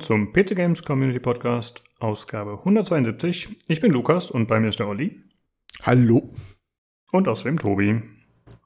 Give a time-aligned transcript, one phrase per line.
[0.00, 3.56] willkommen zum PC Games Community Podcast, Ausgabe 172.
[3.68, 5.20] Ich bin Lukas und bei mir ist der Olli.
[5.82, 6.32] Hallo.
[7.12, 8.00] Und außerdem Tobi.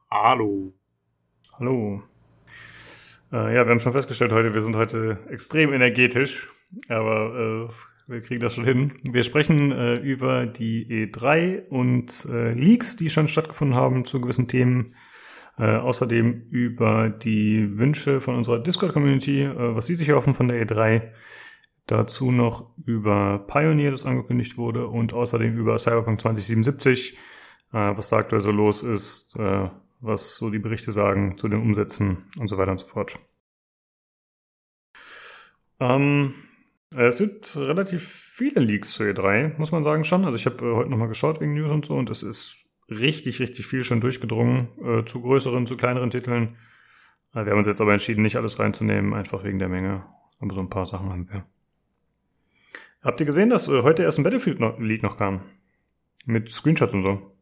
[0.09, 0.73] Hallo.
[1.53, 2.03] Hallo.
[3.33, 6.47] Äh, ja, wir haben schon festgestellt heute, wir sind heute extrem energetisch,
[6.87, 8.93] aber äh, wir kriegen das schon hin.
[9.03, 14.47] Wir sprechen äh, über die E3 und äh, Leaks, die schon stattgefunden haben zu gewissen
[14.47, 14.95] Themen.
[15.57, 20.65] Äh, außerdem über die Wünsche von unserer Discord-Community, äh, was sie sich erhoffen von der
[20.65, 21.11] E3.
[21.87, 27.17] Dazu noch über Pioneer, das angekündigt wurde, und außerdem über Cyberpunk 2077,
[27.71, 29.69] äh, was da aktuell so los ist, äh,
[30.01, 33.17] was so die Berichte sagen zu den Umsätzen und so weiter und so fort.
[35.79, 36.33] Ähm,
[36.89, 40.25] es sind relativ viele Leaks zu E3, muss man sagen schon.
[40.25, 43.39] Also ich habe äh, heute nochmal geschaut wegen News und so und es ist richtig,
[43.39, 46.57] richtig viel schon durchgedrungen, äh, zu größeren, zu kleineren Titeln.
[47.33, 50.05] Äh, wir haben uns jetzt aber entschieden, nicht alles reinzunehmen, einfach wegen der Menge.
[50.39, 51.45] Aber so ein paar Sachen haben wir.
[53.01, 55.41] Habt ihr gesehen, dass äh, heute erst ein Battlefield League noch kam?
[56.25, 57.35] Mit Screenshots und so.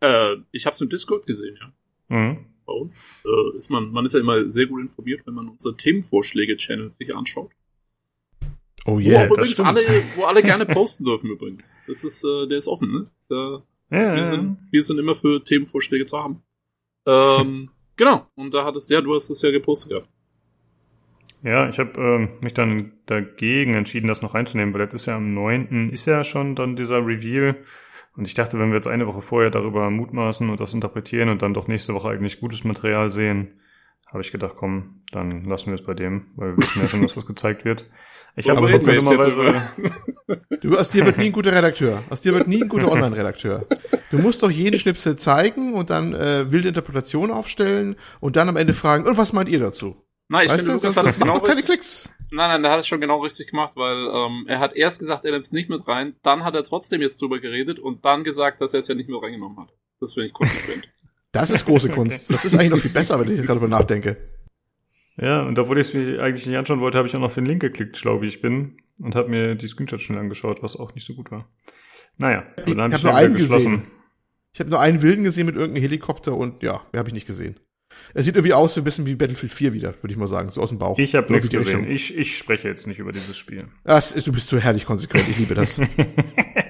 [0.00, 1.72] Äh, ich habe es im Discord gesehen, ja.
[2.16, 2.46] Mhm.
[2.64, 3.02] Bei uns.
[3.24, 7.16] Äh, ist man, man ist ja immer sehr gut informiert, wenn man unsere Themenvorschläge-Channel sich
[7.16, 7.50] anschaut.
[8.86, 9.80] Oh yeah, wo, übrigens alle,
[10.16, 11.82] wo alle gerne posten dürfen übrigens.
[11.86, 13.06] Das ist, äh, der ist offen, ne?
[13.28, 16.42] Da, Ja, wir, sind, wir sind immer für Themenvorschläge zu haben.
[17.06, 18.26] Ähm, genau.
[18.34, 20.08] Und da hat es, ja, du hast es ja gepostet gehabt.
[21.42, 25.16] Ja, ich habe ähm, mich dann dagegen entschieden, das noch reinzunehmen, weil jetzt ist ja
[25.16, 25.90] am 9.
[25.90, 27.56] ist ja schon dann dieser Reveal.
[28.16, 31.40] Und ich dachte, wenn wir jetzt eine Woche vorher darüber mutmaßen und das interpretieren und
[31.40, 33.60] dann doch nächste Woche eigentlich gutes Material sehen,
[34.08, 37.02] habe ich gedacht, komm, dann lassen wir es bei dem, weil wir wissen ja schon,
[37.02, 37.88] dass was gezeigt wird.
[38.38, 39.62] Ich habe trotzdem jetzt dummerweise,
[40.60, 42.02] Du, aus dir wird nie ein guter Redakteur.
[42.10, 43.66] Aus dir wird nie ein guter Online-Redakteur.
[44.10, 48.56] Du musst doch jeden Schnipsel zeigen und dann äh, wilde Interpretationen aufstellen und dann am
[48.56, 49.96] Ende fragen, und was meint ihr dazu?
[50.28, 51.66] Nein, ich weißt finde, du, Lukas das macht genau doch keine richtig.
[51.66, 52.08] Klicks.
[52.30, 55.24] Nein, nein, der hat es schon genau richtig gemacht, weil ähm, er hat erst gesagt,
[55.24, 58.24] er nimmt es nicht mit rein, dann hat er trotzdem jetzt drüber geredet und dann
[58.24, 59.70] gesagt, dass er es ja nicht mit reingenommen hat.
[60.00, 60.88] Das finde ich konsequent.
[61.32, 62.32] Das ist große Kunst.
[62.32, 64.16] Das ist eigentlich noch viel besser, wenn ich gerade darüber nachdenke.
[65.20, 67.34] Ja, und obwohl ich es mir eigentlich nicht anschauen wollte, habe ich auch noch auf
[67.34, 70.76] den Link geklickt, schlau wie ich bin, und habe mir die Screenshots schnell angeschaut, was
[70.76, 71.48] auch nicht so gut war.
[72.16, 73.82] Naja, Ich dann hab ich nur einen wieder gesehen.
[74.52, 77.26] Ich habe nur einen Wilden gesehen mit irgendeinem Helikopter und ja, mehr habe ich nicht
[77.26, 77.60] gesehen.
[78.14, 80.50] Es sieht irgendwie aus so ein bisschen wie Battlefield 4 wieder, würde ich mal sagen,
[80.50, 80.98] so aus dem Bauch.
[80.98, 81.80] Ich habe nichts gesehen.
[81.80, 81.90] Richtung.
[81.90, 83.68] Ich, ich spreche jetzt nicht über dieses Spiel.
[83.84, 85.80] Das du bist so herrlich konsequent, ich liebe das.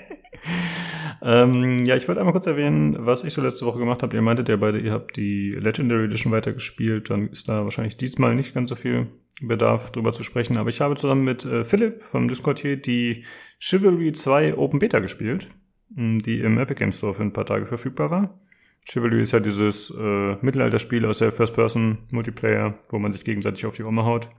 [1.23, 4.15] ähm, ja, ich wollte einmal kurz erwähnen, was ich so letzte Woche gemacht habe.
[4.15, 7.11] Ihr meintet ja beide, ihr habt die Legendary Edition weitergespielt.
[7.11, 9.09] Dann ist da wahrscheinlich diesmal nicht ganz so viel
[9.41, 10.57] Bedarf, drüber zu sprechen.
[10.59, 13.25] Aber ich habe zusammen mit äh, Philipp vom Discord hier die
[13.59, 15.49] Chivalry 2 Open Beta gespielt,
[15.91, 18.41] die im Epic Games Store für ein paar Tage verfügbar war.
[18.85, 23.85] Chivalry ist ja dieses äh, Mittelalterspiel aus der First-Person-Multiplayer, wo man sich gegenseitig auf die
[23.85, 24.31] Oma haut.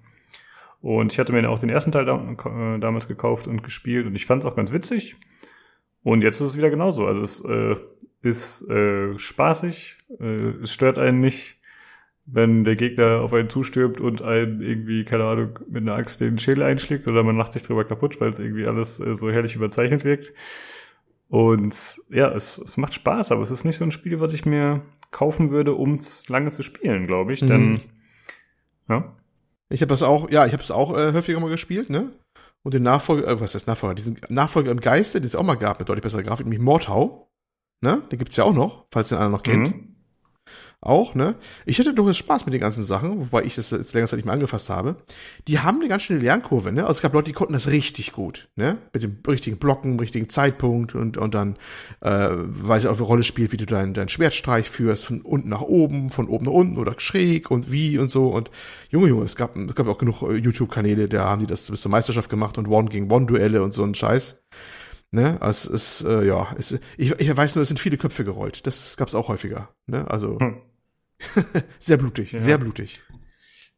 [0.81, 4.16] Und ich hatte mir auch den ersten Teil da, äh, damals gekauft und gespielt und
[4.16, 5.18] ich fand es auch ganz witzig.
[6.03, 7.05] Und jetzt ist es wieder genauso.
[7.05, 7.75] Also es äh,
[8.21, 11.57] ist äh, spaßig, äh, es stört einen nicht,
[12.25, 16.38] wenn der Gegner auf einen zustürmt und einen irgendwie, keine Ahnung, mit einer Axt den
[16.38, 19.55] Schädel einschlägt oder man macht sich drüber kaputt, weil es irgendwie alles äh, so herrlich
[19.55, 20.33] überzeichnet wirkt.
[21.27, 24.45] Und ja, es, es macht Spaß, aber es ist nicht so ein Spiel, was ich
[24.45, 27.41] mir kaufen würde, um es lange zu spielen, glaube ich.
[27.41, 27.47] Mhm.
[27.47, 27.81] Denn
[28.89, 29.15] ja,
[29.69, 32.11] Ich habe das auch, ja, ich habe es auch äh, häufiger mal gespielt, ne?
[32.63, 33.95] Und den Nachfolger, äh, was heißt Nachfolger?
[33.95, 37.31] Diesen Nachfolger im Geiste, den es auch mal gab mit deutlich besserer Grafik, nämlich Mordhau.
[37.81, 38.01] Ne?
[38.11, 39.69] Den gibt's ja auch noch, falls den einer noch kennt.
[39.69, 39.88] Mhm.
[40.81, 41.35] Auch, ne?
[41.66, 44.25] Ich hatte durchaus Spaß mit den ganzen Sachen, wobei ich das jetzt länger Zeit nicht
[44.25, 44.95] mehr angefasst habe.
[45.50, 46.84] Die haben eine ganz schöne Lernkurve, ne?
[46.84, 48.78] Also es gab Leute, die konnten das richtig gut, ne?
[48.94, 51.57] Mit dem richtigen Blocken, richtigen Zeitpunkt und, und dann,
[52.00, 55.50] äh, weil es auch eine Rolle spielt, wie du deinen dein Schwertstreich führst, von unten
[55.50, 58.29] nach oben, von oben nach unten oder schräg und wie und so.
[58.29, 58.50] Und
[58.89, 61.81] Junge, Junge, es gab, es gab auch genug äh, YouTube-Kanäle, da haben die das bis
[61.81, 64.44] zur Meisterschaft gemacht und One gegen One-Duelle und so ein Scheiß.
[65.12, 68.24] Ne, also es ist, äh, ja, es, ich, ich weiß nur, es sind viele Köpfe
[68.24, 68.68] gerollt.
[68.68, 69.69] Das gab's auch häufiger.
[69.88, 70.09] Ne?
[70.09, 70.62] Also Hm.
[71.80, 72.39] sehr blutig, Ja.
[72.39, 73.01] sehr blutig.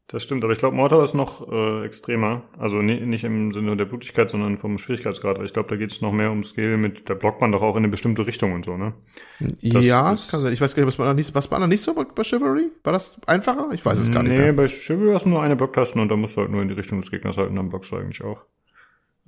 [0.08, 2.44] Das stimmt, aber ich glaube, Mortar ist noch äh, extremer.
[2.58, 5.38] Also ni- nicht im Sinne der Blutigkeit, sondern vom Schwierigkeitsgrad.
[5.38, 7.62] Aber ich glaube, da geht es noch mehr um Skill mit, da blockt man doch
[7.62, 8.94] auch in eine bestimmte Richtung und so, ne?
[9.40, 10.52] Das ja, das kann sein.
[10.52, 12.72] Ich weiß gar nicht, was bei anderen nicht, was bei anderen nicht so bei, Chivalry?
[12.84, 13.70] War das einfacher?
[13.72, 16.18] Ich weiß es gar nicht Nee, bei Chivalry hast du nur eine Blocktaste und da
[16.18, 18.42] musst du halt nur in die Richtung des Gegners halten, dann blockst du eigentlich auch.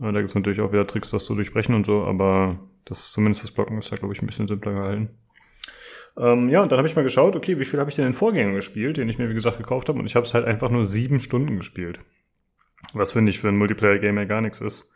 [0.01, 3.45] Äh, da gibt's natürlich auch wieder Tricks, das zu durchbrechen und so, aber das zumindest
[3.45, 5.12] das Blocken ist da, glaube ich, ein bisschen simpler gehalten.
[6.18, 8.12] Ähm, ja, und dann habe ich mal geschaut, okay, wie viel habe ich denn in
[8.12, 10.45] den Vorgängern gespielt, den ich mir, wie gesagt, gekauft habe, und ich habe es halt
[10.45, 12.00] einfach nur sieben Stunden gespielt.
[12.94, 14.92] Was finde ich für ein Multiplayer-Game ja gar nichts ist.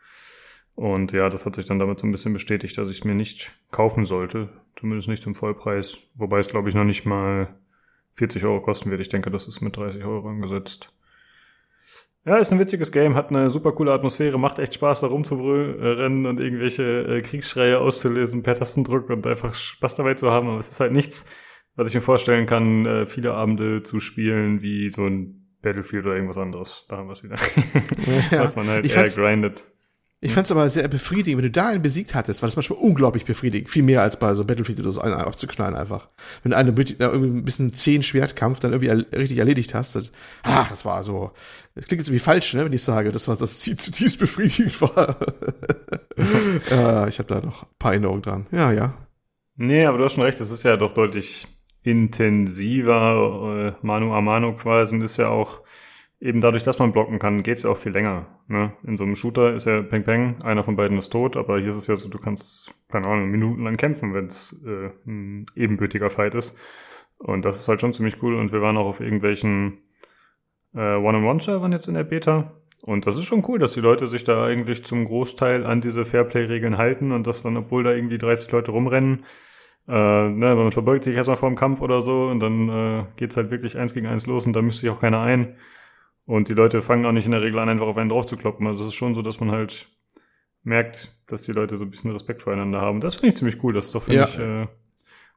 [0.74, 3.16] Und ja, das hat sich dann damit so ein bisschen bestätigt, dass ich es mir
[3.16, 4.48] nicht kaufen sollte.
[4.76, 5.98] Zumindest nicht zum Vollpreis.
[6.14, 7.48] Wobei es, glaube ich, noch nicht mal
[8.14, 9.00] 40 Euro kosten wird.
[9.00, 10.94] Ich denke, das ist mit 30 Euro angesetzt.
[12.28, 16.26] Ja, ist ein witziges Game, hat eine super coole Atmosphäre, macht echt Spaß, da rumzurennen
[16.26, 20.48] und irgendwelche äh, Kriegsschreie auszulesen per Tastendruck und einfach Spaß dabei zu haben.
[20.48, 21.24] Aber es ist halt nichts,
[21.74, 26.16] was ich mir vorstellen kann, äh, viele Abende zu spielen, wie so ein Battlefield oder
[26.16, 26.84] irgendwas anderes.
[26.90, 27.36] Da haben wir es wieder.
[28.30, 28.42] Ja.
[28.42, 29.66] was man halt eher grindet.
[30.20, 32.80] Ich fand es aber sehr befriedigend, wenn du da einen besiegt hattest, war das manchmal
[32.80, 33.70] unglaublich befriedigend.
[33.70, 36.08] Viel mehr als bei so Battlefield oder so einen aufzuknallen einfach.
[36.42, 40.10] Wenn du einen irgendwie ein bisschen zehn Schwertkampf dann irgendwie richtig erledigt hast, das,
[40.42, 41.30] ah, das war so,
[41.76, 45.18] das klingt jetzt irgendwie falsch, ne, wenn ich sage, dass das zutiefst befriedigend war.
[46.70, 48.46] ja, ich habe da noch ein paar Erinnerungen dran.
[48.50, 48.94] Ja, ja.
[49.54, 51.46] Nee, aber du hast schon recht, es ist ja doch deutlich
[51.84, 55.62] intensiver, äh, Manu a Manu quasi und ist ja auch
[56.20, 58.26] eben dadurch, dass man blocken kann, geht's ja auch viel länger.
[58.48, 58.72] Ne?
[58.82, 61.68] In so einem Shooter ist ja Peng Peng, einer von beiden ist tot, aber hier
[61.68, 66.10] ist es ja so, du kannst, keine Ahnung, minutenlang kämpfen, wenn es äh, ein ebenbürtiger
[66.10, 66.56] Fight ist.
[67.18, 68.34] Und das ist halt schon ziemlich cool.
[68.34, 69.78] Und wir waren auch auf irgendwelchen
[70.74, 72.52] äh, One-on-One-Servern jetzt in der Beta.
[72.80, 76.04] Und das ist schon cool, dass die Leute sich da eigentlich zum Großteil an diese
[76.04, 79.24] Fairplay-Regeln halten und dass dann, obwohl da irgendwie 30 Leute rumrennen,
[79.88, 79.92] äh,
[80.28, 83.50] ne, man verbeugt sich erstmal vor dem Kampf oder so und dann äh, geht's halt
[83.50, 85.56] wirklich eins gegen eins los und da mischt sich auch keiner ein.
[86.28, 88.36] Und die Leute fangen auch nicht in der Regel an, einfach auf einen drauf zu
[88.36, 88.66] kloppen.
[88.66, 89.88] Also es ist schon so, dass man halt
[90.62, 93.00] merkt, dass die Leute so ein bisschen Respekt voreinander haben.
[93.00, 93.72] Das finde ich ziemlich cool.
[93.72, 94.28] Das ist doch, finde ja.
[94.28, 94.66] ich, äh,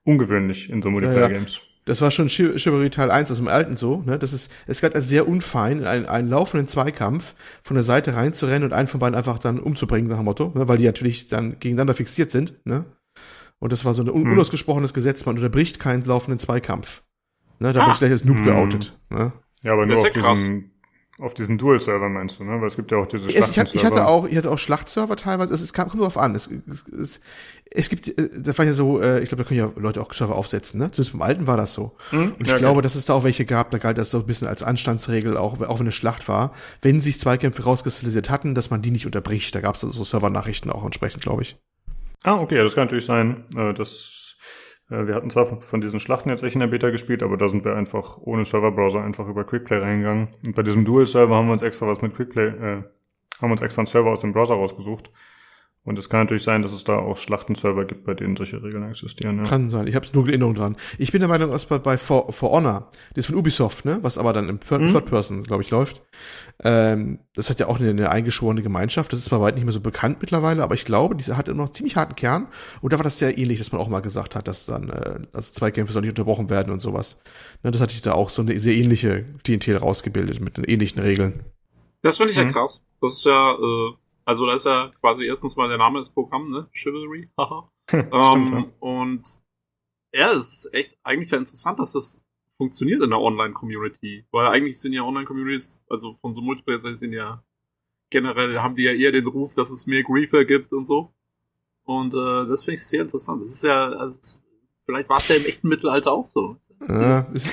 [0.03, 1.55] ungewöhnlich in so Multiplayer-Games.
[1.55, 1.67] Ja, ja.
[1.85, 4.19] Das war schon Chivalry Teil 1 aus dem Alten so, ne?
[4.19, 8.65] Das ist, es galt als sehr unfein, einen, einen laufenden Zweikampf von der Seite reinzurennen
[8.65, 10.67] und einen von beiden einfach dann umzubringen, nach dem Motto, ne?
[10.67, 12.83] weil die natürlich dann gegeneinander fixiert sind, ne?
[13.59, 14.33] Und das war so ein un hm.
[14.33, 17.01] unausgesprochenes Gesetz, man unterbricht keinen laufenden Zweikampf.
[17.59, 17.71] Ne?
[17.71, 17.85] Da ah.
[17.85, 18.43] bist du gleich als Noob hm.
[18.43, 19.31] geoutet, ne?
[19.63, 20.71] Ja, aber nur auf diesen,
[21.19, 22.59] auf diesen Dual-Server meinst du, ne?
[22.61, 23.75] Weil es gibt ja auch diese Schlachtserver.
[23.75, 25.53] Ich hatte auch, ich hatte auch Schlachtserver teilweise.
[25.53, 26.33] Es, es kam, kommt drauf an.
[26.35, 27.21] Es, es, es,
[27.69, 30.13] es gibt, äh, das war ja so, äh, ich glaube, da können ja Leute auch
[30.13, 30.89] Server aufsetzen, ne?
[30.91, 31.95] Zumindest beim Alten war das so.
[32.11, 32.83] Mhm, und ich ja, glaube, okay.
[32.83, 35.61] dass es da auch welche gab, da galt das so ein bisschen als Anstandsregel, auch,
[35.61, 36.53] auch wenn eine Schlacht war.
[36.81, 39.53] Wenn sich Zweikämpfe rauskristallisiert hatten, dass man die nicht unterbricht.
[39.53, 41.57] Da gab es so Servernachrichten auch entsprechend, glaube ich.
[42.23, 43.45] Ah, okay, das kann natürlich sein.
[43.55, 44.20] Äh, das
[44.91, 47.63] wir hatten zwar von diesen Schlachten jetzt echt in der Beta gespielt, aber da sind
[47.63, 50.27] wir einfach ohne Serverbrowser einfach über Quickplay reingegangen.
[50.45, 52.83] Und bei diesem Dual-Server haben wir uns extra was mit Quickplay, äh,
[53.41, 55.09] haben uns extra einen Server aus dem Browser rausgesucht.
[55.83, 58.87] Und es kann natürlich sein, dass es da auch Schlachtenserver gibt, bei denen solche Regeln
[58.87, 59.39] existieren.
[59.39, 59.43] Ja.
[59.45, 59.87] Kann sein.
[59.87, 60.77] Ich habe nur Erinnerung dran.
[60.99, 63.97] Ich bin der Meinung, dass bei, bei For, For Honor, das ist von Ubisoft, ne,
[64.03, 64.89] was aber dann im Third, mhm.
[64.89, 66.03] Third Person, glaube ich, läuft.
[66.63, 69.11] Ähm, das hat ja auch eine, eine eingeschworene Gemeinschaft.
[69.11, 71.63] Das ist zwar weit nicht mehr so bekannt mittlerweile, aber ich glaube, diese hat immer
[71.63, 72.49] noch ziemlich harten Kern.
[72.81, 75.19] Und da war das sehr ähnlich, dass man auch mal gesagt hat, dass dann äh,
[75.33, 77.19] also zwei Kämpfe sollen nicht unterbrochen werden und sowas.
[77.63, 81.01] Ne, das hatte ich da auch so eine sehr ähnliche Klientel rausgebildet mit den ähnlichen
[81.01, 81.43] Regeln.
[82.03, 82.47] Das finde ich mhm.
[82.47, 82.83] ja krass.
[83.01, 83.93] Das ist ja äh,
[84.31, 86.69] also da ist ja quasi erstens mal der Name des Programms, ne?
[86.71, 87.69] Chivalry, haha.
[87.91, 88.65] ähm, ja.
[88.79, 89.41] Und
[90.13, 92.25] ja, es ist echt eigentlich ja interessant, dass das
[92.55, 94.25] funktioniert in der Online-Community.
[94.31, 97.43] Weil eigentlich sind ja Online-Communities, also von so Multiplayer sind ja
[98.09, 101.13] generell, haben die ja eher den Ruf, dass es mehr Griefer gibt und so.
[101.83, 103.43] Und äh, das finde ich sehr interessant.
[103.43, 104.39] Das ist ja, also
[104.91, 106.57] Vielleicht war es ja im echten Mittelalter auch so.
[106.85, 107.49] Ja, ist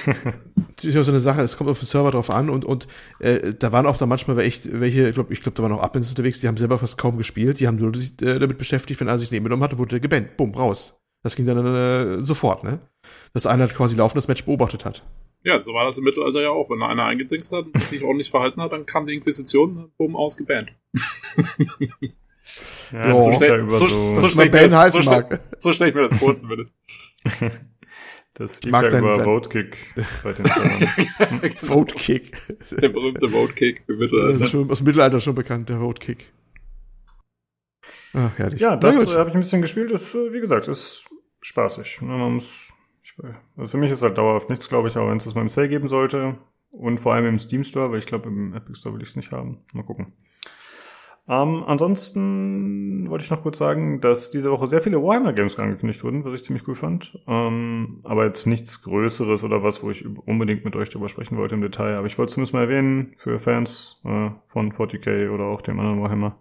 [0.59, 2.89] natürlich auch so eine Sache, es kommt auf den Server drauf an und, und
[3.21, 5.83] äh, da waren auch da manchmal echt welche, ich glaube, ich glaub, da waren auch
[5.83, 9.01] Admins unterwegs, die haben selber fast kaum gespielt, die haben nur sich äh, damit beschäftigt,
[9.01, 11.01] wenn einer sich nebengenommen hatte, wurde der gebannt, bumm, raus.
[11.23, 12.81] Das ging dann äh, sofort, ne?
[13.35, 15.05] Dass einer halt quasi laufendes Match beobachtet hat.
[15.45, 16.71] Ja, so war das im Mittelalter ja auch.
[16.71, 20.73] Wenn einer eingedingst hat und sich ordentlich verhalten hat, dann kam die Inquisition, bumm, ausgebannt.
[22.93, 26.17] Ja, so, schnell, so, so, so, schnell das, so, schnell, so stelle ich mir das
[26.17, 26.75] vor zumindest.
[28.39, 29.77] Das lief ja über Votekick
[30.23, 30.47] bei den
[31.61, 32.37] Votekick.
[32.71, 34.45] Der berühmte Votekick im Mittelalter.
[34.45, 36.33] Schon, aus dem Mittelalter schon bekannt, der Votekick.
[38.15, 38.61] Ach, herrlich.
[38.61, 39.91] Ja, das habe ich ein bisschen gespielt.
[39.91, 41.05] Ist, äh, wie gesagt, ist
[41.41, 42.01] spaßig.
[42.03, 42.73] Ne, man muss,
[43.03, 43.13] ich,
[43.57, 45.49] also für mich ist halt dauerhaft nichts, glaube ich, aber wenn es das mal im
[45.49, 46.39] Sale geben sollte
[46.71, 49.17] und vor allem im Steam Store, weil ich glaube, im Epic Store will ich es
[49.17, 49.65] nicht haben.
[49.73, 50.13] Mal gucken.
[51.31, 56.25] Ähm, ansonsten wollte ich noch kurz sagen, dass diese Woche sehr viele Warhammer-Games angekündigt wurden,
[56.25, 57.19] was ich ziemlich cool fand.
[57.27, 61.55] Ähm, aber jetzt nichts Größeres oder was, wo ich unbedingt mit euch drüber sprechen wollte
[61.55, 61.97] im Detail.
[61.97, 66.01] Aber ich wollte zumindest mal erwähnen, für Fans äh, von 40k oder auch dem anderen
[66.01, 66.39] Warhammer,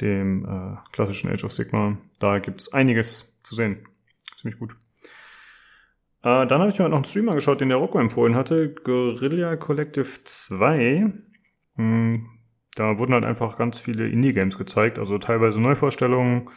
[0.00, 3.88] dem äh, klassischen Age of Sigma, da gibt's einiges zu sehen.
[4.36, 4.76] Ziemlich gut.
[6.22, 9.56] Äh, dann habe ich mir noch einen Streamer geschaut, den der Rocco empfohlen hatte, Guerilla
[9.56, 11.12] Collective 2.
[11.76, 12.28] Hm,
[12.76, 16.48] da wurden halt einfach ganz viele Indie-Games gezeigt, also teilweise Neuvorstellungen,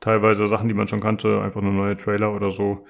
[0.00, 2.86] teilweise Sachen, die man schon kannte, einfach nur neue Trailer oder so.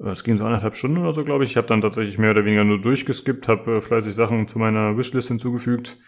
[0.00, 1.50] Äh, es ging so anderthalb Stunden oder so, glaube ich.
[1.50, 4.96] Ich habe dann tatsächlich mehr oder weniger nur durchgeskippt, habe äh, fleißig Sachen zu meiner
[4.96, 5.98] Wishlist hinzugefügt.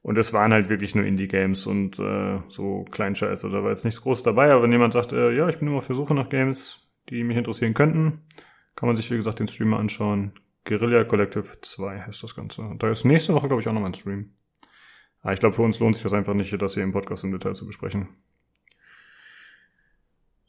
[0.00, 3.50] Und es waren halt wirklich nur Indie-Games und äh, so Kleinscheiße.
[3.50, 5.78] Da war jetzt nichts Großes dabei, aber wenn jemand sagt, äh, ja, ich bin immer
[5.78, 8.22] auf der Suche nach Games, die mich interessieren könnten,
[8.76, 10.32] kann man sich, wie gesagt, den Streamer anschauen.
[10.64, 12.62] Guerilla Collective 2 heißt das Ganze.
[12.62, 14.34] Und da ist nächste Woche, glaube ich, auch noch ein Stream.
[15.28, 17.32] Aber ich glaube, für uns lohnt sich das einfach nicht, das hier im Podcast im
[17.32, 18.08] Detail zu besprechen.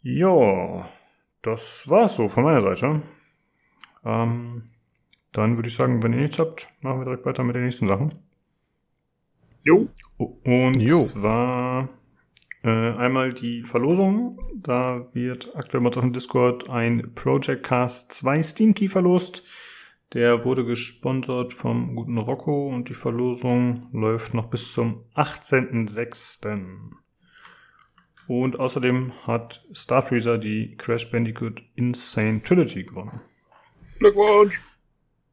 [0.01, 0.89] Ja,
[1.41, 3.01] das war's so von meiner Seite.
[4.05, 4.69] Ähm,
[5.33, 7.89] dann würde ich sagen, wenn ihr nichts habt, machen wir direkt weiter mit den nächsten
[7.89, 8.15] Sachen.
[9.65, 9.89] Jo.
[10.17, 11.03] Und jo.
[11.03, 11.89] zwar
[12.63, 14.39] äh, einmal die Verlosung.
[14.55, 19.43] Da wird aktuell mal auf dem Discord ein Project Cast 2 Steam Key verlost.
[20.13, 26.93] Der wurde gesponsert vom guten Rocco und die Verlosung läuft noch bis zum 18.06.
[28.27, 33.21] Und außerdem hat Starfreezer die Crash Bandicoot Insane Trilogy gewonnen.
[33.99, 34.59] Glückwunsch!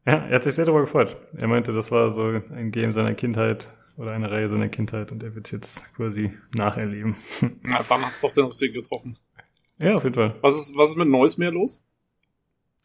[0.05, 1.17] Ja, er hat sich sehr darüber gefreut.
[1.35, 5.23] Er meinte, das war so ein Game seiner Kindheit oder eine Reihe seiner Kindheit und
[5.23, 7.15] er wird es jetzt quasi nacherleben.
[7.63, 9.17] Na, dann hat es doch den richtigen getroffen.
[9.79, 10.35] Ja, auf jeden Fall.
[10.41, 11.83] Was ist, was ist mit Neues mehr los?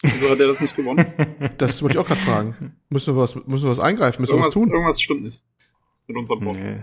[0.02, 1.06] Wieso hat er das nicht gewonnen?
[1.58, 2.76] Das wollte ich auch gerade fragen.
[2.88, 4.22] Müssen wir was, müssen wir was eingreifen?
[4.22, 4.72] Müssen irgendwas, wir was tun?
[4.72, 5.44] Irgendwas stimmt nicht.
[6.08, 6.56] Mit unserem Blog.
[6.56, 6.82] Nee.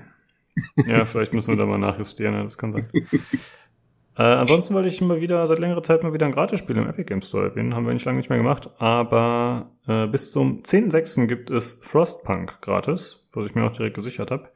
[0.87, 2.89] Ja, vielleicht müssen wir da mal nachjustieren, das kann sein.
[4.17, 7.05] äh, ansonsten wollte ich mal wieder, seit längerer Zeit mal wieder ein Gratisspiel im Epic
[7.05, 7.75] Games Store erwähnen.
[7.75, 8.69] Haben wir nicht lange nicht mehr gemacht.
[8.77, 11.27] Aber äh, bis zum 10.06.
[11.27, 14.49] gibt es Frostpunk gratis, was ich mir auch direkt gesichert habe.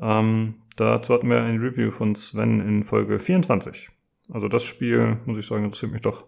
[0.00, 3.90] Ähm, dazu hatten wir ein Review von Sven in Folge 24.
[4.32, 6.24] Also das Spiel, muss ich sagen, interessiert mich doch.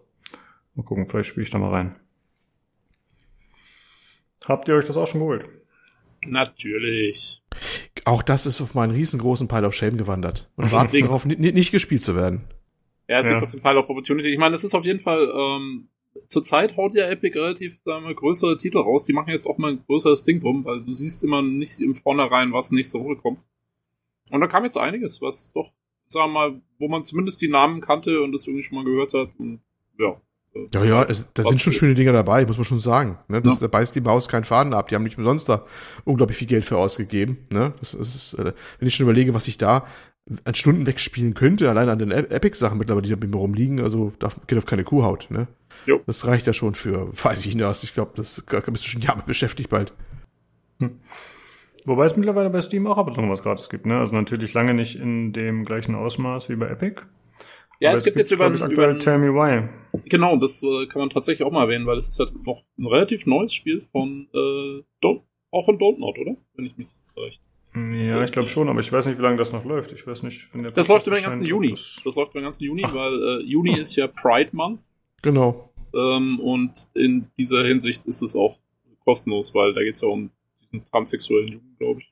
[0.77, 1.95] Mal gucken, vielleicht spiele ich da mal rein.
[4.45, 5.45] Habt ihr euch das auch schon geholt?
[6.25, 7.41] Natürlich.
[8.05, 10.49] Auch das ist auf meinen riesengroßen Pile of Shame gewandert.
[10.55, 11.05] Und wartet Ding.
[11.05, 12.41] darauf, ni- nicht gespielt zu werden.
[13.09, 13.33] Ja, es Ja.
[13.33, 14.29] gibt auf den Pile of Opportunity.
[14.29, 15.89] Ich meine, das ist auf jeden Fall, ähm,
[16.29, 19.05] zurzeit haut ja Epic relativ, sagen wir, größere Titel raus.
[19.05, 21.95] Die machen jetzt auch mal ein größeres Ding drum, weil du siehst immer nicht im
[21.95, 23.47] Vornherein, was nächste Woche kommt.
[24.29, 25.71] Und da kam jetzt einiges, was doch,
[26.07, 29.13] sagen wir mal, wo man zumindest die Namen kannte und das irgendwie schon mal gehört
[29.13, 29.29] hat.
[29.39, 29.61] Und
[29.97, 30.21] ja.
[30.73, 31.79] Ja, ja, es, da sind schon ist.
[31.79, 33.17] schöne Dinge dabei, muss man schon sagen.
[33.27, 33.41] Ne?
[33.41, 33.59] Das, Ja.
[33.61, 34.87] Da beißt die Maus keinen Faden ab.
[34.89, 35.63] Die haben nicht umsonst da
[36.05, 37.37] unglaublich viel Geld für ausgegeben.
[37.51, 37.73] Ne?
[37.79, 39.85] Das ist, äh, wenn ich schon überlege, was ich da
[40.43, 43.79] an Stunden wegspielen könnte, allein an den E- Epic-Sachen mittlerweile, die da bei mir rumliegen,
[43.81, 45.27] also da geht auf keine Kuhhaut.
[45.29, 45.47] Ne?
[45.85, 46.01] Jo.
[46.05, 47.83] Das reicht ja schon für, weiß ich nicht, was.
[47.83, 49.93] ich glaube, das da bist du schon Jahre beschäftigt bald.
[51.85, 53.99] Wobei es mittlerweile bei Steam auch ab und zu noch was gratis gibt, ne?
[53.99, 57.01] Also natürlich lange nicht in dem gleichen Ausmaß wie bei Epic.
[57.79, 59.69] Ja, Aber es gibt jetzt über, über aktuell Tell Me Why.
[60.05, 62.85] Genau, das äh, kann man tatsächlich auch mal erwähnen, weil es ist halt noch ein
[62.87, 66.35] relativ neues Spiel von äh, Don't, auch von Don't Not, oder?
[66.55, 67.41] Wenn ich mich recht.
[68.09, 69.91] Ja, ich glaube schon, aber ich weiß nicht, wie lange das noch läuft.
[69.91, 71.71] Ich weiß nicht, wenn der Das läuft über den ganzen Juni.
[71.71, 74.79] das- Das läuft über den ganzen Juni, weil äh, Juni ist ja Pride Month
[75.21, 75.69] Genau.
[75.93, 78.57] ähm, und in dieser Hinsicht ist es auch
[79.03, 80.31] kostenlos, weil da geht es ja um
[80.61, 82.11] diesen transsexuellen Jungen, glaube ich.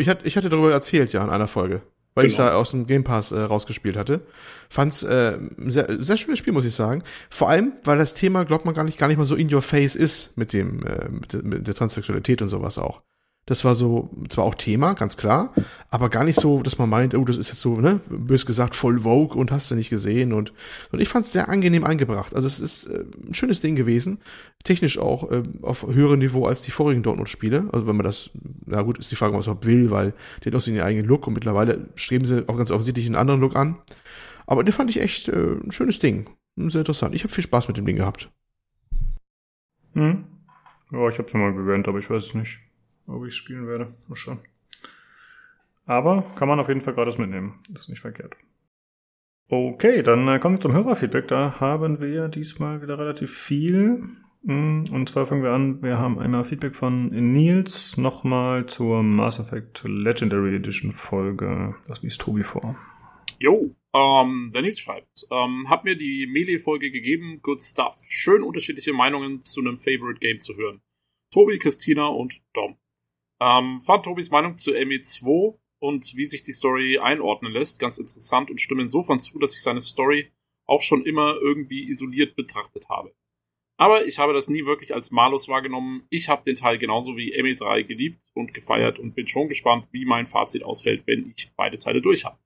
[0.00, 1.82] Ich hatte, ich hatte darüber erzählt, ja, in einer Folge.
[2.14, 2.48] Weil ich Genau.
[2.50, 4.20] da aus dem Game Pass äh, rausgespielt hatte.
[4.68, 7.02] Fand's äh, ein sehr, sehr schönes Spiel, muss ich sagen.
[7.28, 9.62] Vor allem, weil das Thema, glaubt man gar nicht, gar nicht mal so in your
[9.62, 13.02] face ist mit dem, äh, mit, mit der Transsexualität und sowas auch.
[13.46, 15.52] Das war so, zwar auch Thema, ganz klar,
[15.90, 18.74] aber gar nicht so, dass man meint, oh, das ist jetzt so, ne, bös gesagt,
[18.74, 20.54] voll Vogue und hast du nicht gesehen und,
[20.92, 22.34] und ich fand's sehr angenehm eingebracht.
[22.34, 24.18] Also es ist äh, ein schönes Ding gewesen.
[24.64, 27.68] Technisch auch äh, auf höherem Niveau als die vorigen Dortmund-Spiele.
[27.72, 28.30] Also wenn man das,
[28.64, 31.26] na gut, ist die Frage, was man will, weil die hat auch ihren eigenen Look
[31.26, 33.76] und mittlerweile streben sie auch ganz offensichtlich einen anderen Look an.
[34.46, 36.30] Aber den fand ich echt äh, ein schönes Ding.
[36.56, 37.14] Sehr interessant.
[37.14, 38.30] Ich habe viel Spaß mit dem Ding gehabt.
[39.94, 40.24] Hm?
[40.92, 42.60] Ja, ich habe es mal gegönnt, aber ich weiß es nicht,
[43.06, 43.94] ob ich spielen werde.
[44.08, 44.40] Mal schauen.
[45.86, 47.60] Aber kann man auf jeden Fall gratis mitnehmen.
[47.74, 48.34] Ist nicht verkehrt.
[49.48, 51.28] Okay, dann äh, kommen wir zum Hörerfeedback.
[51.28, 54.02] Da haben wir diesmal wieder relativ viel.
[54.42, 55.82] Mm, Und zwar fangen wir an.
[55.82, 61.74] Wir haben einmal Feedback von Nils nochmal zur Mass Effect Legendary Edition Folge.
[61.86, 62.74] Das liest Tobi vor.
[63.38, 67.96] Jo, ähm, der Nils schreibt, ähm, hab mir die Melee-Folge gegeben, good stuff.
[68.08, 70.80] Schön unterschiedliche Meinungen zu einem Favorite Game zu hören.
[71.30, 72.76] Tobi, Christina und Dom.
[73.40, 78.50] Ähm, fand Tobis Meinung zu ME2 und wie sich die Story einordnen lässt ganz interessant
[78.50, 80.32] und stimme insofern zu, dass ich seine Story
[80.66, 83.14] auch schon immer irgendwie isoliert betrachtet habe.
[83.76, 86.06] Aber ich habe das nie wirklich als Malus wahrgenommen.
[86.08, 90.04] Ich habe den Teil genauso wie ME3 geliebt und gefeiert und bin schon gespannt, wie
[90.04, 92.38] mein Fazit ausfällt, wenn ich beide Teile durch habe.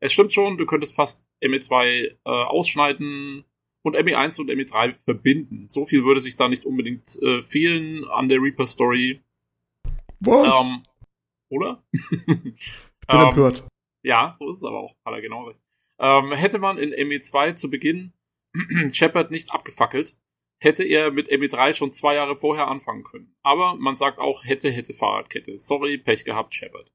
[0.00, 3.44] Es stimmt schon, du könntest fast ME2 äh, ausschneiden
[3.82, 5.68] und ME1 und ME3 verbinden.
[5.68, 9.20] So viel würde sich da nicht unbedingt äh, fehlen an der Reaper-Story.
[10.24, 10.66] Was?
[10.70, 10.82] Ähm,
[11.50, 11.82] oder?
[12.26, 12.56] Bin
[13.08, 13.64] Ähm, empört.
[14.04, 14.94] ja, so ist es aber auch.
[15.04, 15.60] Hat er genau recht.
[15.98, 18.12] Ähm, hätte man in ME2 zu Beginn
[18.92, 20.18] Shepard nicht abgefackelt,
[20.62, 23.34] hätte er mit ME3 schon zwei Jahre vorher anfangen können.
[23.42, 25.58] Aber man sagt auch, hätte, hätte Fahrradkette.
[25.58, 26.92] Sorry, Pech gehabt, Shepard.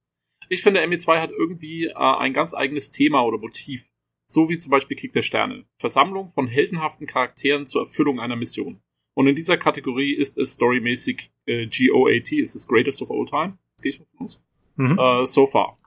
[0.49, 3.89] Ich finde, ME2 hat irgendwie äh, ein ganz eigenes Thema oder Motiv.
[4.29, 5.65] So wie zum Beispiel Krieg der Sterne.
[5.79, 8.81] Versammlung von heldenhaften Charakteren zur Erfüllung einer Mission.
[9.17, 13.57] Und in dieser Kategorie ist es storymäßig äh, GOAT, ist das Greatest of All Time.
[13.81, 14.43] Gehe ich mal von aus.
[14.75, 14.99] Mhm.
[14.99, 15.79] Äh, so far.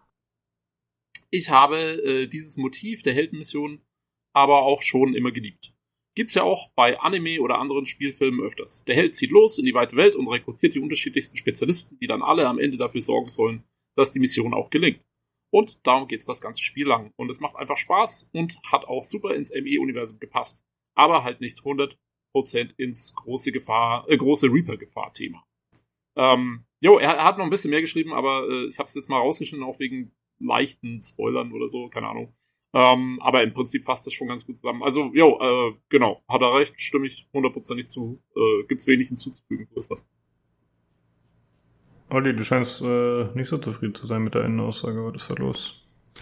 [1.31, 3.83] Ich habe äh, dieses Motiv der Heldenmission
[4.33, 5.73] aber auch schon immer geliebt.
[6.17, 8.85] Gibt's ja auch bei Anime oder anderen Spielfilmen öfters.
[8.87, 12.23] Der Held zieht los in die weite Welt und rekrutiert die unterschiedlichsten Spezialisten, die dann
[12.23, 13.63] alle am Ende dafür sorgen sollen,
[13.95, 15.05] dass die Mission auch gelingt.
[15.53, 17.13] Und darum geht's das ganze Spiel lang.
[17.15, 20.67] Und es macht einfach Spaß und hat auch super ins ME-Universum gepasst.
[20.97, 21.95] Aber halt nicht 100%
[22.77, 25.45] ins große Gefahr, äh, große Reaper-Gefahr-Thema.
[26.17, 28.95] Ähm, jo, er, er, hat noch ein bisschen mehr geschrieben, aber äh, ich habe es
[28.95, 32.35] jetzt mal rausgeschnitten, auch wegen leichten Spoilern oder so, keine Ahnung.
[32.73, 34.83] Ähm, aber im Prinzip fasst das schon ganz gut zusammen.
[34.83, 38.23] Also, jo, äh, genau, hat er recht, stimme ich hundertprozentig zu.
[38.37, 40.09] Äh, gibt's wenig hinzuzufügen, so ist das.
[42.11, 45.05] Olli, du scheinst äh, nicht so zufrieden zu sein mit der Endaussage.
[45.05, 45.75] Was ist da los?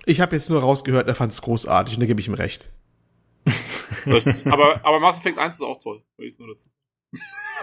[0.05, 2.71] Ich habe jetzt nur rausgehört, er fand es großartig und da gebe ich ihm recht.
[4.07, 4.47] Richtig.
[4.47, 6.71] Aber, aber Mass Effect 1 ist auch toll, ich nur dazu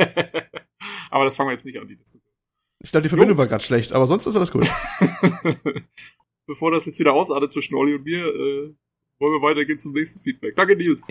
[1.11, 2.33] aber das fangen wir jetzt nicht an, die Diskussion.
[2.79, 3.39] Ich glaube, die Verbindung jo.
[3.39, 4.67] war gerade schlecht, aber sonst ist alles gut.
[6.47, 8.75] Bevor das jetzt wieder ausartet zwischen Olli und mir, äh,
[9.19, 10.55] wollen wir weitergehen zum nächsten Feedback.
[10.55, 11.05] Danke, Nils.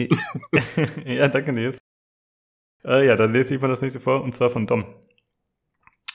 [1.04, 1.78] ja, danke, Nils.
[2.85, 4.85] Äh, ja, dann lese ich mal das nächste vor, und zwar von Dom.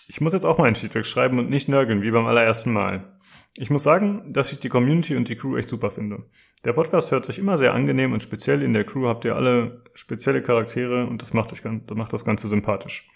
[0.07, 3.18] Ich muss jetzt auch mal ein Feedback schreiben und nicht nörgeln, wie beim allerersten Mal.
[3.57, 6.25] Ich muss sagen, dass ich die Community und die Crew echt super finde.
[6.65, 9.83] Der Podcast hört sich immer sehr angenehm und speziell in der Crew habt ihr alle
[9.93, 13.09] spezielle Charaktere und das macht, euch, das macht das Ganze sympathisch.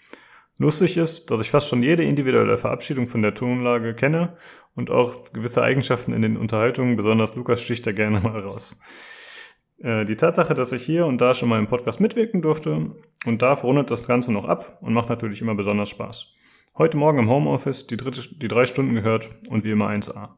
[0.56, 4.36] Lustig ist, dass ich fast schon jede individuelle Verabschiedung von der Tonlage kenne
[4.74, 8.78] und auch gewisse Eigenschaften in den Unterhaltungen, besonders Lukas sticht da gerne mal raus.
[9.78, 12.92] Äh, die Tatsache, dass ich hier und da schon mal im Podcast mitwirken durfte
[13.26, 16.34] und darf, rundet das Ganze noch ab und macht natürlich immer besonders Spaß.
[16.76, 20.30] Heute Morgen im Homeoffice die, dritte, die drei Stunden gehört und wie immer 1A.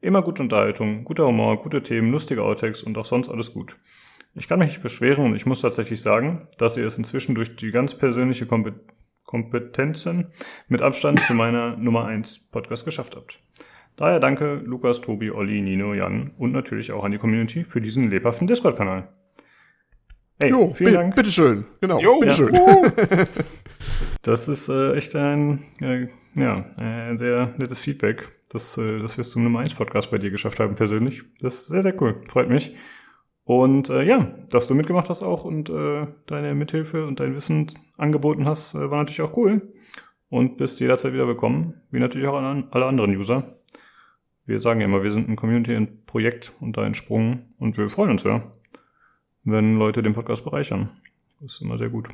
[0.00, 3.76] Immer gute Unterhaltung, guter Humor, gute Themen, lustige Outtakes und auch sonst alles gut.
[4.34, 7.56] Ich kann mich nicht beschweren und ich muss tatsächlich sagen, dass ihr es inzwischen durch
[7.56, 8.48] die ganz persönliche
[9.26, 10.28] Kompetenzen
[10.66, 13.38] mit Abstand zu meiner Nummer 1 Podcast geschafft habt.
[13.96, 18.08] Daher danke Lukas, Tobi, Olli, Nino, Jan und natürlich auch an die Community für diesen
[18.08, 19.08] lebhaften Discord-Kanal.
[20.38, 21.14] Hey, jo, vielen Dank.
[21.14, 22.00] Bitteschön, genau.
[22.00, 22.54] Jo, bitteschön.
[22.54, 22.82] Ja.
[24.22, 29.22] das ist äh, echt ein, äh, ja, ein sehr nettes Feedback, dass, äh, dass wir
[29.22, 31.22] es zum Nummer 1 Podcast bei dir geschafft haben, persönlich.
[31.40, 32.22] Das ist sehr, sehr cool.
[32.28, 32.74] Freut mich.
[33.44, 37.66] Und äh, ja, dass du mitgemacht hast auch und äh, deine Mithilfe und dein Wissen
[37.96, 39.72] angeboten hast, äh, war natürlich auch cool.
[40.28, 43.58] Und bist jederzeit wieder willkommen, wie natürlich auch an alle anderen User.
[44.46, 48.24] Wir sagen ja immer, wir sind ein Community-Projekt und da entsprungen und wir freuen uns
[48.24, 48.42] ja
[49.44, 50.90] wenn Leute den Podcast bereichern.
[51.40, 52.08] Das ist immer sehr gut.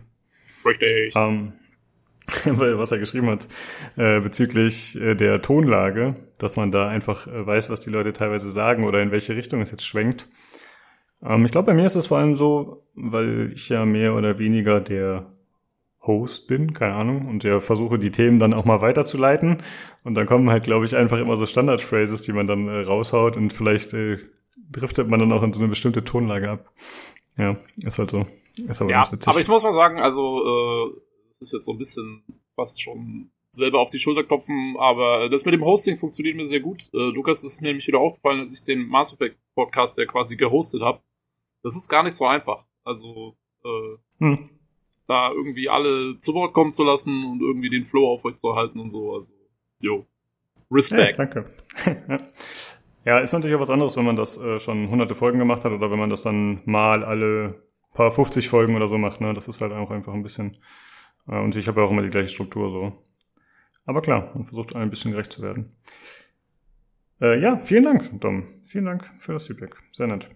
[0.65, 1.15] Richtig.
[1.17, 1.53] Ähm,
[2.45, 3.49] was er geschrieben hat,
[3.97, 8.51] äh, bezüglich äh, der Tonlage, dass man da einfach äh, weiß, was die Leute teilweise
[8.51, 10.29] sagen oder in welche Richtung es jetzt schwenkt.
[11.23, 14.39] Ähm, ich glaube, bei mir ist es vor allem so, weil ich ja mehr oder
[14.39, 15.31] weniger der
[16.03, 19.63] Host bin, keine Ahnung, und ja versuche die Themen dann auch mal weiterzuleiten.
[20.05, 23.37] Und dann kommen halt, glaube ich, einfach immer so Standard-Phrases, die man dann äh, raushaut
[23.37, 24.19] und vielleicht äh,
[24.71, 26.73] driftet man dann auch in so eine bestimmte Tonlage ab.
[27.39, 28.27] Ja, ist halt so.
[28.69, 29.29] Ist aber ja, ganz witzig.
[29.29, 31.01] Aber ich muss mal sagen, also äh,
[31.41, 32.23] es ist jetzt so ein bisschen
[32.57, 36.61] fast schon selber auf die Schulter klopfen, aber das mit dem Hosting funktioniert mir sehr
[36.61, 36.91] gut.
[36.93, 40.37] Äh, Lukas ist mir nämlich wieder aufgefallen, als ich den Mass Effect Podcast ja quasi
[40.37, 41.01] gehostet habe.
[41.63, 42.65] Das ist gar nicht so einfach.
[42.85, 44.51] Also äh, hm.
[45.07, 48.55] da irgendwie alle zu Wort kommen zu lassen und irgendwie den Flow auf euch zu
[48.55, 49.15] halten und so.
[49.15, 49.33] Also,
[49.83, 50.07] jo.
[50.71, 51.19] Respekt.
[51.19, 51.51] Hey, danke.
[53.05, 55.73] Ja, ist natürlich auch was anderes, wenn man das äh, schon hunderte Folgen gemacht hat
[55.73, 57.63] oder wenn man das dann mal alle
[57.95, 59.21] paar 50 Folgen oder so macht.
[59.21, 59.35] Ne?
[59.35, 60.57] Das ist halt auch einfach ein bisschen.
[61.29, 62.93] Äh, und ich habe ja auch immer die gleiche Struktur so.
[63.87, 65.73] Aber klar, man versucht ein bisschen gerecht zu werden.
[67.21, 68.45] Äh, ja, vielen Dank, Dom.
[68.65, 69.77] Vielen Dank für das Feedback.
[69.93, 70.31] Sehr nett.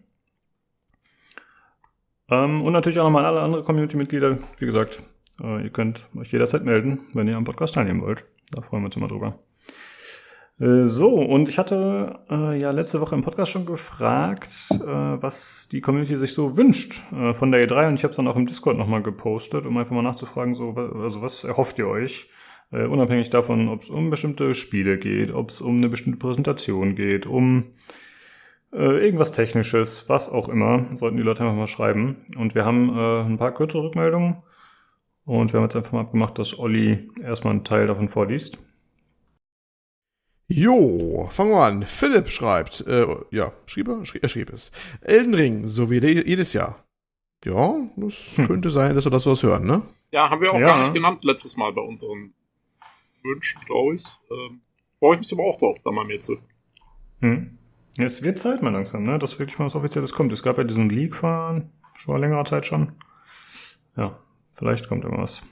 [2.30, 4.38] Ähm, und natürlich auch nochmal alle anderen Community-Mitglieder.
[4.58, 5.02] Wie gesagt,
[5.42, 8.24] äh, ihr könnt euch jederzeit melden, wenn ihr am Podcast teilnehmen wollt.
[8.50, 9.38] Da freuen wir uns immer drüber.
[10.60, 15.68] Äh, so, und ich hatte äh, ja letzte Woche im Podcast schon gefragt, äh, was
[15.72, 18.36] die Community sich so wünscht äh, von der E3 und ich habe es dann auch
[18.36, 22.28] im Discord nochmal gepostet, um einfach mal nachzufragen, so, also was erhofft ihr euch?
[22.72, 26.94] Äh, unabhängig davon, ob es um bestimmte Spiele geht, ob es um eine bestimmte Präsentation
[26.94, 27.72] geht, um
[28.72, 32.24] äh, irgendwas Technisches, was auch immer, sollten die Leute einfach mal schreiben.
[32.38, 34.42] Und wir haben äh, ein paar kürzere Rückmeldungen
[35.24, 38.58] und wir haben jetzt einfach mal abgemacht, dass Olli erstmal einen Teil davon vorliest.
[40.54, 41.82] Jo, fangen wir an.
[41.84, 44.02] Philipp schreibt, äh, ja, schrieb er?
[44.20, 44.70] er schrieb es.
[45.00, 46.84] Elden Ring, so wie jedes Jahr.
[47.42, 48.48] Ja, das hm.
[48.48, 49.82] könnte sein, dass wir das was hören, ne?
[50.10, 50.66] Ja, haben wir auch ja.
[50.66, 52.34] gar nicht genannt letztes Mal bei unseren
[53.22, 54.04] Wünschen, glaube ich.
[54.30, 54.60] Ähm,
[54.98, 56.36] Freue ich mich aber auch drauf, da mal mehr zu.
[57.20, 57.56] Hm.
[57.96, 59.18] Jetzt wird Zeit mal langsam, ne?
[59.18, 60.32] Dass wirklich mal was Offizielles kommt.
[60.32, 62.92] Es gab ja diesen Leak-Fahren, schon mal längerer Zeit schon.
[63.96, 64.18] Ja,
[64.52, 65.42] vielleicht kommt irgendwas.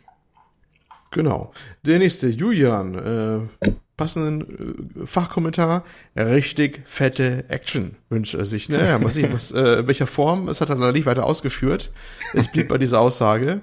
[1.11, 1.53] Genau.
[1.85, 5.85] Der nächste, Julian, äh, passenden äh, Fachkommentar,
[6.17, 8.69] richtig fette Action wünscht er sich.
[8.69, 8.79] Ne?
[8.79, 11.93] Ja, mal sehen, was, äh, welcher Form, es hat er leider nicht weiter ausgeführt.
[12.33, 13.61] Es blieb bei dieser Aussage.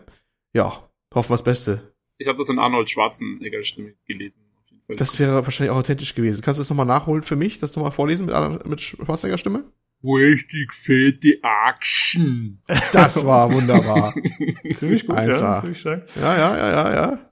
[0.54, 1.94] Ja, hoffen wir das Beste.
[2.20, 4.44] Ich habe das in Arnold Schwarzenegger Stimme gelesen.
[4.90, 6.42] Das wäre wahrscheinlich auch authentisch gewesen.
[6.42, 9.64] Kannst du das nochmal nachholen für mich, das nochmal vorlesen mit, mit Schwarzenegger Stimme?
[10.04, 12.62] Richtig fette Action.
[12.92, 14.14] Das war wunderbar.
[14.74, 16.08] ziemlich gut, ja, ziemlich stark.
[16.16, 17.27] Ja, ja, ja, ja, ja.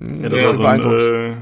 [0.00, 1.36] Ja, das, ja, war so ein, äh,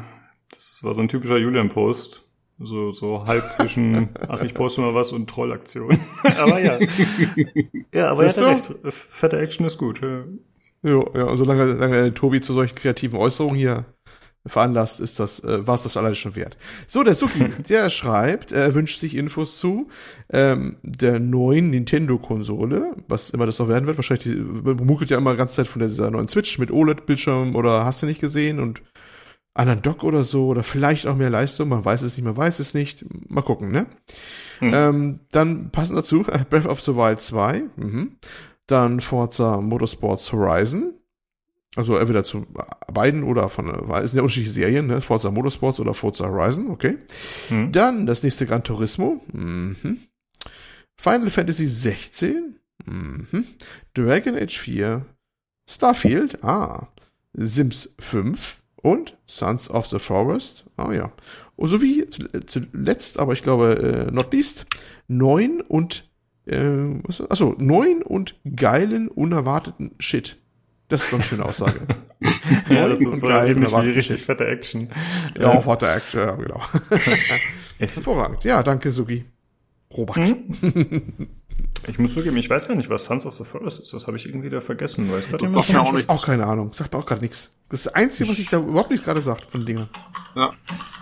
[0.51, 2.23] das war so ein typischer Julian-Post.
[2.59, 5.99] So, so halb zwischen, ach, ich poste mal was und Trollaktion.
[6.39, 6.79] aber ja.
[7.93, 8.75] Ja, aber er hat recht.
[8.89, 10.01] Fette Action ist gut.
[10.01, 10.25] Ja,
[10.83, 13.85] jo, ja, und solange, solange Tobi zu solchen kreativen Äußerungen hier
[14.47, 16.57] veranlasst, ist das, äh, war es das alleine schon wert.
[16.87, 19.89] So, der Suki, der schreibt, er wünscht sich Infos zu
[20.31, 23.99] ähm, der neuen Nintendo-Konsole, was immer das noch werden wird.
[23.99, 27.55] Wahrscheinlich, die, man munkelt ja immer die ganze Zeit von dieser neuen Switch mit OLED-Bildschirm
[27.55, 28.83] oder hast du nicht gesehen und
[29.57, 32.59] anderen Dock oder so oder vielleicht auch mehr Leistung, man weiß es nicht, man weiß
[32.59, 33.05] es nicht.
[33.29, 33.87] Mal gucken, ne?
[34.59, 34.71] Hm.
[34.75, 38.17] Ähm, dann passend dazu Breath of the Wild 2, mhm.
[38.67, 40.95] dann Forza Motorsports Horizon,
[41.77, 42.47] also entweder zu
[42.93, 45.03] beiden oder von, es sind ja unterschiedliche Serien, ne?
[45.03, 46.97] Forza Motorsports oder Forza Horizon, okay.
[47.49, 47.71] Hm.
[47.71, 49.21] Dann das nächste Gran Turismo.
[49.33, 49.99] Mhm.
[50.99, 52.59] Final Fantasy 16.
[52.87, 53.45] Mhm.
[53.95, 55.05] Dragon Age 4.
[55.69, 56.43] Starfield.
[56.43, 56.89] Ah.
[57.35, 58.63] Sims 5.
[58.77, 60.65] Und Sons of the Forest.
[60.77, 61.13] Ah ja.
[61.57, 62.09] Und sowie
[62.47, 64.67] zuletzt, aber ich glaube, äh, not least,
[65.09, 66.09] neun und
[66.47, 66.61] äh,
[67.03, 70.37] was, achso, neun und geilen, unerwarteten Shit.
[70.89, 71.81] Das ist so eine schöne Aussage.
[72.71, 74.91] ja, das ist so geil, wie richtig fette Action.
[75.37, 75.61] Ja, ja.
[75.61, 76.61] fette Action, ja, genau.
[77.79, 78.45] Hervorragend.
[78.45, 79.25] Ja, danke, Sugi.
[79.91, 80.29] Robert.
[80.29, 81.29] Hm?
[81.89, 83.93] Ich muss zugeben, ich weiß gar nicht, was Sons of the Forest ist.
[83.93, 85.11] Das habe ich irgendwie da vergessen.
[85.13, 86.09] Weiß das sagt mir auch nichts.
[86.09, 86.73] Auch keine Ahnung.
[86.73, 87.53] Sagt mir auch gerade nichts.
[87.69, 89.89] Das ist das Einzige, was ich da überhaupt nicht gerade sagt von Dingen.
[90.35, 90.51] Ja,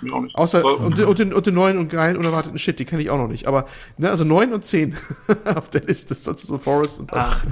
[0.03, 0.37] mir auch nicht.
[0.37, 0.79] Außer, so.
[0.79, 3.29] und, und, den, und den neuen und geilen unerwarteten Shit, die kenne ich auch noch
[3.29, 3.47] nicht.
[3.47, 3.67] Aber,
[3.99, 4.97] ne, also neun und zehn
[5.55, 7.27] auf der Liste Sons of the Forest und das.
[7.31, 7.45] Ach,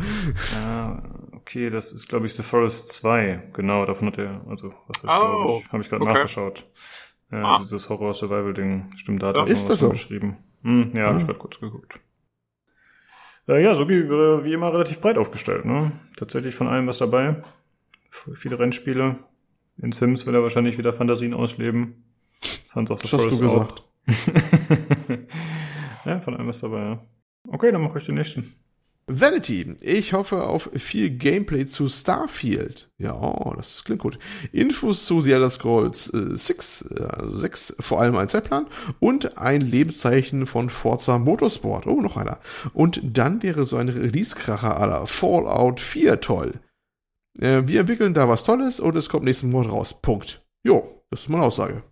[0.54, 1.02] ja,
[1.42, 3.50] okay, das ist, glaube ich, The Forest 2.
[3.52, 6.12] Genau, davon hat er, also, was weiß oh, ich, habe ich gerade okay.
[6.12, 6.66] nachgeschaut.
[7.30, 7.58] Ja, ah.
[7.60, 8.92] dieses Horror-Survival-Ding.
[8.96, 9.90] Stimmt, da hat er ist was so?
[9.90, 10.38] geschrieben.
[10.62, 11.08] Hm, ja, ah.
[11.08, 12.00] habe ich gerade kurz geguckt.
[13.48, 15.92] Äh, ja, so wie, wie immer relativ breit aufgestellt, ne?
[16.16, 17.42] Tatsächlich von allem was dabei.
[18.10, 19.18] Viele Rennspiele.
[19.78, 22.04] In Sims will er wahrscheinlich wieder Fantasien ausleben.
[22.40, 23.82] Sons of the das hast du gesagt.
[26.04, 27.06] ja, von allem was dabei, ja.
[27.48, 28.54] Okay, dann mache ich den nächsten.
[29.06, 29.76] Vanity.
[29.80, 32.90] Ich hoffe auf viel Gameplay zu Starfield.
[32.98, 34.18] Ja, das klingt gut.
[34.52, 38.66] Infos zu The Elder Scrolls äh, 6, äh, also 6, vor allem ein Zeitplan
[39.00, 41.86] und ein Lebenszeichen von Forza Motorsport.
[41.86, 42.38] Oh, noch einer.
[42.72, 46.60] Und dann wäre so ein Release-Kracher aller Fallout 4 toll.
[47.38, 50.00] Äh, wir entwickeln da was Tolles und es kommt nächsten Monat raus.
[50.00, 50.46] Punkt.
[50.64, 51.82] Jo, das ist meine Aussage.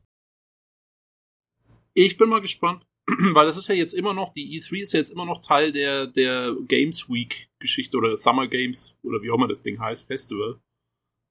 [1.92, 2.86] Ich bin mal gespannt.
[3.34, 5.72] weil das ist ja jetzt immer noch, die E3 ist ja jetzt immer noch Teil
[5.72, 10.06] der, der Games Week Geschichte oder Summer Games oder wie auch immer das Ding heißt,
[10.06, 10.60] Festival.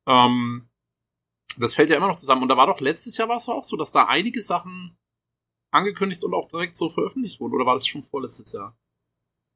[0.07, 0.69] Ähm,
[1.57, 2.43] das fällt ja immer noch zusammen.
[2.43, 4.97] Und da war doch letztes Jahr war es auch so, dass da einige Sachen
[5.71, 7.53] angekündigt und auch direkt so veröffentlicht wurden.
[7.53, 8.77] Oder war das schon vorletztes Jahr?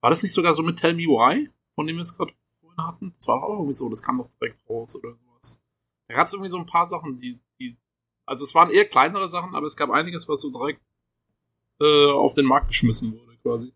[0.02, 2.86] War das nicht sogar so mit Tell Me Why, von dem wir es gerade vorhin
[2.86, 3.14] hatten?
[3.16, 5.62] Das war auch irgendwie so, das kam doch direkt raus oder sowas.
[6.08, 7.78] Da gab es irgendwie so ein paar Sachen, die, die,
[8.26, 10.84] also es waren eher kleinere Sachen, aber es gab einiges, was so direkt
[11.80, 13.74] äh, auf den Markt geschmissen wurde, quasi.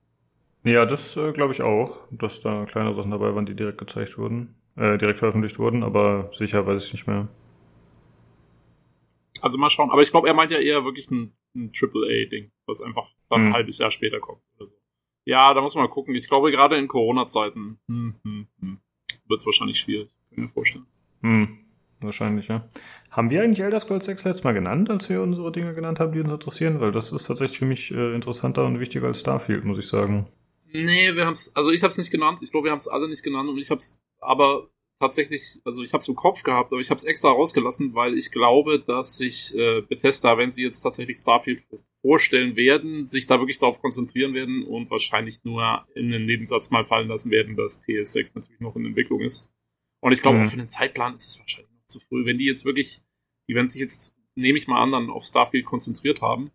[0.64, 4.18] Ja, das äh, glaube ich auch, dass da kleine Sachen dabei waren, die direkt gezeigt
[4.18, 7.28] wurden, äh, direkt veröffentlicht wurden, aber sicher weiß ich nicht mehr.
[9.42, 12.82] Also mal schauen, aber ich glaube, er meint ja eher wirklich ein, ein AAA-Ding, was
[12.82, 13.48] einfach dann hm.
[13.48, 14.76] ein halbes Jahr später kommt oder so.
[15.26, 16.16] Ja, da muss man mal gucken.
[16.16, 18.80] Ich glaube, gerade in Corona-Zeiten hm, hm, hm,
[19.28, 20.86] wird es wahrscheinlich schwierig, kann ich mir vorstellen.
[21.22, 21.67] Hm.
[22.02, 22.68] Wahrscheinlich, ja.
[23.10, 26.12] Haben wir eigentlich Elder Scrolls 6 letztes Mal genannt, als wir unsere Dinge genannt haben,
[26.12, 26.80] die uns interessieren?
[26.80, 30.28] Weil das ist tatsächlich für mich äh, interessanter und wichtiger als Starfield, muss ich sagen.
[30.74, 32.40] Nee, wir haben's, also ich hab's nicht genannt.
[32.44, 36.08] Ich glaube, wir haben's alle nicht genannt und ich hab's aber tatsächlich, also ich hab's
[36.08, 40.38] im Kopf gehabt, aber ich hab's extra rausgelassen, weil ich glaube, dass sich äh, Bethesda,
[40.38, 41.64] wenn sie jetzt tatsächlich Starfield
[42.02, 46.86] vorstellen werden, sich da wirklich darauf konzentrieren werden und wahrscheinlich nur in den Nebensatz mal
[46.86, 49.52] fallen lassen werden, dass TS6 natürlich noch in Entwicklung ist.
[50.00, 50.48] Und ich glaube, mhm.
[50.48, 52.26] für den Zeitplan ist es wahrscheinlich zu früh.
[52.26, 53.02] Wenn die jetzt wirklich,
[53.48, 56.52] die werden sich jetzt, nehme ich mal an, dann auf Starfield konzentriert haben.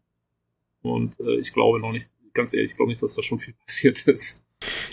[0.82, 3.54] Und äh, ich glaube noch nicht, ganz ehrlich, ich glaube nicht, dass da schon viel
[3.66, 4.44] passiert ist.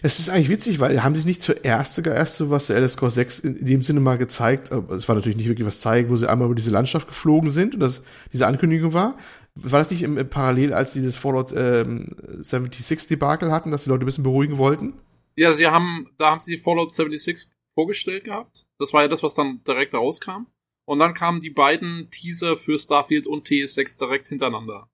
[0.01, 3.11] Es ist eigentlich witzig, weil haben sie nicht zuerst sogar erst so was zu Core
[3.11, 6.27] 6 in dem Sinne mal gezeigt, es war natürlich nicht wirklich was zeigen, wo sie
[6.27, 8.01] einmal über diese Landschaft geflogen sind und das
[8.33, 9.15] diese Ankündigung war.
[9.55, 13.83] War das nicht im, im Parallel, als sie das Fallout ähm, 76 Debakel hatten, dass
[13.83, 14.93] die Leute ein bisschen beruhigen wollten?
[15.35, 18.67] Ja, sie haben, da haben sie Fallout 76 vorgestellt gehabt.
[18.77, 20.47] Das war ja das, was dann direkt rauskam.
[20.85, 24.89] Und dann kamen die beiden Teaser für Starfield und TS6 direkt hintereinander.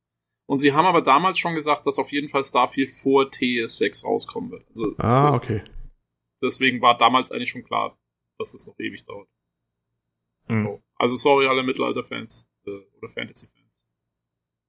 [0.48, 4.52] Und sie haben aber damals schon gesagt, dass auf jeden Fall Starfield vor TS6 rauskommen
[4.52, 4.68] wird.
[4.70, 5.64] Also, ah, okay.
[6.44, 7.98] Deswegen war damals eigentlich schon klar,
[8.38, 9.28] dass es noch ewig dauert.
[10.48, 10.66] Mhm.
[10.66, 10.84] So.
[10.98, 13.88] Also sorry alle Mittelalter-Fans äh, oder Fantasy-Fans.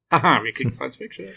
[0.10, 1.34] Haha, wir kriegen Science Fiction.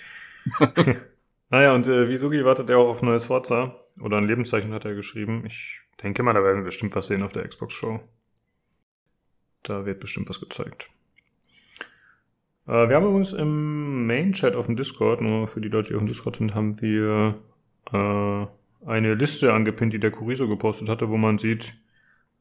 [1.50, 3.84] naja, und äh, Visugi wartet ja auch auf neues Forza.
[4.02, 5.44] Oder ein Lebenszeichen hat er geschrieben.
[5.46, 8.00] Ich denke mal, da werden wir bestimmt was sehen auf der Xbox-Show.
[9.64, 10.90] Da wird bestimmt was gezeigt.
[12.68, 16.02] Äh, wir haben übrigens im Main-Chat auf dem Discord, nur für die Leute, die auf
[16.02, 17.40] dem Discord sind, haben wir
[17.92, 18.46] äh,
[18.86, 21.74] eine Liste angepinnt, die der Kuriso gepostet hatte, wo man sieht,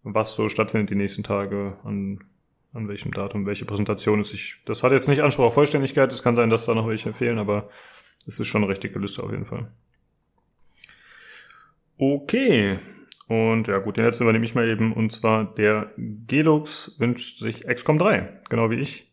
[0.02, 2.24] was so stattfindet die nächsten Tage, an,
[2.72, 4.56] an welchem Datum, welche Präsentation es sich.
[4.64, 7.38] Das hat jetzt nicht Anspruch auf Vollständigkeit, es kann sein, dass da noch welche fehlen,
[7.38, 7.68] aber
[8.26, 9.70] es ist schon eine richtige Liste auf jeden Fall.
[11.98, 12.78] Okay.
[13.28, 14.92] Und ja gut, den letzten übernehme ich mal eben.
[14.92, 19.12] Und zwar der Gelux wünscht sich XCOM 3, genau wie ich.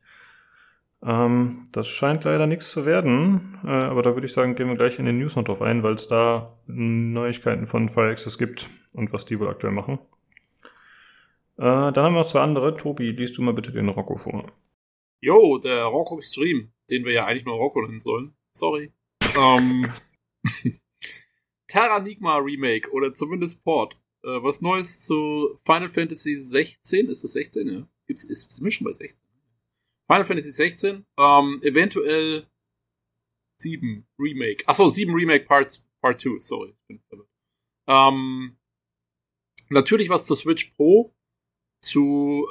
[1.04, 4.76] Ähm, das scheint leider nichts zu werden, äh, aber da würde ich sagen, gehen wir
[4.76, 8.69] gleich in den News noch drauf ein, weil es da Neuigkeiten von Fire Access gibt
[8.93, 10.00] und was die wohl aktuell machen.
[11.58, 12.76] Äh, dann haben wir noch zwei andere.
[12.76, 14.52] Tobi, liest du mal bitte den Rocco vor.
[15.21, 18.36] Jo, der Rocco Extreme, den wir ja eigentlich nur Rocco nennen sollen.
[18.54, 18.91] Sorry.
[19.38, 19.88] Ähm,
[21.67, 23.95] Terranigma Remake oder zumindest Port.
[24.23, 27.10] Äh, was Neues zu Final Fantasy 16?
[27.10, 27.67] Ist das 16?
[27.67, 27.88] Ja.
[28.08, 29.25] Gibt's, ist, sind wir schon bei 16?
[30.08, 32.47] Final Fantasy 16, ähm, eventuell
[33.60, 34.67] 7 Remake.
[34.67, 36.75] Achso, 7 Remake Parts, Part 2, sorry.
[37.88, 38.58] Ähm,
[39.69, 41.13] natürlich was zur Switch Pro,
[41.82, 42.47] zu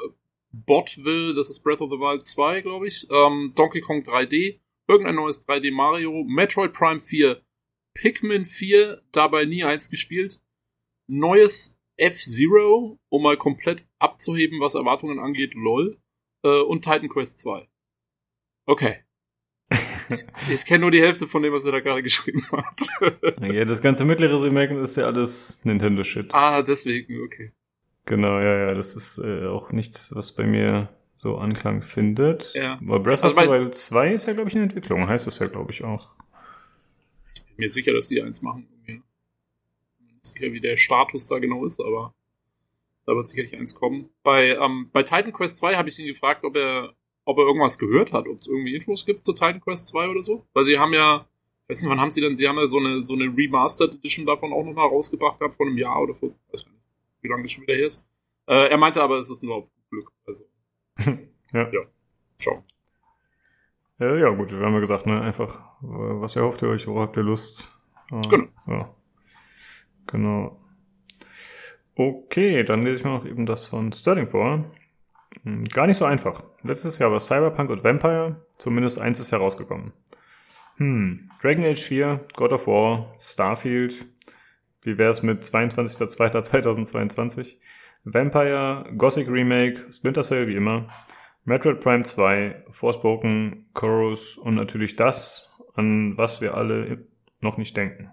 [0.53, 5.17] Botville, das ist Breath of the Wild 2, glaube ich, ähm, Donkey Kong 3D, irgendein
[5.17, 7.41] neues 3D Mario, Metroid Prime 4,
[7.95, 10.41] Pikmin 4, dabei nie eins gespielt,
[11.07, 15.99] neues F-Zero, um mal komplett abzuheben, was Erwartungen angeht, lol,
[16.43, 17.69] äh, und Titan Quest 2.
[18.67, 19.05] Okay.
[20.09, 22.81] ich, ich kenne nur die Hälfte von dem, was er da gerade geschrieben hat.
[23.41, 26.35] ja, das ganze mittlere Remake ist ja alles Nintendo-Shit.
[26.35, 27.53] Ah, deswegen, okay.
[28.07, 32.53] Genau, ja, ja, das ist äh, auch nichts, was bei mir so Anklang findet.
[32.55, 32.79] Ja.
[32.83, 35.47] Aber Breath of the Wild 2 ist ja, glaube ich, in Entwicklung, heißt das ja,
[35.47, 36.15] glaube ich, auch.
[37.55, 38.67] Ich bin mir sicher, dass sie eins machen.
[38.81, 39.03] Ich bin
[40.09, 42.13] nicht sicher, wie der Status da genau ist, aber
[43.07, 44.11] da wird sicherlich eins kommen.
[44.25, 47.79] Bei, ähm, bei Titan Quest 2 habe ich ihn gefragt, ob er, ob er irgendwas
[47.79, 50.45] gehört hat, ob es irgendwie Infos gibt zu Titan Quest 2 oder so.
[50.53, 51.29] Weil sie haben ja,
[51.69, 54.27] weiß nicht, wann haben sie denn, sie haben ja so eine, so eine Remastered Edition
[54.27, 56.75] davon auch nochmal rausgebracht gehabt, vor einem Jahr oder vor, weiß nicht,
[57.21, 58.05] wie lange das schon wieder her ist.
[58.49, 60.11] Äh, er meinte aber, es ist nur auf Glück.
[60.27, 60.43] Also.
[61.53, 61.73] ja.
[61.73, 61.87] Ja.
[62.37, 62.65] Ciao.
[63.99, 67.17] Ja, ja, gut, wir haben ja gesagt, ne, einfach, was erhofft ihr euch, worauf habt
[67.17, 67.71] ihr Lust?
[68.11, 68.49] Äh, genau.
[68.67, 68.95] Ja.
[70.07, 70.61] Genau.
[71.95, 74.65] Okay, dann lese ich mir noch eben das von Sterling vor.
[75.45, 76.43] Hm, gar nicht so einfach.
[76.63, 79.93] Letztes Jahr war Cyberpunk und Vampire, zumindest eins ist herausgekommen.
[80.77, 84.07] Hm, Dragon Age 4, God of War, Starfield.
[84.83, 87.59] Wie wäre es mit 22.02.2022?
[88.03, 90.89] Vampire, Gothic Remake, Splinter Cell wie immer,
[91.45, 97.07] Metroid Prime 2, Forspoken, Chorus und natürlich das, an was wir alle
[97.41, 98.11] noch nicht denken.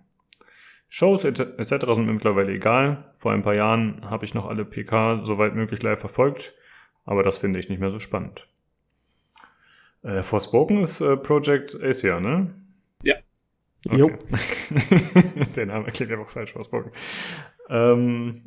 [0.89, 1.85] Shows etc.
[1.93, 3.11] sind mir mittlerweile egal.
[3.15, 6.53] Vor ein paar Jahren habe ich noch alle PK soweit möglich live verfolgt,
[7.05, 8.47] aber das finde ich nicht mehr so spannend.
[10.03, 12.53] Äh, Forspoken ist äh, Project Asia, ne?
[13.03, 13.15] Ja.
[13.87, 13.97] Okay.
[13.97, 14.11] Jo.
[15.55, 16.91] Der Name klingt einfach falsch, Forspoken.
[17.69, 18.41] Ähm,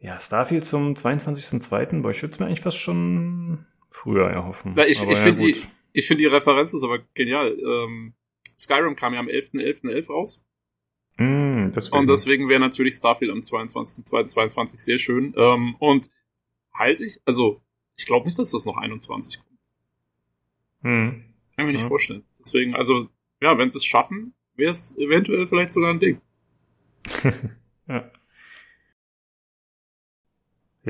[0.00, 2.00] ja, Starfield zum 22.02.
[2.00, 4.74] Boah, ich würde es mir eigentlich fast schon früher erhoffen.
[4.76, 5.56] Ja, ich, ich ja, finde die,
[5.92, 7.56] ich find die Referenz ist aber genial.
[7.58, 8.14] Ähm,
[8.58, 10.06] Skyrim kam ja am 11.11.11 .11.
[10.08, 10.44] raus.
[11.16, 11.98] Mm, deswegen.
[11.98, 15.34] Und deswegen wäre natürlich Starfield am 22.02.22 sehr schön.
[15.36, 16.08] Ähm, und
[16.72, 17.60] halte ich, also
[17.96, 19.58] ich glaube nicht, dass das noch 21 kommt.
[20.82, 21.24] Hm.
[21.56, 21.78] Kann ich mir ja.
[21.78, 22.24] nicht vorstellen.
[22.38, 23.08] Deswegen, also,
[23.42, 26.20] ja, wenn sie es schaffen, wäre es eventuell vielleicht sogar ein Ding.
[27.88, 28.10] ja.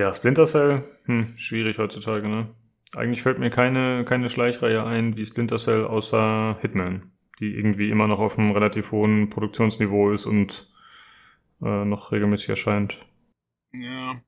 [0.01, 2.49] Ja, Splinter Cell, hm, schwierig heutzutage, ne?
[2.97, 8.07] Eigentlich fällt mir keine, keine Schleichreihe ein wie Splinter Cell außer Hitman die irgendwie immer
[8.07, 10.71] noch auf einem relativ hohen Produktionsniveau ist und
[11.63, 13.01] äh, noch regelmäßig erscheint.
[13.73, 14.23] Ja,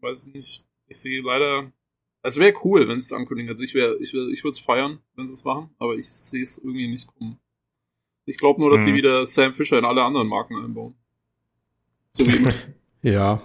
[0.00, 0.64] weiß nicht.
[0.86, 1.72] Ich sehe leider.
[2.22, 3.48] Es wäre cool, wenn sie es ankündigen.
[3.48, 6.08] Also ich wäre, ich, wär, ich würde es feiern, wenn sie es machen, aber ich
[6.08, 7.38] sehe es irgendwie nicht kommen.
[8.24, 8.84] Ich glaube nur, dass hm.
[8.84, 8.96] sie mhm.
[8.96, 10.94] wieder Sam Fisher in alle anderen Marken einbauen.
[12.12, 12.48] So wie
[13.08, 13.42] ja.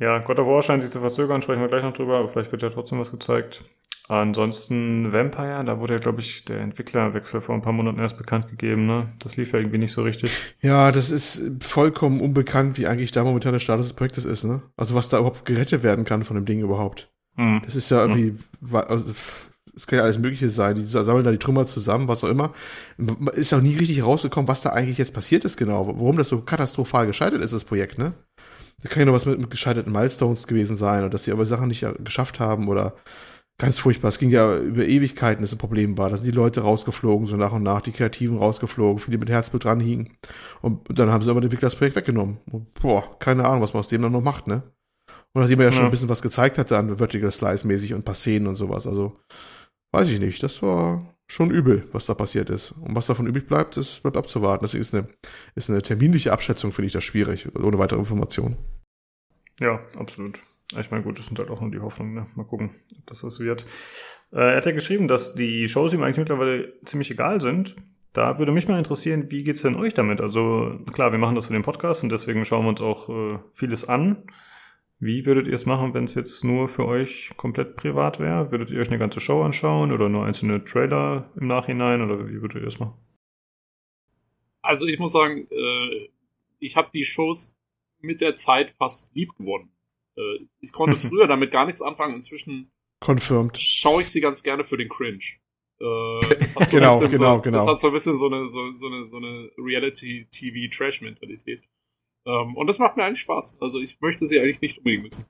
[0.00, 2.50] Ja, God of War scheint sich zu verzögern, sprechen wir gleich noch drüber, aber vielleicht
[2.50, 3.62] wird ja trotzdem was gezeigt.
[4.08, 8.48] Ansonsten Vampire, da wurde ja, glaube ich, der Entwicklerwechsel vor ein paar Monaten erst bekannt
[8.48, 9.12] gegeben, ne?
[9.22, 10.56] Das lief ja irgendwie nicht so richtig.
[10.60, 14.62] Ja, das ist vollkommen unbekannt, wie eigentlich da momentan der Status des Projektes ist, ne?
[14.76, 17.12] Also was da überhaupt gerettet werden kann von dem Ding überhaupt.
[17.36, 17.62] Mhm.
[17.64, 18.34] Das ist ja irgendwie,
[18.72, 19.04] also,
[19.76, 20.74] es kann ja alles Mögliche sein.
[20.74, 22.52] Die sammeln da die Trümmer zusammen, was auch immer.
[23.34, 25.86] Ist auch nie richtig rausgekommen, was da eigentlich jetzt passiert ist genau.
[25.86, 28.14] Warum das so katastrophal gescheitert ist, das Projekt, ne?
[28.82, 31.46] Da kann ja noch was mit, mit gescheiterten Milestones gewesen sein und dass sie aber
[31.46, 32.94] Sachen nicht geschafft haben oder
[33.58, 34.08] ganz furchtbar.
[34.08, 36.08] Es ging ja über Ewigkeiten, dass ein Problem war.
[36.10, 39.64] Da sind die Leute rausgeflogen, so nach und nach, die Kreativen rausgeflogen, viele mit Herzblut
[39.64, 40.16] dran hingen.
[40.62, 42.38] Und, und dann haben sie aber den Entwickler das Projekt weggenommen.
[42.50, 44.62] Und, boah, keine Ahnung, was man aus dem dann noch macht, ne?
[45.32, 47.92] Und nachdem er ja, ja schon ein bisschen was gezeigt hatte an Vertical Slice mäßig
[47.92, 48.86] und ein paar Szenen und sowas.
[48.86, 49.20] Also,
[49.92, 50.42] weiß ich nicht.
[50.42, 52.72] Das war schon übel, was da passiert ist.
[52.72, 54.64] Und was davon übrig bleibt, das bleibt abzuwarten.
[54.64, 55.06] Deswegen ist eine,
[55.54, 58.56] ist eine terminliche Abschätzung, finde ich das schwierig, ohne weitere Informationen.
[59.60, 60.40] Ja, absolut.
[60.76, 62.14] Ich meine, gut, das sind halt auch nur die Hoffnungen.
[62.14, 62.26] Ne?
[62.34, 63.64] Mal gucken, ob das was wird.
[64.32, 67.76] Äh, er hat ja geschrieben, dass die Shows ihm eigentlich mittlerweile ziemlich egal sind.
[68.12, 70.20] Da würde mich mal interessieren, wie geht's denn euch damit?
[70.20, 73.38] Also klar, wir machen das für den Podcast und deswegen schauen wir uns auch äh,
[73.52, 74.24] vieles an.
[75.02, 78.52] Wie würdet ihr es machen, wenn es jetzt nur für euch komplett privat wäre?
[78.52, 82.42] Würdet ihr euch eine ganze Show anschauen oder nur einzelne Trailer im Nachhinein oder wie
[82.42, 82.92] würdet ihr es machen?
[84.60, 86.10] Also ich muss sagen, äh,
[86.58, 87.56] ich habe die Shows
[88.00, 89.72] mit der Zeit fast lieb gewonnen.
[90.16, 92.16] Äh, ich konnte früher damit gar nichts anfangen.
[92.16, 93.56] Inzwischen Confirmed.
[93.58, 95.24] schaue ich sie ganz gerne für den Cringe.
[95.80, 96.20] Äh, so
[96.68, 97.58] genau, genau, so, genau.
[97.58, 101.62] Das hat so ein bisschen so eine, so, so eine, so eine Reality-TV-Trash-Mentalität.
[102.26, 103.58] Ähm, und das macht mir eigentlich Spaß.
[103.60, 105.26] Also ich möchte sie eigentlich nicht unbedingt missen.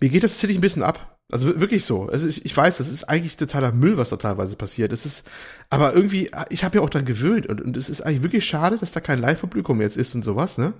[0.00, 1.09] Mir geht das tatsächlich ein bisschen ab.
[1.32, 2.08] Also wirklich so.
[2.08, 4.92] Also ich weiß, das ist eigentlich totaler Müll, was da teilweise passiert.
[4.92, 5.28] Es ist,
[5.68, 8.76] aber irgendwie, ich habe ja auch dran gewöhnt und, und es ist eigentlich wirklich schade,
[8.78, 10.74] dass da kein Live-Publikum jetzt ist und sowas, ne?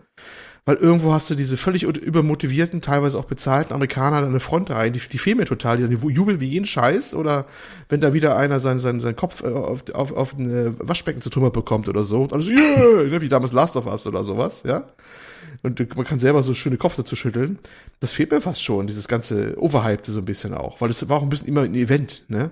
[0.64, 4.92] weil irgendwo hast du diese völlig übermotivierten, teilweise auch bezahlten Amerikaner an der Front rein,
[4.92, 7.46] die, die fehlen mir total, die dann jubeln wie jeden Scheiß oder
[7.88, 11.22] wenn da wieder einer seinen, seinen, seinen Kopf äh, auf, auf, auf ein äh, Waschbecken
[11.22, 14.24] zu Trümmer bekommt oder so und alles, yeah, ne, wie damals Last of Us oder
[14.24, 14.84] sowas, ja
[15.62, 17.58] und man kann selber so schöne Kopf dazu schütteln.
[18.00, 21.18] Das fehlt mir fast schon, dieses ganze Overhypte so ein bisschen auch, weil das war
[21.18, 22.50] auch ein bisschen immer ein Event, ne?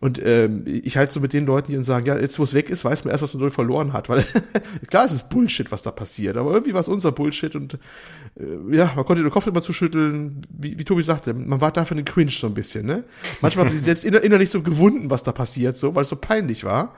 [0.00, 2.54] Und ähm, ich halte so mit den Leuten, die dann sagen, ja, jetzt wo es
[2.54, 4.24] weg ist, weiß man erst, was man verloren hat, weil
[4.88, 8.76] klar, es ist Bullshit, was da passiert, aber irgendwie war es unser Bullshit und äh,
[8.76, 11.84] ja, man konnte den Kopf immer zu schütteln, wie, wie Tobi sagte, man war da
[11.84, 13.04] für den Cringe so ein bisschen, ne?
[13.40, 16.64] Manchmal haben sie selbst innerlich so gewunden, was da passiert, so, weil es so peinlich
[16.64, 16.94] war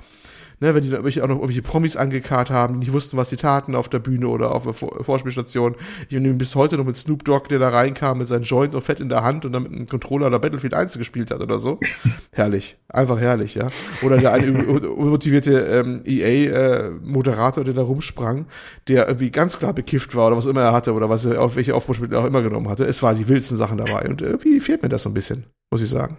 [0.63, 3.37] ne, wenn die da auch noch irgendwelche Promis angekarrt haben, die nicht wussten, was sie
[3.37, 5.75] taten auf der Bühne oder auf der Vorspielstation.
[6.09, 8.81] Ich nehme bis heute noch mit Snoop Dogg, der da reinkam mit seinem Joint und
[8.81, 11.59] Fett in der Hand und dann mit einem Controller oder Battlefield 1 gespielt hat oder
[11.59, 11.81] so.
[12.33, 12.79] herrlich.
[12.89, 13.67] Einfach herrlich, ja.
[14.03, 18.47] Oder der eine motivierte ähm, EA-Moderator, äh, der da rumsprang,
[18.87, 21.57] der irgendwie ganz klar bekifft war oder was immer er hatte oder was er auf
[21.57, 22.85] welche Aufbauspiele auch immer genommen hatte.
[22.85, 25.83] Es waren die wildsten Sachen dabei und irgendwie fehlt mir das so ein bisschen, muss
[25.83, 26.19] ich sagen.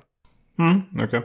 [0.58, 1.21] Hm, okay.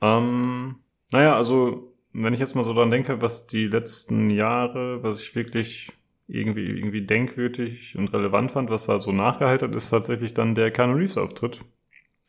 [0.00, 0.74] Ähm,
[1.12, 5.34] naja, also wenn ich jetzt mal so dran denke, was die letzten Jahre, was ich
[5.34, 5.92] wirklich
[6.28, 10.70] irgendwie, irgendwie denkwürdig und relevant fand, was da so nachgehalten hat, ist tatsächlich dann der
[10.70, 11.60] Keanu Reeves Auftritt.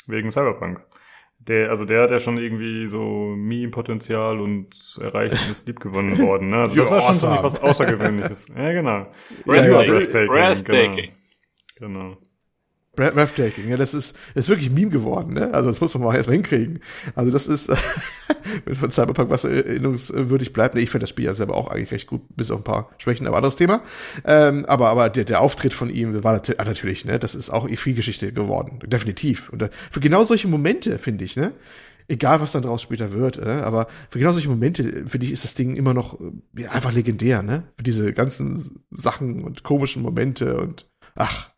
[0.07, 0.81] Wegen Cyberpunk.
[1.39, 6.17] Der, also der hat ja schon irgendwie so Meme-Potenzial und erreicht und ist lieb gewonnen
[6.27, 6.49] worden.
[6.49, 6.57] Ne?
[6.57, 8.49] Also das war schon ziemlich was Außergewöhnliches.
[8.49, 9.07] ja, genau.
[9.45, 10.27] Breathtaking.
[10.27, 11.11] Breathtaking.
[11.79, 11.99] Genau.
[11.99, 12.17] genau.
[12.95, 15.51] Breathtaking, ja, das ist, ist wirklich Meme geworden, ne?
[15.51, 16.79] Also das muss man mal erstmal hinkriegen.
[17.15, 17.71] Also das ist,
[18.65, 21.91] wenn von Cyberpunk was erinnerungswürdig bleibt, ne, ich finde das Spiel ja selber auch eigentlich
[21.91, 23.81] recht gut, bis auf ein paar Schwächen, aber anderes Thema.
[24.25, 27.67] Ähm, aber aber der, der Auftritt von ihm war natürlich, natürlich, ne, das ist auch
[27.67, 29.49] viel-Geschichte geworden, definitiv.
[29.49, 31.53] Und für genau solche Momente, finde ich, ne?
[32.07, 33.63] Egal, was dann draus später wird, ne?
[33.63, 36.19] aber für genau solche Momente, finde ich, ist das Ding immer noch
[36.55, 37.63] ja, einfach legendär, ne?
[37.77, 41.52] Für diese ganzen Sachen und komischen Momente und ach,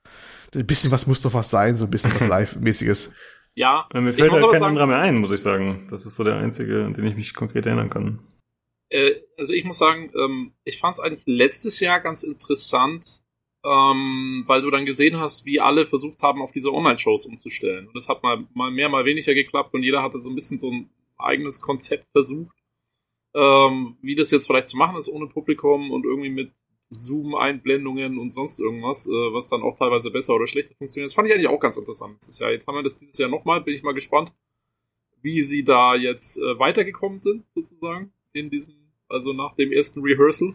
[0.56, 3.14] ein bisschen was muss doch was sein, so ein bisschen was Live-mäßiges.
[3.56, 3.88] Ja.
[3.94, 5.86] Mir fällt halt kein anderer mehr ein, muss ich sagen.
[5.90, 8.20] Das ist so der einzige, an den ich mich konkret erinnern kann.
[8.90, 13.24] Äh, also ich muss sagen, ähm, ich fand es eigentlich letztes Jahr ganz interessant,
[13.64, 17.88] ähm, weil du dann gesehen hast, wie alle versucht haben, auf diese Online-Shows umzustellen.
[17.88, 20.60] Und es hat mal, mal mehr, mal weniger geklappt und jeder hatte so ein bisschen
[20.60, 22.56] so ein eigenes Konzept versucht,
[23.34, 26.52] ähm, wie das jetzt vielleicht zu machen ist ohne Publikum und irgendwie mit
[26.90, 31.10] Zoom-Einblendungen und sonst irgendwas, äh, was dann auch teilweise besser oder schlechter funktioniert.
[31.10, 32.18] Das fand ich eigentlich auch ganz interessant.
[32.20, 34.34] Das ist ja, jetzt haben wir das dieses Jahr nochmal, bin ich mal gespannt,
[35.22, 38.74] wie sie da jetzt äh, weitergekommen sind, sozusagen, in diesem,
[39.10, 40.54] also nach dem ersten Rehearsal.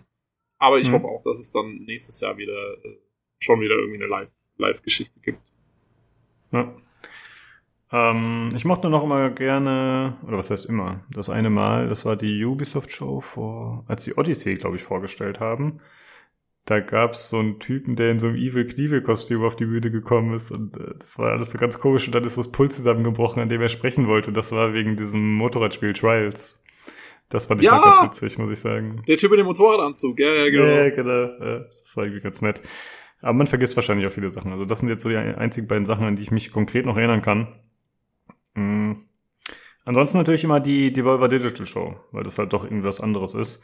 [0.58, 0.94] Aber ich mhm.
[0.94, 2.98] hoffe auch, dass es dann nächstes Jahr wieder äh,
[3.40, 4.26] schon wieder irgendwie eine
[4.58, 5.40] Live-Geschichte Live gibt.
[6.52, 6.74] Ja.
[7.92, 12.14] Ähm, ich mochte noch immer gerne, oder was heißt immer, das eine Mal, das war
[12.14, 15.80] die Ubisoft-Show vor, als die Odyssey, glaube ich, vorgestellt haben
[16.66, 19.90] da gab's so einen Typen, der in so einem Evil Knievel Kostüm auf die Bühne
[19.90, 22.72] gekommen ist und äh, das war alles so ganz komisch und dann ist das Pult
[22.72, 26.62] zusammengebrochen, an dem er sprechen wollte und das war wegen diesem Motorradspiel Trials.
[27.28, 29.02] Das fand ich ja, ganz witzig, muss ich sagen.
[29.06, 30.64] Der Typ in dem Motorradanzug, ja, ja, genau.
[30.64, 31.12] Ja, genau.
[31.12, 32.60] Ja, das war irgendwie ganz nett.
[33.22, 34.52] Aber man vergisst wahrscheinlich auch viele Sachen.
[34.52, 36.96] Also das sind jetzt so die einzigen beiden Sachen, an die ich mich konkret noch
[36.96, 37.60] erinnern kann.
[38.54, 39.04] Mhm.
[39.84, 43.62] Ansonsten natürlich immer die Devolver Digital Show, weil das halt doch irgendwie was anderes ist.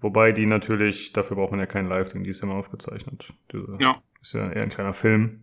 [0.00, 3.32] Wobei die natürlich, dafür braucht man ja keinen Live-Ding, die ist ja mal aufgezeichnet.
[3.52, 4.00] Diese ja.
[4.20, 5.42] Ist ja eher ein kleiner Film.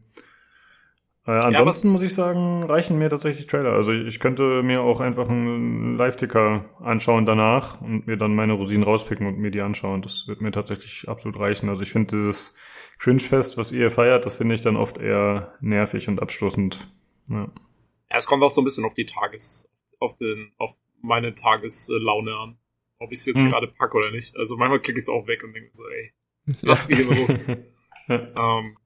[1.27, 3.73] Äh, ansonsten ja, muss ich sagen, reichen mir tatsächlich Trailer.
[3.73, 8.53] Also ich, ich könnte mir auch einfach einen Live-Ticker anschauen danach und mir dann meine
[8.53, 10.01] Rosinen rauspicken und mir die anschauen.
[10.01, 11.69] Das wird mir tatsächlich absolut reichen.
[11.69, 12.55] Also ich finde dieses
[12.99, 16.87] Cringe-Fest, was ihr feiert, das finde ich dann oft eher nervig und abstoßend.
[17.29, 17.39] Ja.
[17.39, 19.67] ja, es kommt auch so ein bisschen auf die Tages,
[19.99, 22.57] auf den, auf meine Tageslaune an.
[22.99, 23.49] Ob ich es jetzt hm.
[23.49, 24.35] gerade packe oder nicht.
[24.37, 26.13] Also manchmal klicke ich es auch weg und denke so, ey,
[26.61, 27.65] lass mich in Ruhe.
[28.09, 28.77] ähm,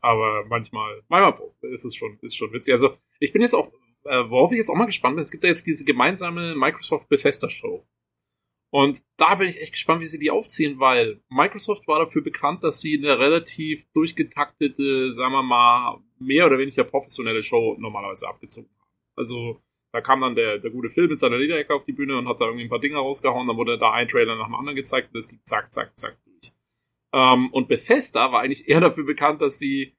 [0.00, 2.72] aber manchmal, manchmal ist es schon, ist schon witzig.
[2.72, 3.72] Also ich bin jetzt auch,
[4.04, 7.08] äh, worauf ich jetzt auch mal gespannt bin, es gibt ja jetzt diese gemeinsame Microsoft
[7.08, 7.86] Bethesda Show.
[8.70, 12.64] Und da bin ich echt gespannt, wie sie die aufziehen, weil Microsoft war dafür bekannt,
[12.64, 18.70] dass sie eine relativ durchgetaktete, sagen wir mal, mehr oder weniger professionelle Show normalerweise abgezogen
[18.78, 18.88] haben.
[19.14, 19.60] Also
[19.92, 22.40] da kam dann der, der gute Phil mit seiner Lederjacke auf die Bühne und hat
[22.40, 25.10] da irgendwie ein paar Dinge rausgehauen, dann wurde da ein Trailer nach dem anderen gezeigt
[25.12, 26.52] und es ging zack, zack, zack durch.
[27.12, 29.92] Ähm, und Bethesda war eigentlich eher dafür bekannt, dass sie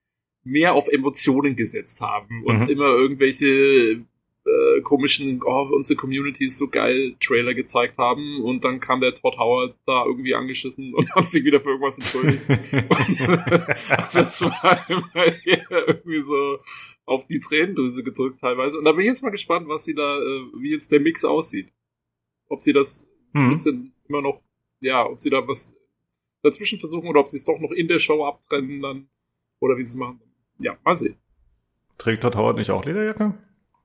[0.44, 2.70] mehr auf Emotionen gesetzt haben und mhm.
[2.70, 4.04] immer irgendwelche
[4.46, 9.14] äh, komischen, oh, unsere Community ist so geil, Trailer gezeigt haben und dann kam der
[9.14, 12.50] Todd Howard da irgendwie angeschissen und hat sich wieder für irgendwas entschuldigt.
[13.90, 16.60] also das war immer irgendwie so
[17.06, 18.78] auf die Tränendrüse gedrückt teilweise.
[18.78, 21.26] Und da bin ich jetzt mal gespannt, was sie da, äh, wie jetzt der Mix
[21.26, 21.72] aussieht.
[22.48, 23.42] Ob sie das mhm.
[23.42, 24.42] ein bisschen immer noch,
[24.80, 25.76] ja, ob sie da was
[26.42, 29.08] dazwischen versuchen oder ob sie es doch noch in der Show abtrennen dann
[29.60, 30.22] oder wie sie es machen.
[30.60, 31.18] Ja, mal sehen.
[31.98, 33.34] Trägt Todd Howard nicht auch Lederjacke?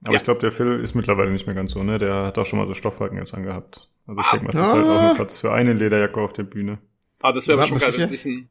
[0.03, 0.17] Aber ja.
[0.17, 1.99] ich glaube, der Phil ist mittlerweile nicht mehr ganz so, ne?
[1.99, 3.89] Der hat auch schon mal so Stoffwalken jetzt angehabt.
[4.07, 6.45] Also ich denke mal, das ist halt auch ein Platz für eine Lederjacke auf der
[6.45, 6.79] Bühne.
[7.21, 8.49] Ah, das wäre schon geil, wenn sich, ein,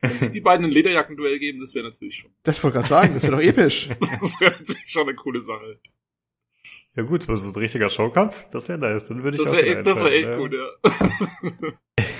[0.00, 2.30] wenn sich die beiden ein Lederjackenduell geben, das wäre natürlich schon.
[2.42, 3.90] Das wollte gerade sagen, das wäre doch episch.
[4.00, 5.78] das wäre natürlich schon eine coole Sache.
[6.96, 9.06] Ja gut, so ein richtiger Showkampf, das wäre nice.
[9.06, 10.36] Dann würde ich das wär echt, Das wäre echt ja.
[10.36, 10.68] gut, ja.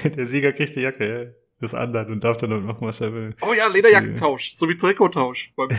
[0.09, 3.35] der Sieger kriegt die Jacke des anderen und darf dann machen, was er will.
[3.41, 5.53] Oh ja, Lederjackentausch, so wie Trikottausch.
[5.57, 5.71] Beim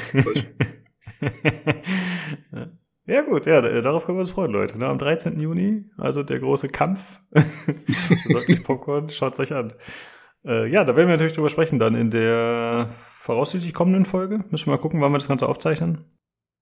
[3.08, 4.78] Ja gut, ja, darauf können wir uns freuen, Leute.
[4.78, 4.88] Ne?
[4.88, 5.39] Am 13.
[5.39, 7.20] Juni, also der große Kampf.
[7.32, 9.74] Sagt nicht Popcorn, schaut's euch an.
[10.46, 14.44] Äh, ja, da werden wir natürlich drüber sprechen dann in der voraussichtlich kommenden Folge.
[14.50, 16.06] Müssen wir mal gucken, wann wir das Ganze aufzeichnen.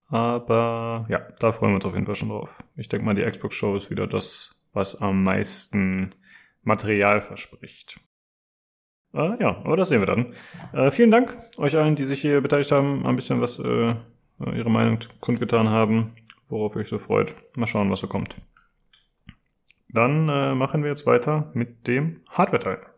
[0.08, 2.62] Aber ja, da freuen wir uns auf jeden Fall schon drauf.
[2.76, 6.14] Ich denke mal, die Xbox-Show ist wieder das, was am meisten
[6.62, 8.00] Material verspricht.
[9.14, 10.34] Äh, ja, aber das sehen wir dann.
[10.72, 13.94] Äh, vielen Dank euch allen, die sich hier beteiligt haben, ein bisschen was äh,
[14.54, 16.12] ihre Meinung kundgetan haben
[16.50, 17.34] worauf ihr euch so freut.
[17.56, 18.36] Mal schauen, was so kommt.
[19.88, 22.89] Dann äh, machen wir jetzt weiter mit dem Hardware-Teil.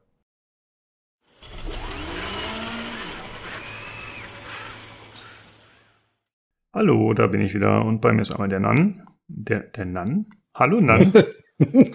[6.75, 9.07] Hallo, da bin ich wieder und bei mir ist einmal der Nan.
[9.29, 10.31] Der, der Nan?
[10.55, 11.03] Hallo Nan.
[11.63, 11.95] und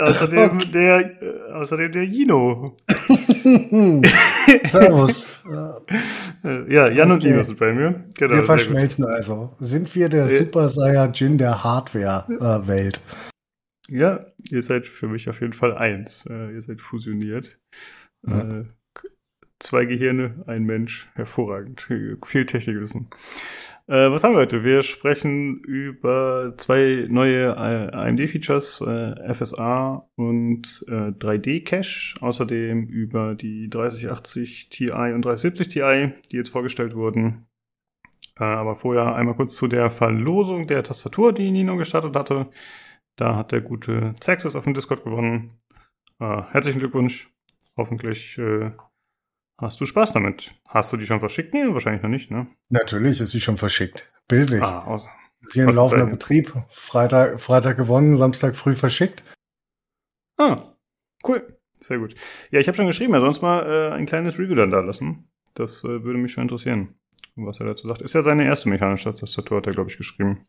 [0.00, 1.12] außerdem der,
[1.54, 2.76] außerdem der Jino.
[4.64, 5.38] Servus.
[6.68, 8.06] ja, Jan und Nino sind bei mir.
[8.18, 9.54] Genau, wir verschmelzen also.
[9.60, 13.00] Sind wir der äh, Super Saiyajin der Hardware-Welt?
[13.88, 16.26] Äh, ja, ihr seid für mich auf jeden Fall eins.
[16.28, 17.60] Äh, ihr seid fusioniert.
[18.26, 18.64] Ja.
[19.54, 21.08] Äh, zwei Gehirne, ein Mensch.
[21.14, 21.82] Hervorragend.
[22.24, 23.08] Viel Technikwissen.
[23.86, 24.64] Äh, was haben wir heute?
[24.64, 32.20] Wir sprechen über zwei neue äh, AMD-Features, äh, FSA und äh, 3D-Cache.
[32.20, 37.46] Außerdem über die 3080 Ti und 3070 Ti, die jetzt vorgestellt wurden.
[38.38, 42.48] Äh, aber vorher einmal kurz zu der Verlosung der Tastatur, die Nino gestartet hatte.
[43.16, 45.60] Da hat der gute Zaxis auf dem Discord gewonnen.
[46.20, 47.30] Äh, herzlichen Glückwunsch.
[47.76, 48.70] Hoffentlich äh,
[49.64, 50.52] Hast du Spaß damit?
[50.68, 51.54] Hast du die schon verschickt?
[51.54, 52.46] Nee, wahrscheinlich noch nicht, ne?
[52.68, 54.12] Natürlich ist sie schon verschickt.
[54.28, 54.60] Bildlich.
[54.60, 55.08] Ah, aus,
[55.48, 56.52] sie ein laufender Betrieb.
[56.68, 59.24] Freitag, Freitag gewonnen, Samstag früh verschickt.
[60.36, 60.56] Ah,
[61.26, 61.58] cool.
[61.80, 62.14] Sehr gut.
[62.50, 64.80] Ja, ich habe schon geschrieben, er soll uns mal äh, ein kleines Review dann da
[64.80, 65.30] lassen.
[65.54, 66.96] Das äh, würde mich schon interessieren,
[67.34, 68.02] was er dazu sagt.
[68.02, 70.46] Ist ja seine erste mechanische Tastatur, hat er, glaube ich, geschrieben.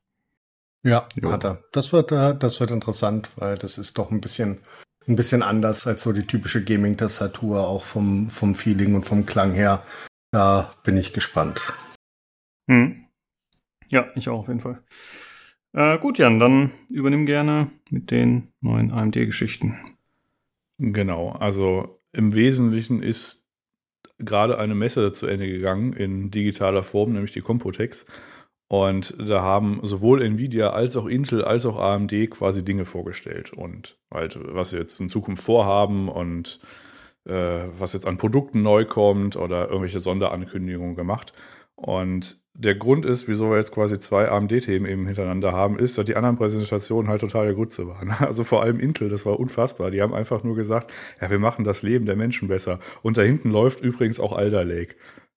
[0.84, 1.32] Ja, jo.
[1.32, 1.64] hat er.
[1.72, 4.60] Das wird, äh, das wird interessant, weil das ist doch ein bisschen
[5.08, 9.54] ein bisschen anders als so die typische Gaming-Tastatur, auch vom, vom Feeling und vom Klang
[9.54, 9.84] her.
[10.32, 11.62] Da bin ich gespannt.
[12.70, 13.06] Hm.
[13.90, 14.84] Ja, ich auch auf jeden Fall.
[15.74, 19.78] Äh, gut, Jan, dann übernimm gerne mit den neuen AMD-Geschichten.
[20.78, 23.46] Genau, also im Wesentlichen ist
[24.18, 28.06] gerade eine Messe zu Ende gegangen in digitaler Form, nämlich die Compotex.
[28.68, 33.98] Und da haben sowohl Nvidia als auch Intel als auch AMD quasi Dinge vorgestellt und
[34.12, 36.60] halt, was sie jetzt in Zukunft vorhaben und
[37.26, 41.34] äh, was jetzt an Produkten neu kommt oder irgendwelche Sonderankündigungen gemacht.
[41.76, 46.06] Und der Grund ist, wieso wir jetzt quasi zwei AMD-Themen eben hintereinander haben, ist, dass
[46.06, 48.16] die anderen Präsentationen halt total der Grütze waren.
[48.20, 49.92] Also vor allem Intel, das war unfassbar.
[49.92, 50.92] Die haben einfach nur gesagt,
[51.22, 52.80] ja, wir machen das Leben der Menschen besser.
[53.02, 54.96] Und da hinten läuft übrigens auch Alder Lake.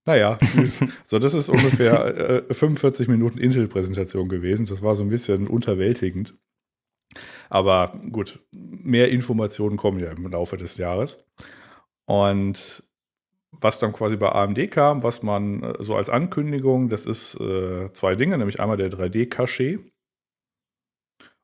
[0.08, 0.80] Naja, tschüss.
[1.04, 4.64] so, das ist ungefähr äh, 45 Minuten Intel-Präsentation gewesen.
[4.64, 6.34] Das war so ein bisschen unterwältigend.
[7.50, 11.22] Aber gut, mehr Informationen kommen ja im Laufe des Jahres.
[12.06, 12.82] Und
[13.50, 17.92] was dann quasi bei AMD kam, was man äh, so als Ankündigung, das ist äh,
[17.92, 19.78] zwei Dinge, nämlich einmal der 3D-Cache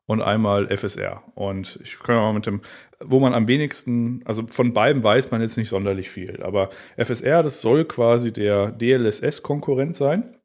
[0.07, 1.23] und einmal FSR.
[1.35, 2.61] Und ich kann mal mit dem,
[2.99, 7.43] wo man am wenigsten, also von beiden weiß man jetzt nicht sonderlich viel, aber FSR,
[7.43, 10.37] das soll quasi der DLSS-Konkurrent sein.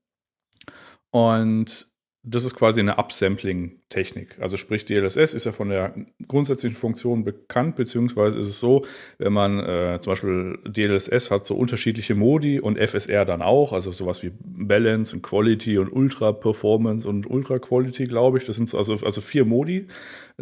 [1.11, 1.90] Und
[2.23, 4.37] das ist quasi eine Upsampling-Technik.
[4.41, 5.95] Also sprich, DLSS ist ja von der
[6.29, 8.85] grundsätzlichen Funktion bekannt, beziehungsweise ist es so,
[9.17, 13.91] wenn man äh, zum Beispiel DLSS hat so unterschiedliche Modi und FSR dann auch, also
[13.91, 18.45] sowas wie Balance und Quality und Ultra Performance und Ultra Quality, glaube ich.
[18.45, 19.87] Das sind also, also vier Modi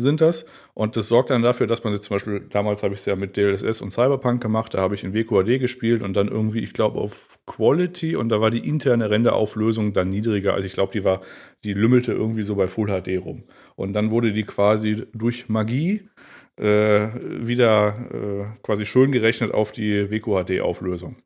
[0.01, 0.47] sind das.
[0.75, 3.17] Und das sorgt dann dafür, dass man jetzt zum Beispiel, damals habe ich es ja
[3.17, 6.73] mit DLSS und Cyberpunk gemacht, da habe ich in WQAD gespielt und dann irgendwie, ich
[6.73, 10.55] glaube, auf Quality und da war die interne Renderauflösung dann niedriger.
[10.55, 11.21] Also ich glaube, die war,
[11.65, 13.45] die lümmelte irgendwie so bei Full HD rum.
[13.77, 16.09] Und dann wurde die quasi durch Magie
[16.57, 17.09] äh,
[17.47, 21.17] wieder äh, quasi schön gerechnet auf die WQHD-Auflösung.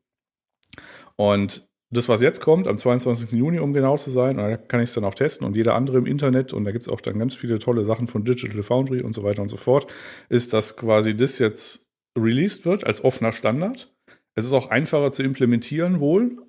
[1.15, 3.31] Und das, was jetzt kommt, am 22.
[3.31, 5.97] Juni, um genau zu sein, da kann ich es dann auch testen und jeder andere
[5.97, 9.01] im Internet, und da gibt es auch dann ganz viele tolle Sachen von Digital Foundry
[9.01, 9.91] und so weiter und so fort,
[10.29, 11.87] ist, dass quasi das jetzt
[12.17, 13.93] released wird als offener Standard.
[14.35, 16.45] Es ist auch einfacher zu implementieren wohl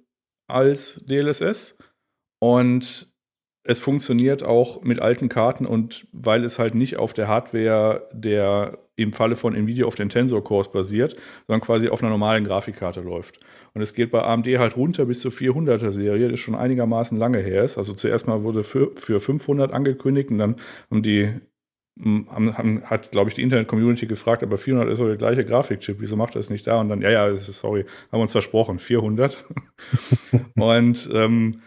[0.48, 1.78] als DLSS
[2.40, 3.13] und
[3.64, 8.78] es funktioniert auch mit alten Karten und weil es halt nicht auf der Hardware der
[8.96, 13.00] im Falle von Nvidia auf den Tensor Cores basiert, sondern quasi auf einer normalen Grafikkarte
[13.00, 13.40] läuft.
[13.72, 17.38] Und es geht bei AMD halt runter bis zur 400er Serie, das schon einigermaßen lange
[17.38, 17.76] her ist.
[17.76, 20.56] Also zuerst mal wurde für, für 500 angekündigt und dann
[20.90, 21.34] haben die
[21.98, 25.44] hm, haben, haben, hat, glaube ich, die Internet-Community gefragt, aber 400 ist doch der gleiche
[25.44, 26.80] Grafikchip, wieso macht er es nicht da?
[26.80, 29.44] Und dann, ja, ja, sorry, haben wir uns versprochen, 400.
[30.56, 31.62] und ähm,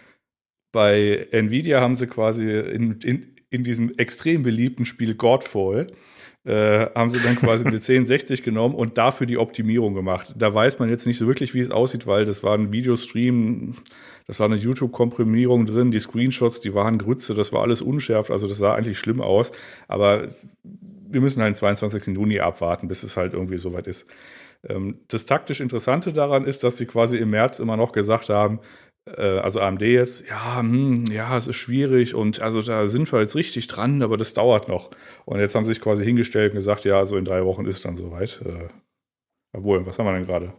[0.71, 5.87] bei Nvidia haben sie quasi in, in, in diesem extrem beliebten Spiel Godfall
[6.47, 10.33] äh, haben sie dann quasi eine 1060 genommen und dafür die Optimierung gemacht.
[10.37, 13.75] Da weiß man jetzt nicht so wirklich, wie es aussieht, weil das war ein Videostream,
[14.27, 18.47] das war eine YouTube-Komprimierung drin, die Screenshots, die waren Grütze, das war alles unschärft, also
[18.47, 19.51] das sah eigentlich schlimm aus.
[19.89, 20.29] Aber
[20.63, 22.15] wir müssen halt den 22.
[22.15, 24.05] Juni abwarten, bis es halt irgendwie soweit ist.
[24.67, 28.59] Ähm, das taktisch Interessante daran ist, dass sie quasi im März immer noch gesagt haben,
[29.15, 33.35] also AMD jetzt, ja, hm, ja, es ist schwierig und also da sind wir jetzt
[33.35, 34.91] richtig dran, aber das dauert noch.
[35.25, 37.85] Und jetzt haben sie sich quasi hingestellt und gesagt, ja, so in drei Wochen ist
[37.85, 38.41] dann soweit.
[38.45, 38.67] Äh,
[39.53, 40.53] obwohl, was haben wir denn gerade?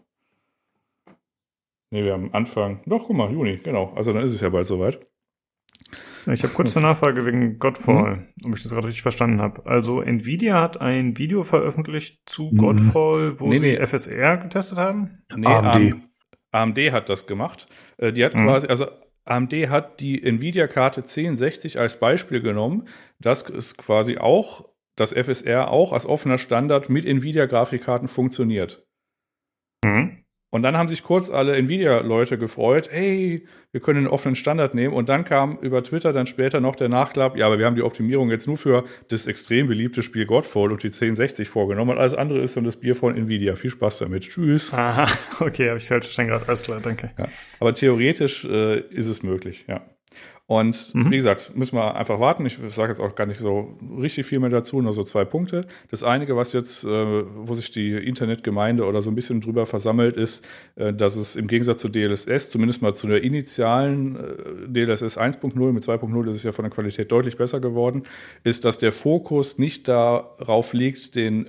[1.90, 3.92] Ne, wir haben Anfang, doch, guck mal, Juni, genau.
[3.94, 5.06] Also dann ist es ja bald soweit.
[6.26, 8.50] Ich habe kurz eine Nachfrage wegen Godfall, mhm.
[8.50, 9.64] ob ich das gerade richtig verstanden habe.
[9.64, 12.58] Also Nvidia hat ein Video veröffentlicht zu mhm.
[12.58, 13.86] Godfall, wo nee, sie nee.
[13.86, 15.22] FSR getestet haben?
[15.34, 15.66] Nee, AMD.
[15.66, 16.07] AMD
[16.52, 17.66] hat das gemacht.
[17.96, 18.46] Äh, die hat mhm.
[18.46, 18.86] quasi, also
[19.24, 22.88] AMD hat die Nvidia-Karte 1060 als Beispiel genommen.
[23.18, 28.86] Das ist quasi auch, das FSR auch als offener Standard mit Nvidia-Grafikkarten funktioniert.
[29.84, 30.17] Mhm.
[30.50, 34.94] Und dann haben sich kurz alle Nvidia-Leute gefreut, hey, wir können einen offenen Standard nehmen.
[34.94, 37.82] Und dann kam über Twitter dann später noch der Nachklapp, ja, aber wir haben die
[37.82, 41.90] Optimierung jetzt nur für das extrem beliebte Spiel Godfall und die 1060 vorgenommen.
[41.90, 43.56] Und alles andere ist dann das Bier von Nvidia.
[43.56, 44.22] Viel Spaß damit.
[44.22, 44.72] Tschüss.
[44.72, 45.06] Aha,
[45.40, 46.48] okay, habe ich falsch verstanden gerade.
[46.48, 47.10] Alles klar, danke.
[47.18, 47.28] Ja,
[47.60, 49.82] aber theoretisch äh, ist es möglich, ja.
[50.48, 51.10] Und mhm.
[51.10, 52.46] wie gesagt, müssen wir einfach warten.
[52.46, 55.60] Ich sage jetzt auch gar nicht so richtig viel mehr dazu, nur so zwei Punkte.
[55.90, 60.16] Das einige, was jetzt, äh, wo sich die Internetgemeinde oder so ein bisschen drüber versammelt,
[60.16, 65.18] ist, äh, dass es im Gegensatz zu DLSS, zumindest mal zu der initialen äh, DLSS
[65.18, 68.04] 1.0 mit 2.0 ist es ja von der Qualität deutlich besser geworden,
[68.42, 71.46] ist, dass der Fokus nicht darauf liegt, den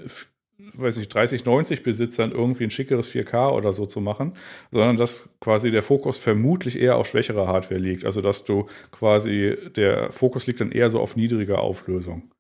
[0.74, 4.34] weiß nicht, 30, 90 Besitzern irgendwie ein schickeres 4K oder so zu machen,
[4.72, 8.06] sondern dass quasi der Fokus vermutlich eher auf schwächere Hardware liegt.
[8.06, 12.32] Also dass du quasi, der Fokus liegt dann eher so auf niedriger Auflösung.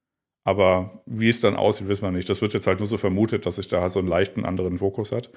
[0.43, 2.29] Aber wie es dann aussieht, wissen wir nicht.
[2.29, 5.11] Das wird jetzt halt nur so vermutet, dass sich da so einen leichten anderen Fokus
[5.11, 5.29] hat.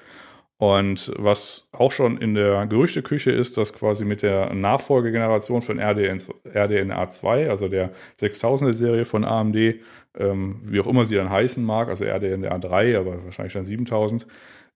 [0.57, 6.21] Und was auch schon in der Gerüchteküche ist, dass quasi mit der Nachfolgegeneration von RDN,
[6.45, 9.81] RDNA 2, also der 6000er Serie von AMD,
[10.15, 14.27] ähm, wie auch immer sie dann heißen mag, also RDNA 3, aber wahrscheinlich dann 7000,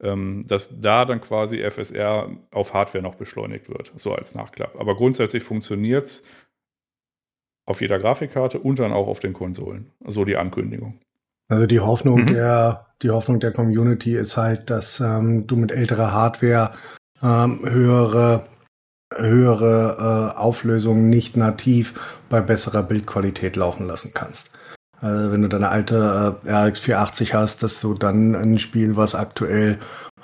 [0.02, 4.76] ähm, dass da dann quasi FSR auf Hardware noch beschleunigt wird, so als Nachklapp.
[4.80, 6.24] Aber grundsätzlich funktioniert es
[7.66, 9.92] auf jeder Grafikkarte und dann auch auf den Konsolen.
[10.06, 11.00] So die Ankündigung.
[11.48, 12.28] Also die Hoffnung mhm.
[12.28, 16.72] der die Hoffnung der Community ist halt, dass ähm, du mit älterer Hardware
[17.22, 18.46] ähm, höhere
[19.16, 21.94] höhere äh, Auflösungen nicht nativ
[22.30, 24.52] bei besserer Bildqualität laufen lassen kannst.
[25.00, 29.16] Also wenn du deine alte äh, RX 480 hast, dass du dann ein Spiel, was
[29.16, 29.80] aktuell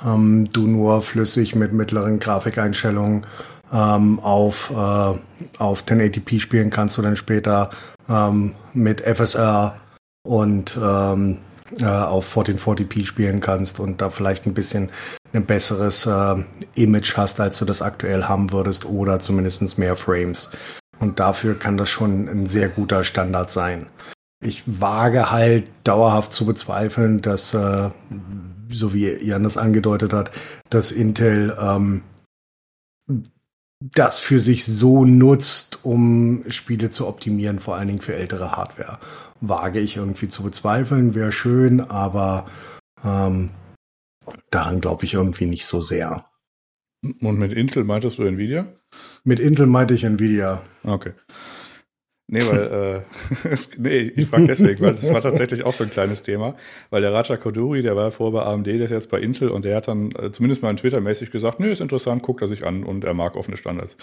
[0.05, 3.25] ähm, du nur flüssig mit mittleren Grafikeinstellungen
[3.71, 5.13] ähm, auf, äh,
[5.59, 7.69] auf 1080p spielen kannst, du dann später
[8.09, 9.79] ähm, mit FSR
[10.23, 11.37] und ähm,
[11.79, 14.89] äh, auf 1440p spielen kannst und da vielleicht ein bisschen
[15.33, 16.35] ein besseres äh,
[16.75, 20.51] Image hast, als du das aktuell haben würdest oder zumindest mehr Frames.
[20.99, 23.87] Und dafür kann das schon ein sehr guter Standard sein.
[24.43, 27.89] Ich wage halt dauerhaft zu bezweifeln, dass, äh,
[28.69, 30.31] so wie Jan das angedeutet hat,
[30.69, 32.03] dass Intel ähm,
[33.79, 38.99] das für sich so nutzt, um Spiele zu optimieren, vor allen Dingen für ältere Hardware.
[39.43, 42.47] Wage ich irgendwie zu bezweifeln, wäre schön, aber
[43.03, 43.51] ähm,
[44.49, 46.25] daran glaube ich irgendwie nicht so sehr.
[47.03, 48.67] Und mit Intel meintest du Nvidia?
[49.25, 50.61] Mit Intel meinte ich Nvidia.
[50.83, 51.11] Okay.
[52.27, 53.03] Nee, weil,
[53.45, 56.55] äh, nee, ich frage deswegen, weil das war tatsächlich auch so ein kleines Thema,
[56.89, 59.65] weil der Raja Koduri, der war vorher bei AMD, der ist jetzt bei Intel und
[59.65, 62.65] der hat dann äh, zumindest mal in Twitter-mäßig gesagt, nee, ist interessant, guckt er sich
[62.65, 63.97] an und er mag offene Standards.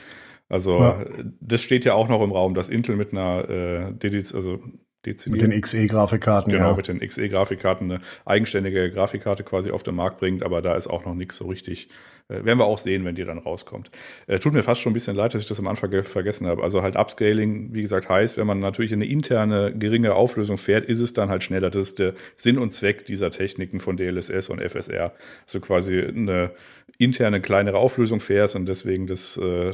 [0.51, 1.05] Also ja.
[1.41, 4.61] das steht ja auch noch im Raum, dass Intel mit einer äh, also
[5.07, 5.42] dezidiert.
[5.42, 6.76] Mit den XE-Grafikkarten, Genau, ja.
[6.76, 11.05] mit den XE-Grafikkarten eine eigenständige Grafikkarte quasi auf den Markt bringt, aber da ist auch
[11.05, 11.88] noch nichts so richtig.
[12.30, 13.90] Äh, werden wir auch sehen, wenn die dann rauskommt.
[14.26, 16.62] Äh, tut mir fast schon ein bisschen leid, dass ich das am Anfang vergessen habe.
[16.62, 21.01] Also halt Upscaling, wie gesagt, heißt, wenn man natürlich eine interne geringe Auflösung fährt, ist
[21.01, 21.70] es dann halt schneller.
[21.70, 25.12] Das ist der Sinn und Zweck dieser Techniken von DLSS und FSR.
[25.46, 26.53] Also quasi eine
[26.99, 29.72] interne kleinere Auflösung fährst und deswegen das äh,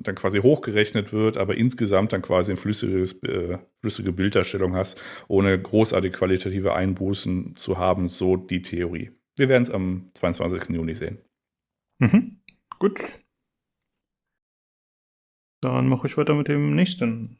[0.00, 5.60] dann quasi hochgerechnet wird, aber insgesamt dann quasi ein flüssiges, äh, flüssige Bilderstellung hast, ohne
[5.60, 9.10] großartige qualitative Einbußen zu haben, so die Theorie.
[9.36, 10.74] Wir werden es am 22.
[10.76, 11.18] Juni sehen.
[11.98, 12.40] Mhm.
[12.78, 13.00] Gut.
[15.60, 17.38] Dann mache ich weiter mit dem nächsten.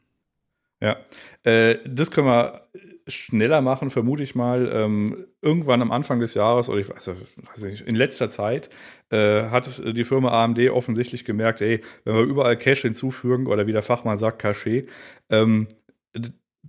[0.81, 0.97] Ja,
[1.45, 2.69] äh, das können wir
[3.07, 4.71] schneller machen, vermute ich mal.
[4.73, 8.71] Ähm, irgendwann am Anfang des Jahres, oder ich weiß, weiß nicht, in letzter Zeit,
[9.11, 13.73] äh, hat die Firma AMD offensichtlich gemerkt, ey, wenn wir überall Cache hinzufügen oder wie
[13.73, 14.87] der Fachmann sagt, Cache,
[15.31, 15.69] ähm,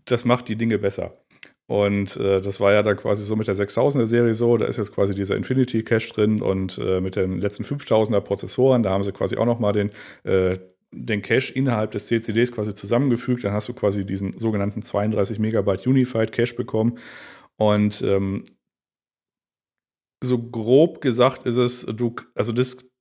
[0.06, 1.18] das macht die Dinge besser.
[1.68, 4.78] Und äh, das war ja dann quasi so mit der 6000er Serie so, da ist
[4.78, 9.04] jetzt quasi dieser Infinity Cache drin und äh, mit den letzten 5000er Prozessoren, da haben
[9.04, 9.90] sie quasi auch nochmal den,
[10.24, 10.58] äh,
[10.92, 15.88] den Cache innerhalb des CCDs quasi zusammengefügt, dann hast du quasi diesen sogenannten 32 Megabyte
[15.88, 17.00] Unified Cache bekommen.
[17.58, 18.44] Und ähm,
[20.24, 22.92] so grob gesagt ist es, du, also das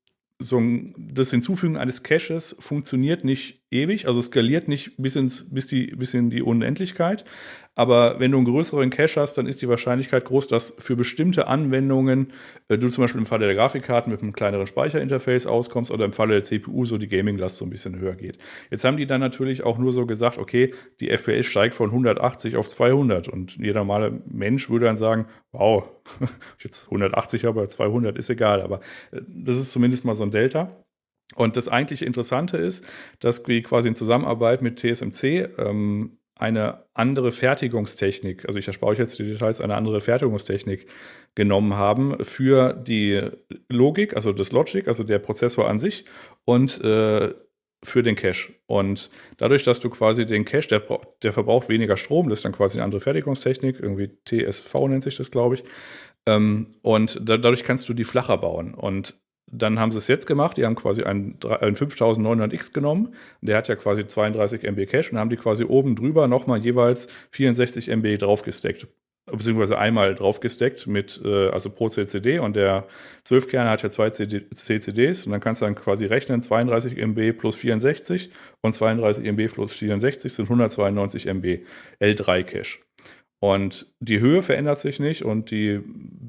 [0.40, 5.66] so ein, das Hinzufügen eines Caches funktioniert nicht ewig, also skaliert nicht bis, ins, bis,
[5.66, 7.24] die, bis in die Unendlichkeit.
[7.76, 11.48] Aber wenn du einen größeren Cache hast, dann ist die Wahrscheinlichkeit groß, dass für bestimmte
[11.48, 12.32] Anwendungen
[12.68, 16.12] äh, du zum Beispiel im Falle der Grafikkarten mit einem kleineren Speicherinterface auskommst oder im
[16.12, 18.38] Falle der CPU so die Gaming-Last so ein bisschen höher geht.
[18.70, 22.56] Jetzt haben die dann natürlich auch nur so gesagt, okay, die FPS steigt von 180
[22.56, 25.84] auf 200 und jeder normale Mensch würde dann sagen, wow,
[26.58, 30.30] ich jetzt 180 habe, 200 ist egal, aber äh, das ist zumindest mal so ein
[30.30, 30.83] Delta.
[31.34, 32.84] Und das eigentlich Interessante ist,
[33.18, 38.98] dass wir quasi in Zusammenarbeit mit TSMC ähm, eine andere Fertigungstechnik, also ich erspare euch
[38.98, 40.88] jetzt die Details, eine andere Fertigungstechnik
[41.34, 43.30] genommen haben für die
[43.68, 46.04] Logik, also das Logic, also der Prozessor an sich
[46.44, 47.34] und äh,
[47.84, 48.54] für den Cache.
[48.66, 50.82] Und dadurch, dass du quasi den Cache, der,
[51.22, 55.16] der verbraucht weniger Strom, das ist dann quasi eine andere Fertigungstechnik, irgendwie TSV nennt sich
[55.16, 55.64] das, glaube ich.
[56.26, 58.74] Ähm, und da, dadurch kannst du die flacher bauen.
[58.74, 59.20] Und
[59.58, 63.68] dann haben sie es jetzt gemacht, die haben quasi einen, einen 5900X genommen, der hat
[63.68, 68.18] ja quasi 32 MB Cache und haben die quasi oben drüber nochmal jeweils 64 MB
[68.18, 68.86] draufgesteckt
[69.26, 72.86] beziehungsweise einmal draufgesteckt mit, äh, also pro CCD und der
[73.26, 77.32] 12-Kerne hat ja zwei CD, CCDs und dann kannst du dann quasi rechnen, 32 MB
[77.38, 78.30] plus 64
[78.60, 81.60] und 32 MB plus 64 sind 192 MB
[82.00, 82.78] L3 Cache.
[83.44, 85.82] Und die Höhe verändert sich nicht und die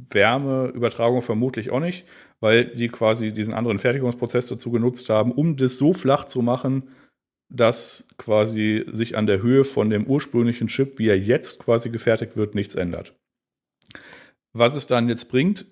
[0.10, 2.06] Wärmeübertragung vermutlich auch nicht,
[2.42, 6.90] weil die quasi diesen anderen Fertigungsprozess dazu genutzt haben, um das so flach zu machen,
[7.48, 12.36] dass quasi sich an der Höhe von dem ursprünglichen Chip, wie er jetzt quasi gefertigt
[12.36, 13.18] wird, nichts ändert.
[14.52, 15.68] Was es dann jetzt bringt,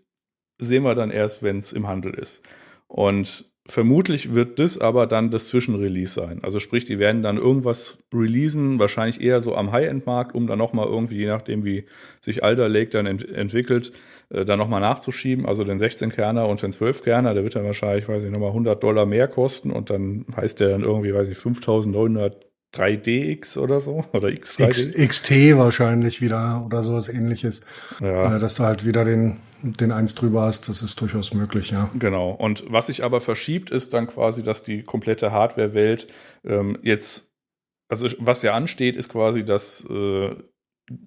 [0.60, 2.42] sehen wir dann erst, wenn es im Handel ist.
[2.88, 6.44] Und Vermutlich wird das aber dann das Zwischenrelease sein.
[6.44, 10.88] Also sprich, die werden dann irgendwas releasen, wahrscheinlich eher so am High-End-Markt, um dann nochmal
[10.88, 11.86] irgendwie, je nachdem wie
[12.20, 13.94] sich Alder Lake dann ent entwickelt,
[14.30, 15.46] äh, dann nochmal nachzuschieben.
[15.46, 19.06] Also den 16-Kerner und den 12-Kerner, der wird dann wahrscheinlich, weiß ich, nochmal 100 Dollar
[19.06, 24.30] mehr kosten und dann heißt der dann irgendwie, weiß ich, 5900 3DX oder so oder
[24.30, 24.68] X3D.
[24.68, 27.66] X, XT wahrscheinlich wieder oder sowas ähnliches.
[28.00, 28.36] Ja.
[28.36, 31.90] Äh, dass du halt wieder den, den eins drüber hast, das ist durchaus möglich, ja.
[31.98, 32.32] Genau.
[32.32, 36.08] Und was sich aber verschiebt, ist dann quasi, dass die komplette Hardware-Welt
[36.46, 37.32] ähm, jetzt,
[37.90, 40.36] also was ja ansteht, ist quasi, dass äh,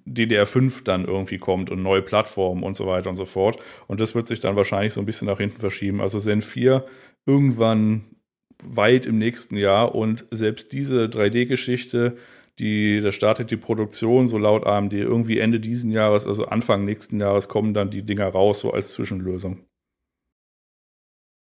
[0.06, 3.60] DDR5 dann irgendwie kommt und neue Plattformen und so weiter und so fort.
[3.88, 6.00] Und das wird sich dann wahrscheinlich so ein bisschen nach hinten verschieben.
[6.00, 6.86] Also Zen 4
[7.26, 8.15] irgendwann
[8.62, 12.16] weit im nächsten Jahr und selbst diese 3D-Geschichte,
[12.58, 17.20] die, da startet die Produktion so laut AMD irgendwie Ende diesen Jahres, also Anfang nächsten
[17.20, 19.66] Jahres kommen dann die Dinger raus, so als Zwischenlösung.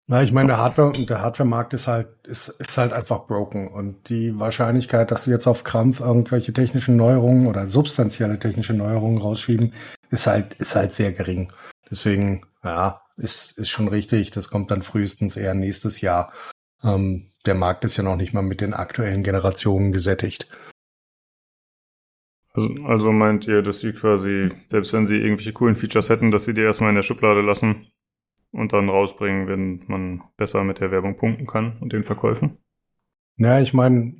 [0.07, 3.70] Na, ich meine, der Hardware, der Hardware-Markt ist halt, ist, ist halt einfach broken.
[3.70, 9.22] Und die Wahrscheinlichkeit, dass sie jetzt auf Krampf irgendwelche technischen Neuerungen oder substanzielle technische Neuerungen
[9.22, 9.74] rausschieben,
[10.09, 11.53] ist halt, ist halt sehr gering.
[11.89, 14.32] Deswegen, ja, ist, ist schon richtig.
[14.32, 16.34] Das kommt dann frühestens eher nächstes Jahr.
[16.84, 20.48] Ähm, der Markt ist ja noch nicht mal mit den aktuellen Generationen gesättigt.
[22.54, 26.46] Also, also meint ihr, dass sie quasi, selbst wenn sie irgendwelche coolen Features hätten, dass
[26.46, 27.88] sie die erstmal in der Schublade lassen
[28.52, 32.58] und dann rausbringen, wenn man besser mit der Werbung punkten kann und den Verkäufen?
[33.38, 34.14] Ja, ich meine,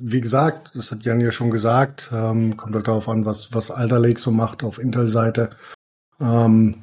[0.00, 3.70] wie gesagt, das hat Jan ja schon gesagt, ähm, kommt halt darauf an, was, was
[3.70, 5.50] Alder Lake so macht auf Intel-Seite.
[6.20, 6.82] Ähm,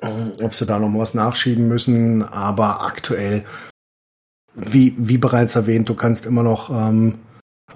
[0.00, 3.44] ob sie da noch was nachschieben müssen, aber aktuell
[4.54, 7.18] wie, wie bereits erwähnt, du kannst immer noch ähm,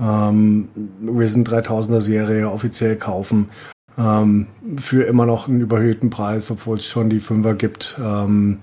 [0.01, 0.69] ähm,
[1.07, 3.51] Risen 3000er Serie offiziell kaufen.
[3.97, 4.49] Ähm,
[4.79, 7.97] für immer noch einen überhöhten Preis, obwohl es schon die Fünfer gibt.
[8.03, 8.59] Ähm,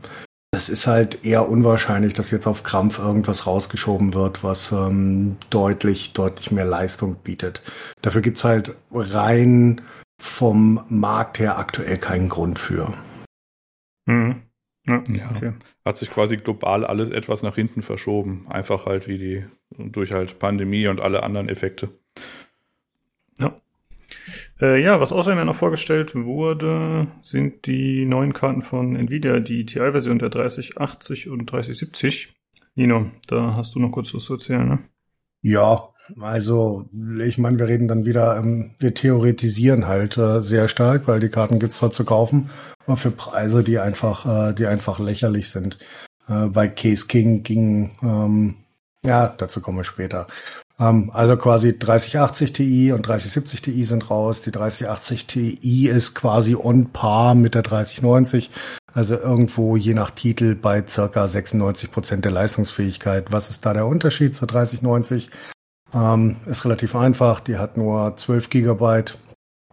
[0.53, 6.11] es ist halt eher unwahrscheinlich, dass jetzt auf Krampf irgendwas rausgeschoben wird, was ähm, deutlich,
[6.11, 7.61] deutlich mehr Leistung bietet.
[8.01, 9.79] Dafür gibt's halt rein
[10.21, 12.93] vom Markt her aktuell keinen Grund für.
[14.05, 14.41] Mhm.
[14.87, 15.03] Ja,
[15.35, 15.53] okay.
[15.85, 18.47] Hat sich quasi global alles etwas nach hinten verschoben.
[18.49, 19.45] Einfach halt wie die,
[19.77, 21.89] durch halt Pandemie und alle anderen Effekte.
[23.39, 23.61] Ja.
[24.59, 29.65] Äh, ja, was außerdem ja noch vorgestellt wurde, sind die neuen Karten von Nvidia, die
[29.65, 32.33] TI-Version der 3080 und 3070.
[32.75, 34.79] Nino, da hast du noch kurz was zu erzählen, ne?
[35.41, 36.85] Ja, also
[37.23, 41.29] ich meine, wir reden dann wieder, ähm, wir theoretisieren halt äh, sehr stark, weil die
[41.29, 42.49] Karten gibt's zwar zu kaufen,
[42.85, 45.77] aber für Preise, die einfach, äh, die einfach lächerlich sind.
[46.27, 48.55] Äh, bei Case King ging, ähm,
[49.03, 50.27] ja, dazu kommen wir später.
[50.79, 54.41] Ähm, also quasi 3080 Ti und 3070 Ti sind raus.
[54.41, 58.49] Die 3080 Ti ist quasi on par mit der 3090.
[58.93, 63.31] Also irgendwo je nach Titel bei circa 96 Prozent der Leistungsfähigkeit.
[63.31, 65.29] Was ist da der Unterschied zur 3090?
[65.93, 67.39] Ähm, ist relativ einfach.
[67.39, 69.17] Die hat nur 12 Gigabyte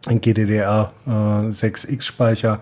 [0.07, 2.59] GDDR äh, 6X Speicher.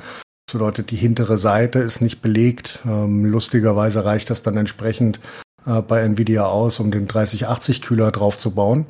[0.48, 2.80] Das bedeutet, die hintere Seite ist nicht belegt.
[2.86, 5.20] Ähm, lustigerweise reicht das dann entsprechend
[5.66, 8.86] äh, bei Nvidia aus, um den 3080 Kühler draufzubauen.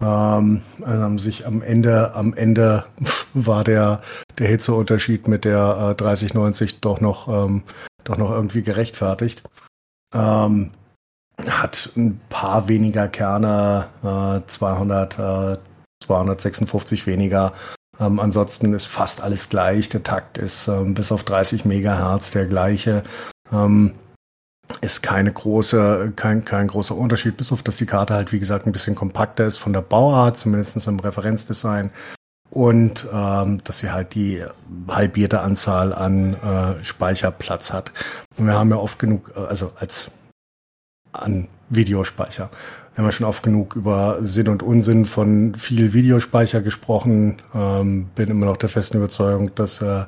[0.00, 2.84] Ähm, also sich am Ende, am Ende
[3.34, 4.02] war der,
[4.38, 7.62] der Hitzeunterschied mit der äh, 3090 doch noch, ähm,
[8.04, 9.42] doch noch irgendwie gerechtfertigt.
[10.12, 10.70] Ähm,
[11.48, 15.58] hat ein paar weniger Kerne, äh, 200, äh,
[16.04, 17.52] 256 weniger.
[17.98, 19.88] Ähm, ansonsten ist fast alles gleich.
[19.88, 23.02] Der Takt ist ähm, bis auf 30 Megahertz der gleiche.
[23.52, 23.94] Ähm,
[24.80, 28.66] ist keine große, kein, kein großer Unterschied, bis auf dass die Karte halt, wie gesagt,
[28.66, 31.90] ein bisschen kompakter ist von der Bauart, zumindest im Referenzdesign.
[32.50, 34.44] Und ähm, dass sie halt die
[34.88, 37.92] halbierte Anzahl an äh, Speicherplatz hat.
[38.36, 40.10] Und wir haben ja oft genug, äh, also als
[41.12, 42.50] an Videospeicher.
[42.92, 47.40] Wir haben ja schon oft genug über Sinn und Unsinn von viel Videospeicher gesprochen.
[47.54, 50.04] Ähm, bin immer noch der festen Überzeugung, dass äh,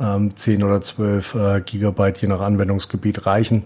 [0.00, 3.64] ähm, 10 oder 12 äh, Gigabyte je nach Anwendungsgebiet reichen.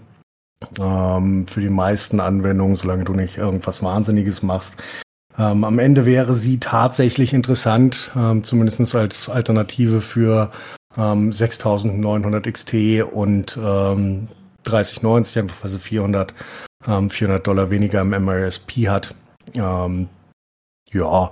[0.79, 4.75] Ähm, für die meisten Anwendungen, solange du nicht irgendwas Wahnsinniges machst.
[5.37, 10.51] Ähm, am Ende wäre sie tatsächlich interessant, ähm, zumindest als Alternative für
[10.97, 12.73] ähm, 6900 XT
[13.11, 14.27] und ähm,
[14.63, 16.33] 3090, einfach sie 400
[16.87, 19.15] ähm, 400 Dollar weniger im MRSP hat.
[19.53, 20.09] Ähm,
[20.89, 21.29] ja,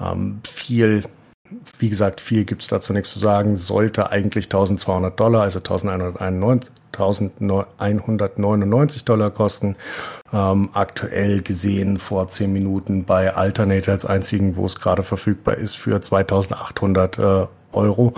[0.00, 1.04] ähm, viel,
[1.78, 3.56] wie gesagt, viel gibt's dazu nichts zu sagen.
[3.56, 9.76] Sollte eigentlich 1200 Dollar, also 1191, 1199 Dollar kosten.
[10.32, 15.76] Ähm, aktuell gesehen vor 10 Minuten bei Alternate als einzigen, wo es gerade verfügbar ist,
[15.76, 18.14] für 2800 äh, Euro.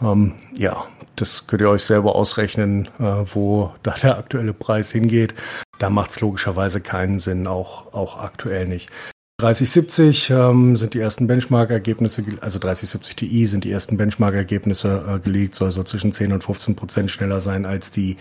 [0.00, 0.84] Ähm, ja,
[1.16, 5.34] das könnt ihr euch selber ausrechnen, äh, wo da der aktuelle Preis hingeht.
[5.78, 8.90] Da macht es logischerweise keinen Sinn, auch, auch aktuell nicht.
[9.38, 15.54] 3070 ähm, sind die ersten Benchmark-Ergebnisse, also 3070 Ti sind die ersten Benchmark-Ergebnisse äh, gelegt,
[15.54, 18.16] soll so zwischen 10 und 15 Prozent schneller sein als die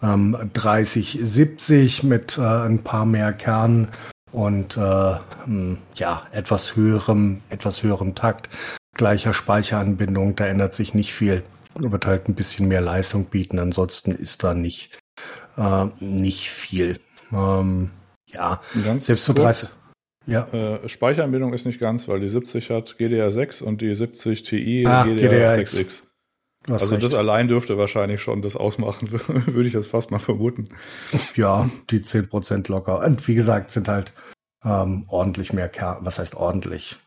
[0.00, 3.88] ähm, 3070 mit äh, ein paar mehr Kernen.
[4.30, 8.48] und äh, hm, ja, etwas höherem, etwas höherem Takt,
[8.94, 11.42] gleicher Speicheranbindung, da ändert sich nicht viel.
[11.74, 14.99] Wird halt ein bisschen mehr Leistung bieten, ansonsten ist da nicht,
[15.56, 16.98] äh, nicht viel.
[17.32, 17.90] Ähm,
[18.26, 19.70] ja, Ganz selbst zu 30.
[20.26, 20.46] Ja.
[20.52, 25.04] Äh, Speicheranbindung ist nicht ganz, weil die 70 hat GDR6 und die 70 Ti ah,
[25.04, 26.04] GDR6X.
[26.68, 27.02] Also recht.
[27.02, 30.68] das allein dürfte wahrscheinlich schon das ausmachen, würde ich das fast mal vermuten.
[31.34, 33.00] Ja, die 10% locker.
[33.00, 34.12] Und wie gesagt, sind halt
[34.62, 36.04] ähm, ordentlich mehr Kerne.
[36.04, 36.98] Was heißt ordentlich?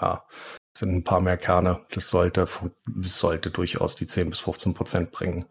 [0.00, 0.24] Ja,
[0.72, 1.84] sind ein paar mehr Kerne.
[1.90, 2.46] Das sollte,
[2.86, 5.44] das sollte durchaus die 10 bis 15% bringen.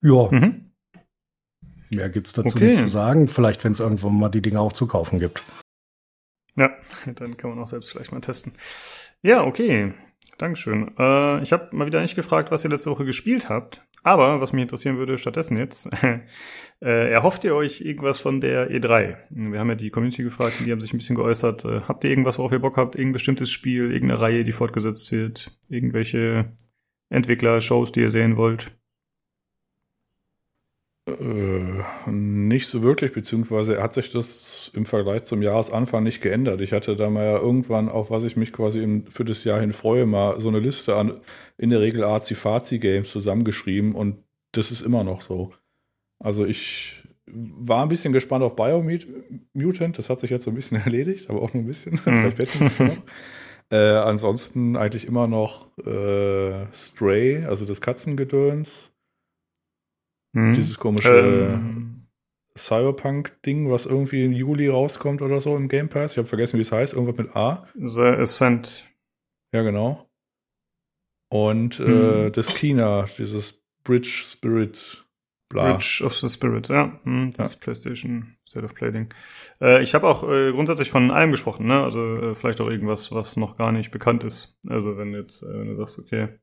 [0.00, 0.30] Ja.
[0.30, 0.69] Mhm.
[1.90, 2.70] Mehr gibt's dazu okay.
[2.70, 3.28] nicht zu sagen.
[3.28, 5.42] Vielleicht, wenn es irgendwann mal die Dinge auch zu kaufen gibt.
[6.56, 6.70] Ja,
[7.14, 8.52] dann kann man auch selbst vielleicht mal testen.
[9.22, 9.92] Ja, okay.
[10.38, 10.92] Dankeschön.
[10.98, 13.84] Äh, ich habe mal wieder nicht gefragt, was ihr letzte Woche gespielt habt.
[14.02, 15.90] Aber was mich interessieren würde, stattdessen jetzt,
[16.80, 19.18] äh, erhofft ihr euch irgendwas von der E3?
[19.28, 21.66] Wir haben ja die Community gefragt, die haben sich ein bisschen geäußert.
[21.66, 22.94] Äh, habt ihr irgendwas, worauf ihr Bock habt?
[22.94, 25.54] Irgendein bestimmtes Spiel, irgendeine Reihe, die fortgesetzt wird?
[25.68, 26.52] Irgendwelche
[27.10, 28.72] Entwickler, Shows, die ihr sehen wollt?
[31.18, 36.60] Äh, nicht so wirklich, beziehungsweise hat sich das im Vergleich zum Jahresanfang nicht geändert.
[36.60, 39.60] Ich hatte da mal ja irgendwann, auf was ich mich quasi im, für das Jahr
[39.60, 41.20] hin freue, mal so eine Liste an
[41.56, 45.52] in der Regel Azi-Fazi-Games zusammengeschrieben und das ist immer noch so.
[46.18, 50.80] Also ich war ein bisschen gespannt auf Biomutant, das hat sich jetzt so ein bisschen
[50.84, 52.00] erledigt, aber auch nur ein bisschen.
[52.04, 52.32] Mhm.
[52.32, 52.96] Vielleicht noch.
[53.72, 58.89] Äh, ansonsten eigentlich immer noch äh, Stray, also das Katzengedöns.
[60.34, 60.52] Hm.
[60.52, 62.06] Dieses komische ähm.
[62.56, 66.12] Cyberpunk-Ding, was irgendwie im Juli rauskommt oder so im Game Pass.
[66.12, 66.94] Ich habe vergessen, wie es heißt.
[66.94, 67.66] Irgendwas mit A.
[67.74, 68.84] The Ascent.
[69.52, 70.08] Ja, genau.
[71.30, 72.26] Und äh, hm.
[72.26, 75.06] äh, das Kina, dieses Bridge Spirit.
[75.48, 75.72] Bla.
[75.72, 77.00] Bridge of the Spirit, ja.
[77.02, 77.60] Hm, das ja.
[77.60, 79.14] PlayStation State of Play Ding.
[79.60, 81.82] Äh, ich habe auch äh, grundsätzlich von allem gesprochen, ne?
[81.82, 84.56] Also äh, vielleicht auch irgendwas, was noch gar nicht bekannt ist.
[84.68, 86.38] Also wenn jetzt, äh, wenn du sagst, okay,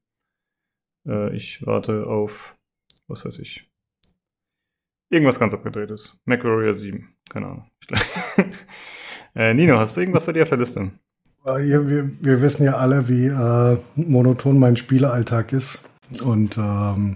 [1.07, 2.57] äh, ich warte auf,
[3.07, 3.66] was weiß ich,
[5.09, 6.17] Irgendwas ganz abgedrehtes.
[6.25, 7.07] MacWarrior 7.
[7.29, 7.71] Keine Ahnung.
[9.35, 10.91] äh, Nino, hast du irgendwas bei dir auf der Liste?
[11.45, 15.89] Wir, wir, wir wissen ja alle, wie äh, monoton mein Spielealltag ist.
[16.23, 17.15] Und ähm,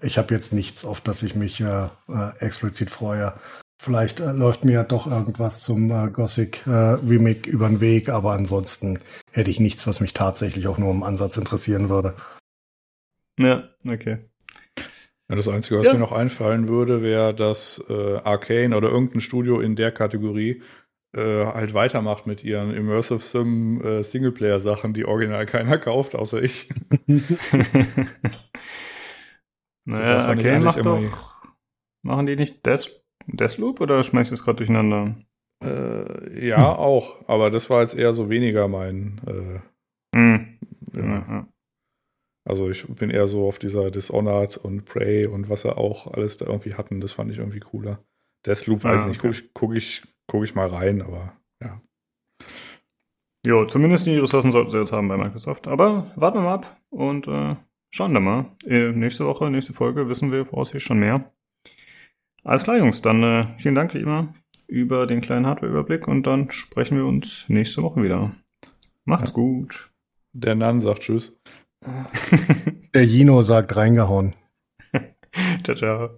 [0.00, 3.34] ich habe jetzt nichts, auf das ich mich äh, äh, explizit freue.
[3.82, 8.08] Vielleicht äh, läuft mir ja doch irgendwas zum äh, Gothic äh, Remake über den Weg,
[8.08, 9.00] aber ansonsten
[9.32, 12.14] hätte ich nichts, was mich tatsächlich auch nur im Ansatz interessieren würde.
[13.38, 14.30] Ja, okay.
[15.34, 15.94] Ja, das Einzige, was ja.
[15.94, 20.62] mir noch einfallen würde, wäre, dass äh, Arcane oder irgendein Studio in der Kategorie
[21.12, 26.68] äh, halt weitermacht mit ihren Immersive Sim äh, Singleplayer-Sachen, die original keiner kauft, außer ich.
[29.84, 31.42] naja, also Arcane macht doch.
[32.02, 35.16] Machen die nicht Death, Deathloop oder schmeißt du es gerade durcheinander?
[35.64, 37.28] Äh, ja, auch.
[37.28, 39.20] Aber das war jetzt eher so weniger mein.
[39.26, 40.58] Äh, mm.
[40.94, 41.02] ja.
[41.02, 41.48] Ja,
[42.44, 46.36] also ich bin eher so auf dieser Dishonored und Prey und was er auch alles
[46.36, 48.04] da irgendwie hatten, das fand ich irgendwie cooler.
[48.46, 51.32] Deathloop weiß ich ah, nicht, gucke ich, guck ich, guck ich mal rein, aber
[51.62, 51.80] ja.
[53.46, 55.68] Jo, zumindest die Ressourcen sollten sie jetzt haben bei Microsoft.
[55.68, 57.56] Aber warten wir mal ab und äh,
[57.90, 58.46] schauen wir mal.
[58.66, 61.30] Äh, nächste Woche, nächste Folge wissen wir voraussichtlich schon mehr.
[62.42, 63.02] Alles klar, Jungs.
[63.02, 64.34] Dann äh, vielen Dank wie immer
[64.66, 68.32] über den kleinen Hardware-Überblick und dann sprechen wir uns nächste Woche wieder.
[69.04, 69.34] Macht's ja.
[69.34, 69.90] gut.
[70.32, 71.38] Der Nan sagt Tschüss.
[72.94, 74.34] Der Jino sagt reingehauen.
[75.64, 76.10] ciao, ciao.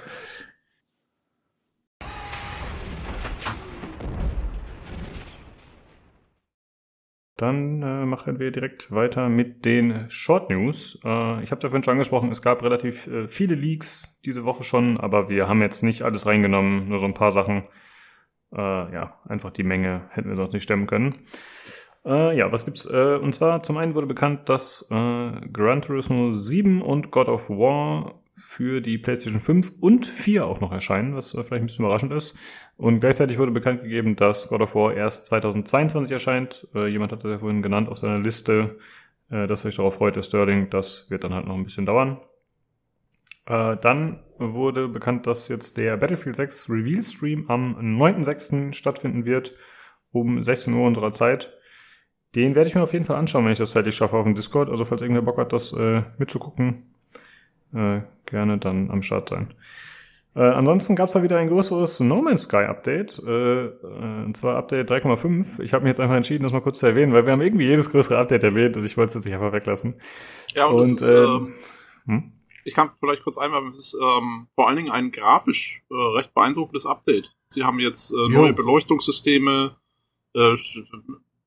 [7.37, 10.99] Dann äh, machen wir direkt weiter mit den Short News.
[11.05, 14.99] Äh, ich habe davon schon angesprochen, es gab relativ äh, viele Leaks diese Woche schon,
[14.99, 17.62] aber wir haben jetzt nicht alles reingenommen, nur so ein paar Sachen.
[18.55, 21.27] Äh, ja, einfach die Menge hätten wir sonst nicht stemmen können.
[22.07, 22.86] Äh, ja, was gibt's?
[22.86, 27.50] Äh, und zwar zum einen wurde bekannt, dass äh, Gran Turismo 7 und God of
[27.50, 31.84] War für die PlayStation 5 und 4 auch noch erscheinen, was äh, vielleicht ein bisschen
[31.84, 32.36] überraschend ist.
[32.76, 36.68] Und gleichzeitig wurde bekannt gegeben, dass God of War erst 2022 erscheint.
[36.76, 38.78] Äh, jemand hat das ja vorhin genannt auf seiner Liste,
[39.30, 40.70] äh, dass er sich darauf freut, der Sterling.
[40.70, 42.20] Das wird dann halt noch ein bisschen dauern.
[43.48, 48.72] Dann wurde bekannt, dass jetzt der Battlefield 6 Reveal Stream am 9.6.
[48.72, 49.54] stattfinden wird,
[50.11, 51.57] um 16 Uhr unserer Zeit.
[52.37, 54.34] Den werde ich mir auf jeden Fall anschauen, wenn ich das zeitlich schaffe auf dem
[54.34, 54.68] Discord.
[54.68, 56.82] Also falls irgendwer Bock hat, das äh, mitzugucken,
[57.74, 59.55] äh, gerne dann am Start sein.
[60.34, 64.37] Äh, ansonsten gab es da wieder ein größeres No Man's Sky Update, äh, äh, und
[64.37, 65.62] zwar Update 3,5.
[65.62, 67.64] Ich habe mich jetzt einfach entschieden, das mal kurz zu erwähnen, weil wir haben irgendwie
[67.64, 69.95] jedes größere Update erwähnt und ich wollte es jetzt nicht einfach weglassen.
[70.55, 71.26] Ja, und, und ist, äh,
[72.05, 72.32] hm?
[72.64, 76.34] ich kann vielleicht kurz einmal, es ist ähm, vor allen Dingen ein grafisch äh, recht
[76.34, 77.34] beeindruckendes Update.
[77.49, 79.76] Sie haben jetzt äh, neue Beleuchtungssysteme,
[80.34, 80.57] äh,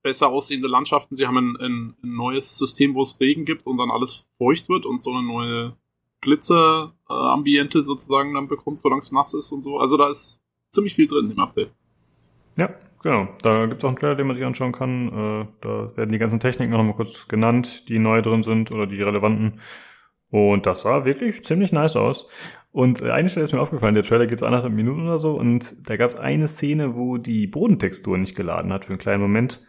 [0.10, 1.14] besser aussehende Landschaften.
[1.14, 4.88] Sie haben ein, ein, neues System, wo es Regen gibt und dann alles feucht wird
[4.88, 5.78] und so eine neue
[6.22, 9.78] Glitzer-Ambiente sozusagen dann bekommt, solange es nass ist und so.
[9.78, 10.42] Also da ist
[10.72, 11.72] ziemlich viel drin im Update.
[12.58, 13.28] Ja, genau.
[13.44, 15.10] Da gibt es auch einen Trailer, den man sich anschauen kann.
[15.10, 18.88] Äh, da werden die ganzen Techniken noch mal kurz genannt, die neu drin sind oder
[18.88, 19.62] die relevanten.
[20.32, 22.28] Und das sah wirklich ziemlich nice aus.
[22.72, 25.36] Und äh, eine Stelle ist mir aufgefallen, der Trailer geht so anderthalb Minuten oder so
[25.36, 29.22] und da gab es eine Szene, wo die Bodentextur nicht geladen hat für einen kleinen
[29.22, 29.62] Moment.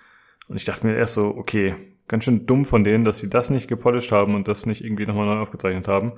[0.51, 1.77] Und ich dachte mir erst so, okay,
[2.09, 5.07] ganz schön dumm von denen, dass sie das nicht gepolished haben und das nicht irgendwie
[5.07, 6.15] nochmal neu aufgezeichnet haben.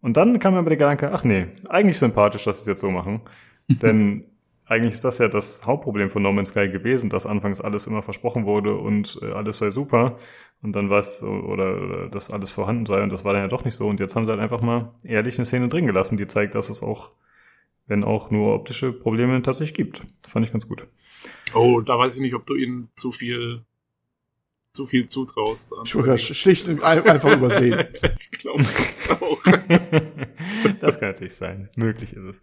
[0.00, 2.80] Und dann kam mir aber der Gedanke, ach nee, eigentlich sympathisch, dass sie es jetzt
[2.82, 3.22] so machen.
[3.68, 4.26] Denn
[4.64, 8.02] eigentlich ist das ja das Hauptproblem von No Man's Sky gewesen, dass anfangs alles immer
[8.02, 10.18] versprochen wurde und äh, alles sei super
[10.62, 13.48] und dann war es oder, oder dass alles vorhanden sei und das war dann ja
[13.48, 16.16] doch nicht so und jetzt haben sie halt einfach mal ehrlich eine Szene drin gelassen,
[16.16, 17.12] die zeigt, dass es auch,
[17.86, 20.02] wenn auch nur optische Probleme tatsächlich gibt.
[20.22, 20.86] Das fand ich ganz gut.
[21.54, 23.64] Oh, da weiß ich nicht, ob du ihnen zu viel
[24.74, 25.72] zu viel zutraust.
[25.84, 27.86] Ich würde schlicht und einfach übersehen.
[28.18, 28.64] ich glaube
[29.20, 29.42] auch.
[30.80, 31.68] das kann natürlich sein.
[31.76, 32.42] Möglich ist es.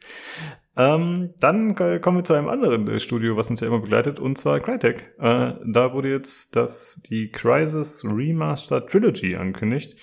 [0.77, 4.37] Ähm, dann kommen wir zu einem anderen äh, Studio, was uns ja immer begleitet, und
[4.37, 5.13] zwar Crytek.
[5.19, 9.97] Äh, da wurde jetzt das, die Crisis Remaster Trilogy angekündigt.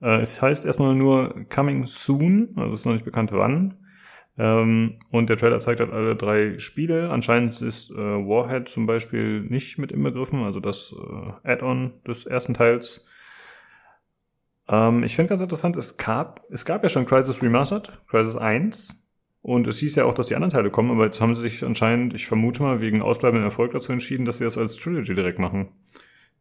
[0.00, 3.83] Äh, es heißt erstmal nur Coming Soon, also ist noch nicht bekannt wann.
[4.36, 7.10] Ähm, und der Trailer zeigt halt alle drei Spiele.
[7.10, 12.54] Anscheinend ist äh, Warhead zum Beispiel nicht mit inbegriffen, also das äh, Add-on des ersten
[12.54, 13.06] Teils.
[14.68, 19.00] Ähm, ich finde ganz interessant, es gab, es gab ja schon Crisis Remastered, Crisis 1.
[19.42, 21.62] Und es hieß ja auch, dass die anderen Teile kommen, aber jetzt haben sie sich
[21.62, 25.38] anscheinend, ich vermute mal, wegen ausbleibenden Erfolg dazu entschieden, dass sie das als Trilogy direkt
[25.38, 25.68] machen.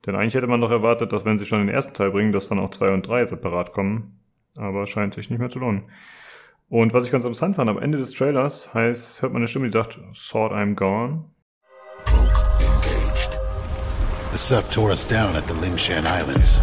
[0.05, 2.47] Denn eigentlich hätte man doch erwartet, dass wenn sie schon den ersten Teil bringen, dass
[2.47, 4.19] dann auch zwei und drei separat kommen.
[4.55, 5.83] Aber scheint sich nicht mehr zu lohnen.
[6.73, 9.67] Und was ich ganz interessant fand, am Ende des Trailers heißt, hört man eine Stimme,
[9.67, 11.25] die sagt, Sword I'm gone.
[12.03, 13.39] Cloak engaged.
[14.31, 16.59] The sub tore us down at the Lingshan Islands.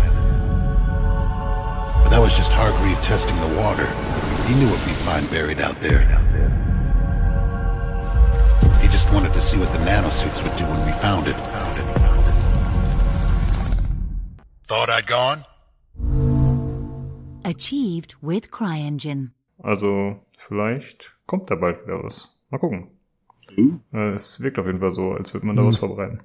[2.03, 3.87] But that was just Hargreave testing the water.
[4.49, 6.03] He knew what we'd find buried out there.
[8.83, 11.37] He just wanted to see what the nanosuits would do when we found it.
[14.67, 15.45] Thought I'd gone?
[17.45, 19.31] Achieved with CryEngine.
[19.63, 22.41] Also vielleicht kommt da bald wieder was.
[22.51, 22.89] Mal gucken.
[23.57, 23.81] Mhm.
[24.15, 25.69] Es wirkt auf jeden Fall so, als würde man da mhm.
[25.69, 26.21] was vorbereiten.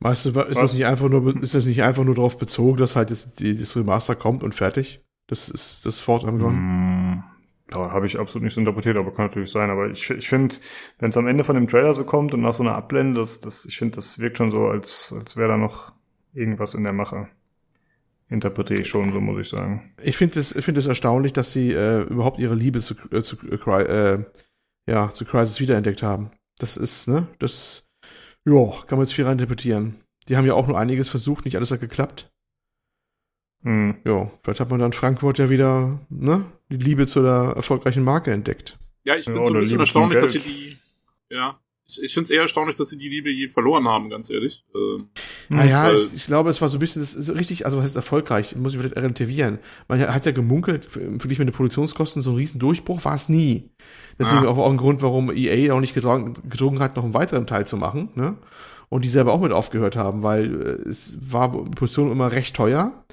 [0.00, 0.58] Weißt du, ist was?
[0.58, 3.56] das nicht einfach nur, ist das nicht einfach nur darauf bezogen, dass halt jetzt die,
[3.56, 5.04] das Remaster kommt und fertig?
[5.26, 7.22] Das ist das Fort mm,
[7.68, 9.70] Da habe ich absolut nicht so interpretiert, aber kann natürlich sein.
[9.70, 10.54] Aber ich, ich finde,
[11.00, 13.40] wenn es am Ende von dem Trailer so kommt und nach so einer Ablende, das,
[13.40, 15.92] das, ich finde, das wirkt schon so, als, als wäre da noch
[16.32, 17.28] irgendwas in der Mache
[18.28, 19.94] interpretiere ich schon, so muss ich sagen.
[20.02, 24.14] Ich finde es, es erstaunlich, dass sie äh, überhaupt ihre Liebe zu, äh, zu, äh,
[24.14, 24.24] äh,
[24.86, 26.30] ja, zu Crisis wiederentdeckt haben.
[26.58, 27.84] Das ist, ne, das,
[28.44, 30.00] ja, kann man jetzt viel rein interpretieren.
[30.28, 32.30] Die haben ja auch nur einiges versucht, nicht alles hat geklappt.
[33.62, 33.96] Mhm.
[34.04, 38.32] Ja, vielleicht hat man dann Frankfurt ja wieder, ne, die Liebe zu der erfolgreichen Marke
[38.32, 38.78] entdeckt.
[39.06, 40.76] Ja, ich finde es ja, so ein bisschen erstaunlich, dass sie die,
[41.34, 41.58] ja,
[41.88, 44.64] ich, ich finde es eher erstaunlich, dass sie die Liebe je verloren haben, ganz ehrlich.
[44.74, 45.08] Ähm,
[45.48, 48.54] naja, ich, ich, glaube, es war so ein bisschen so richtig, also was heißt erfolgreich,
[48.56, 49.58] muss ich vielleicht relativieren.
[49.88, 53.28] Man hat ja gemunkelt, für dich mit den Produktionskosten so ein riesen Durchbruch war es
[53.28, 53.70] nie.
[54.18, 54.48] Deswegen ah.
[54.48, 57.66] auch, auch ein Grund, warum EA auch nicht gedrungen, gedrungen hat, noch einen weiteren Teil
[57.66, 58.36] zu machen, ne?
[58.90, 62.56] Und die selber auch mit aufgehört haben, weil äh, es war die Produktion immer recht
[62.56, 63.04] teuer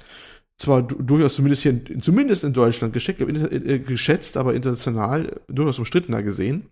[0.58, 6.70] zwar durchaus zumindest hier, zumindest in Deutschland äh, geschätzt, aber international durchaus umstrittener gesehen.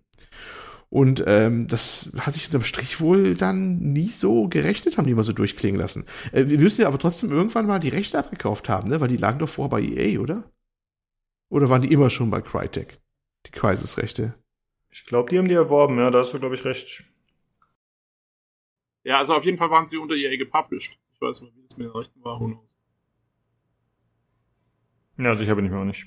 [0.95, 5.25] Und ähm, das hat sich unterm Strich wohl dann nie so gerechnet, haben die immer
[5.25, 6.05] so durchklingen lassen.
[6.31, 9.01] Äh, wir müssen ja aber trotzdem irgendwann mal die Rechte abgekauft haben, ne?
[9.01, 10.49] Weil die lagen doch vor bei EA, oder?
[11.49, 13.01] Oder waren die immer schon bei Crytek?
[13.45, 14.35] Die Crisis-Rechte.
[14.89, 17.03] Ich glaube, die haben die erworben, ja, da hast du, glaube ich, recht.
[19.03, 20.97] Ja, also auf jeden Fall waren sie unter EA gepublished.
[21.13, 22.77] Ich weiß nicht, wie das mit den Rechten war, who knows.
[25.17, 26.05] Ja, sicher bin ich mir auch nicht.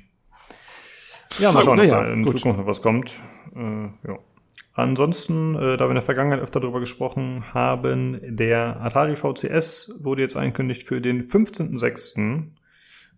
[1.39, 2.39] Ja, mal schauen, ob ja, da in gut.
[2.39, 3.20] Zukunft noch was kommt.
[3.55, 4.18] Äh, ja.
[4.79, 10.22] Ansonsten, äh, da wir in der Vergangenheit öfter darüber gesprochen haben, der Atari VCS wurde
[10.22, 12.53] jetzt angekündigt für den 15.06.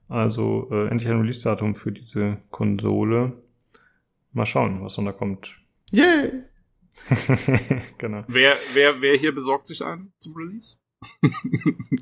[0.09, 3.43] Also äh, endlich ein Release-Datum für diese Konsole.
[4.33, 5.59] Mal schauen, was dann da kommt.
[5.91, 6.45] Yay!
[7.99, 8.25] genau.
[8.27, 10.79] Wer, wer, wer hier besorgt sich einen zum Release?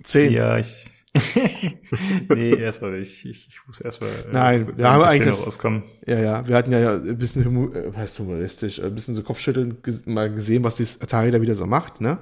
[0.04, 0.32] Zehn.
[0.32, 0.88] Ja, ich,
[2.28, 4.10] nee, erstmal ich, ich, ich muss erstmal.
[4.10, 5.84] Äh, Nein, wir haben eigentlich das, rauskommen.
[6.06, 10.32] Ja, ja, wir hatten ja ein bisschen äh, heißt humoristisch, ein bisschen so Kopfschütteln mal
[10.32, 12.18] gesehen, was dieses Atari da wieder so macht, ne?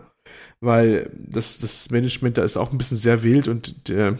[0.61, 4.18] Weil das, das Management da ist auch ein bisschen sehr wild und der,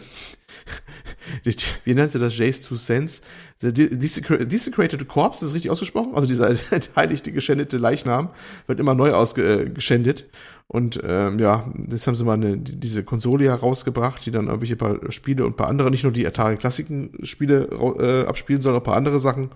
[1.83, 3.21] wie nannte das Jace Two Cents?
[3.61, 6.13] Desecrated Corpse, ist das richtig ausgesprochen?
[6.15, 6.53] Also dieser
[6.95, 8.29] heiligte, geschändete Leichnam
[8.67, 10.21] wird immer neu ausgeschändet.
[10.21, 10.25] Äh,
[10.67, 14.99] und ähm, ja, jetzt haben sie mal eine, diese Konsole herausgebracht, die dann irgendwelche paar
[15.11, 19.49] Spiele und paar andere, nicht nur die Atari-Klassiken-Spiele äh, abspielen, sondern auch paar andere Sachen.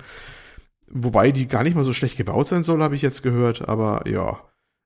[0.87, 3.67] Wobei die gar nicht mal so schlecht gebaut sein soll, habe ich jetzt gehört.
[3.67, 4.39] Aber ja,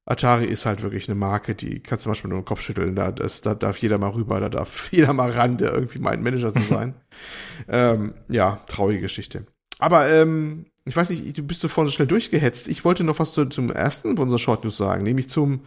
[0.06, 2.96] Atari ist halt wirklich eine Marke, die kannst du manchmal nur den Kopf schütteln.
[2.96, 6.24] Da, das, da darf jeder mal rüber, da darf jeder mal ran, der irgendwie meint,
[6.24, 6.94] Manager zu sein.
[7.68, 9.46] ähm, ja, traurige Geschichte.
[9.80, 12.68] Aber ähm, ich weiß nicht, du bist so vorne schnell durchgehetzt.
[12.68, 15.62] Ich wollte noch was zu, zum ersten von unserer Short News sagen, nämlich zum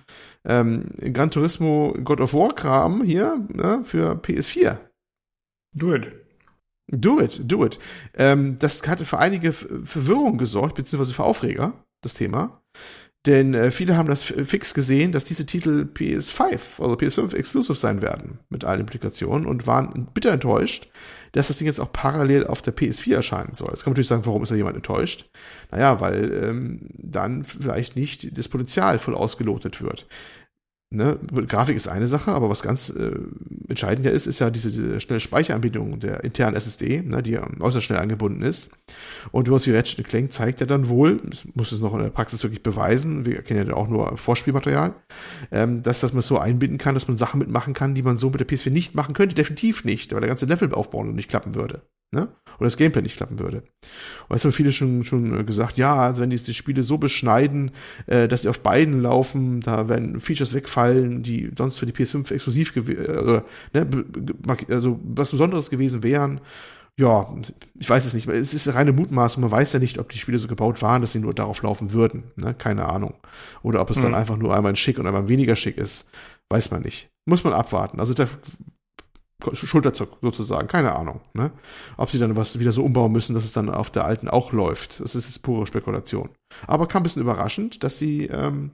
[0.44, 4.78] ähm, Gran Turismo God of War Kram hier ne, für PS4.
[5.74, 6.12] Do it.
[6.90, 7.78] Do it, do it.
[8.14, 12.62] Ähm, das hatte für einige Verwirrung gesorgt, beziehungsweise für Aufreger, das Thema.
[13.26, 18.00] Denn äh, viele haben das fix gesehen, dass diese Titel PS5, also PS5 exclusive sein
[18.00, 20.88] werden, mit allen Implikationen und waren bitter enttäuscht,
[21.32, 23.68] dass das Ding jetzt auch parallel auf der PS4 erscheinen soll.
[23.68, 25.28] Jetzt kann man natürlich sagen, warum ist da jemand enttäuscht?
[25.70, 30.06] Naja, weil ähm, dann vielleicht nicht das Potenzial voll ausgelotet wird
[30.90, 33.12] ne, Grafik ist eine Sache, aber was ganz äh,
[33.68, 37.98] entscheidend ist, ist ja diese, diese schnelle Speicheranbindung der internen SSD, ne, die äußerst schnell
[37.98, 38.70] angebunden ist.
[39.30, 41.20] Und was wie Ratchet Clank zeigt ja dann wohl,
[41.54, 44.94] muss es noch in der Praxis wirklich beweisen, wir kennen ja auch nur Vorspielmaterial,
[45.50, 48.16] ähm, dass, dass man es so einbinden kann, dass man Sachen mitmachen kann, die man
[48.16, 51.28] so mit der PS4 nicht machen könnte, definitiv nicht, weil der ganze Levelaufbau noch nicht
[51.28, 51.82] klappen würde.
[52.10, 52.28] Ne?
[52.56, 53.58] Oder das Gameplay nicht klappen würde.
[54.28, 57.70] Und jetzt haben viele schon, schon gesagt, ja, also wenn die, die Spiele so beschneiden,
[58.06, 62.32] äh, dass sie auf beiden laufen, da werden Features wegfallen, die sonst für die PS5
[62.32, 63.42] exklusiv gewesen, äh,
[63.74, 64.04] ne,
[64.70, 66.40] also was Besonderes gewesen wären.
[66.96, 67.32] Ja,
[67.78, 68.26] ich weiß es nicht.
[68.26, 69.40] Es ist reine Mutmaßung.
[69.42, 71.92] Man weiß ja nicht, ob die Spiele so gebaut waren, dass sie nur darauf laufen
[71.92, 72.24] würden.
[72.34, 72.54] Ne?
[72.54, 73.14] Keine Ahnung.
[73.62, 74.04] Oder ob es hm.
[74.04, 76.10] dann einfach nur einmal schick und einmal weniger schick ist.
[76.50, 77.08] Weiß man nicht.
[77.24, 78.00] Muss man abwarten.
[78.00, 78.26] Also da
[79.52, 81.20] Schulterzuck sozusagen, keine Ahnung.
[81.32, 81.52] Ne?
[81.96, 84.52] Ob sie dann was wieder so umbauen müssen, dass es dann auf der alten auch
[84.52, 85.00] läuft.
[85.00, 86.30] Das ist jetzt pure Spekulation.
[86.66, 88.72] Aber kam ein bisschen überraschend, dass sie, ähm,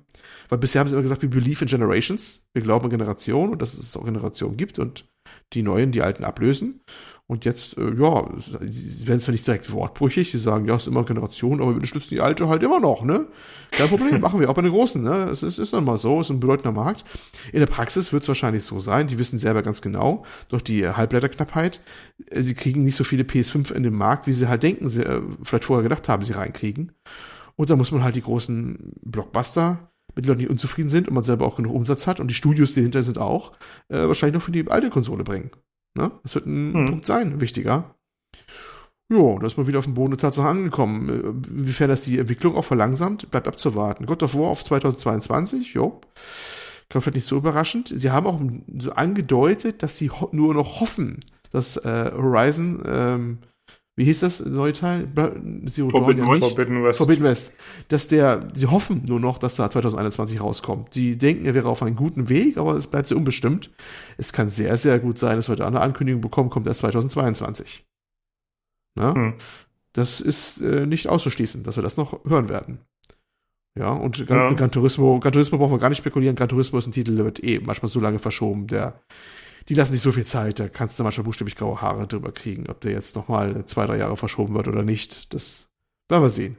[0.48, 3.62] weil bisher haben sie immer gesagt, wir believe in generations, wir glauben in Generationen und
[3.62, 5.06] dass es auch Generationen gibt und
[5.52, 6.80] die neuen die alten ablösen.
[7.26, 8.28] Und jetzt, äh, ja,
[8.66, 11.76] sie werden zwar nicht direkt wortbrüchig, sie sagen, ja, es ist immer Generation, aber wir
[11.76, 13.28] unterstützen die alte halt immer noch, ne?
[13.70, 15.30] Kein Problem, machen wir auch bei den Großen, ne?
[15.30, 17.04] Es ist, ist dann mal so, es ist ein bedeutender Markt.
[17.50, 20.86] In der Praxis wird es wahrscheinlich so sein, die wissen selber ganz genau, durch die
[20.86, 21.80] Halbleiterknappheit,
[22.30, 25.02] äh, sie kriegen nicht so viele PS5 in den Markt, wie sie halt denken, sie
[25.02, 26.92] äh, vielleicht vorher gedacht haben, sie reinkriegen.
[27.56, 31.24] Und da muss man halt die großen Blockbuster mit Leuten, die unzufrieden sind und man
[31.24, 33.52] selber auch genug Umsatz hat und die Studios, die dahinter sind, auch,
[33.88, 35.50] äh, wahrscheinlich noch für die alte Konsole bringen.
[35.96, 36.10] Ne?
[36.22, 36.86] Das wird ein hm.
[36.86, 37.94] Punkt sein, wichtiger.
[39.10, 41.08] Jo, da ist man wieder auf dem Boden der Tatsache angekommen.
[41.08, 44.06] Äh, inwiefern das die Entwicklung auch verlangsamt, bleibt abzuwarten.
[44.06, 46.00] God of War auf 2022, jo.
[46.88, 47.92] Kann vielleicht nicht so überraschend.
[47.94, 48.40] Sie haben auch
[48.78, 51.20] so angedeutet, dass sie nur noch hoffen,
[51.50, 53.38] dass äh, Horizon ähm,
[53.96, 55.08] wie hieß das neue Teil?
[55.66, 56.98] Zero Forbidden, Dawn ja Forbidden West.
[56.98, 57.54] Forbidden West.
[57.88, 60.94] Dass der, sie hoffen nur noch, dass da 2021 rauskommt.
[60.94, 63.70] Sie denken, er wäre auf einem guten Weg, aber es bleibt sehr unbestimmt.
[64.18, 67.84] Es kann sehr, sehr gut sein, dass wir da eine Ankündigung bekommen, kommt erst 2022.
[68.96, 69.14] Na?
[69.14, 69.34] Hm.
[69.92, 72.78] Das ist äh, nicht auszuschließen, dass wir das noch hören werden.
[73.78, 74.52] Ja, und Gran, ja.
[74.54, 76.36] Gran Turismo, Gran Turismo brauchen wir gar nicht spekulieren.
[76.36, 79.00] Gran Turismo ist ein Titel, der wird eh manchmal so lange verschoben, der
[79.68, 82.68] die lassen sich so viel Zeit, da kannst du manchmal buchstäblich graue Haare drüber kriegen,
[82.68, 85.32] ob der jetzt nochmal zwei, drei Jahre verschoben wird oder nicht.
[85.32, 85.68] Das
[86.08, 86.56] werden wir sehen.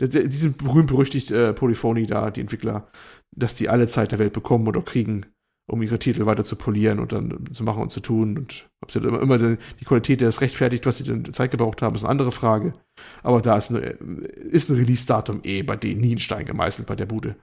[0.00, 2.88] Die sind berühmt-berüchtigt äh, Polyphony da, die Entwickler,
[3.36, 5.26] dass die alle Zeit der Welt bekommen oder kriegen,
[5.70, 8.36] um ihre Titel weiter zu polieren und dann zu machen und zu tun.
[8.36, 11.94] Und ob sie immer, immer die Qualität das rechtfertigt, was sie denn Zeit gebraucht haben,
[11.94, 12.74] ist eine andere Frage.
[13.22, 16.96] Aber da ist, eine, ist ein Release-Datum eh bei denen nie ein Stein gemeißelt bei
[16.96, 17.36] der Bude.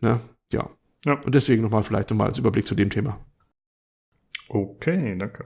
[0.00, 0.20] Ne?
[0.52, 0.70] Ja.
[1.04, 1.14] ja.
[1.14, 3.18] Und deswegen nochmal vielleicht nochmal als Überblick zu dem Thema.
[4.52, 5.44] Okay, danke.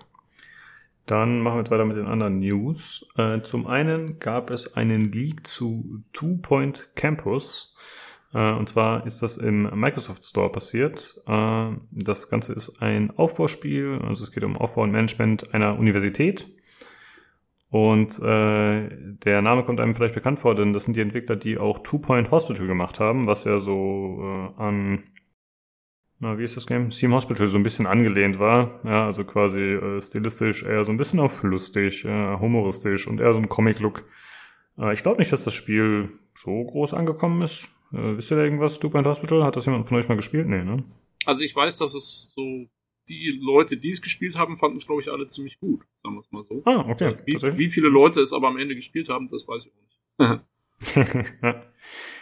[1.04, 3.06] Dann machen wir jetzt weiter mit den anderen News.
[3.18, 7.76] Äh, zum einen gab es einen Leak zu Two Point Campus.
[8.32, 11.20] Äh, und zwar ist das im Microsoft Store passiert.
[11.26, 14.00] Äh, das Ganze ist ein Aufbauspiel.
[14.02, 16.48] Also es geht um Aufbau und Management einer Universität.
[17.68, 21.58] Und äh, der Name kommt einem vielleicht bekannt vor, denn das sind die Entwickler, die
[21.58, 25.02] auch Two Point Hospital gemacht haben, was ja so äh, an
[26.24, 26.88] na, wie ist das Game?
[26.88, 28.80] Team Hospital so ein bisschen angelehnt war.
[28.82, 33.34] Ja, also quasi äh, stilistisch eher so ein bisschen auf lustig, äh, humoristisch und eher
[33.34, 34.04] so ein Comic-Look.
[34.78, 37.64] Äh, ich glaube nicht, dass das Spiel so groß angekommen ist.
[37.92, 39.44] Äh, wisst ihr da irgendwas, Two Point Hospital?
[39.44, 40.48] Hat das jemand von euch mal gespielt?
[40.48, 40.82] Nee, ne?
[41.26, 42.66] Also ich weiß, dass es so
[43.06, 45.82] die Leute, die es gespielt haben, fanden es, glaube ich, alle ziemlich gut.
[46.02, 46.62] Sagen wir es mal so.
[46.64, 47.18] Ah, okay.
[47.26, 49.72] Wie, wie, viele Leute es aber am Ende gespielt haben, das weiß ich
[50.18, 50.40] auch nicht.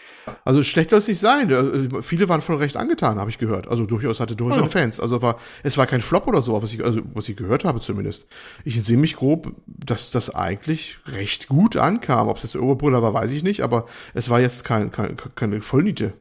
[0.44, 1.51] Also schlecht soll es nicht sein.
[1.51, 3.69] Äh, viele waren von recht angetan, habe ich gehört.
[3.69, 5.01] Also durchaus hatte durchaus seine Fans.
[5.01, 7.81] Also war, es war kein Flop oder so, was ich, also was ich gehört habe
[7.81, 8.27] zumindest.
[8.65, 12.28] Ich entsinne mich grob, dass das eigentlich recht gut ankam.
[12.28, 15.16] Ob es jetzt der Oberbrüller war, weiß ich nicht, aber es war jetzt kein, kein,
[15.35, 16.15] keine Vollniete.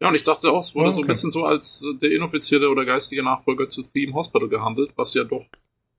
[0.00, 0.94] Ja, und ich dachte auch, es wurde okay.
[0.94, 5.14] so ein bisschen so als der inoffizielle oder geistige Nachfolger zu Theme Hospital gehandelt, was
[5.14, 5.44] ja doch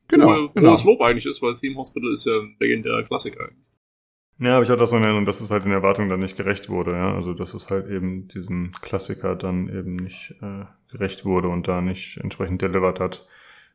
[0.08, 0.72] genau, hohe, genau.
[0.72, 3.69] hohes Lob eigentlich ist, weil Theme Hospital ist ja ein legendärer Klassiker eigentlich.
[4.40, 6.38] Ja, aber ich hatte das so in Erinnerung, dass es halt den Erwartungen dann nicht
[6.38, 7.14] gerecht wurde, ja.
[7.14, 11.82] Also dass es halt eben diesem Klassiker dann eben nicht äh, gerecht wurde und da
[11.82, 13.28] nicht entsprechend delivered hat.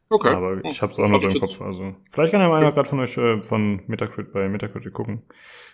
[0.09, 0.29] Okay.
[0.29, 1.61] Aber ich habe es auch noch so im Kopf.
[1.61, 5.23] Also vielleicht kann ja mal einer gerade von euch äh, von Metacritic bei Metacritic gucken.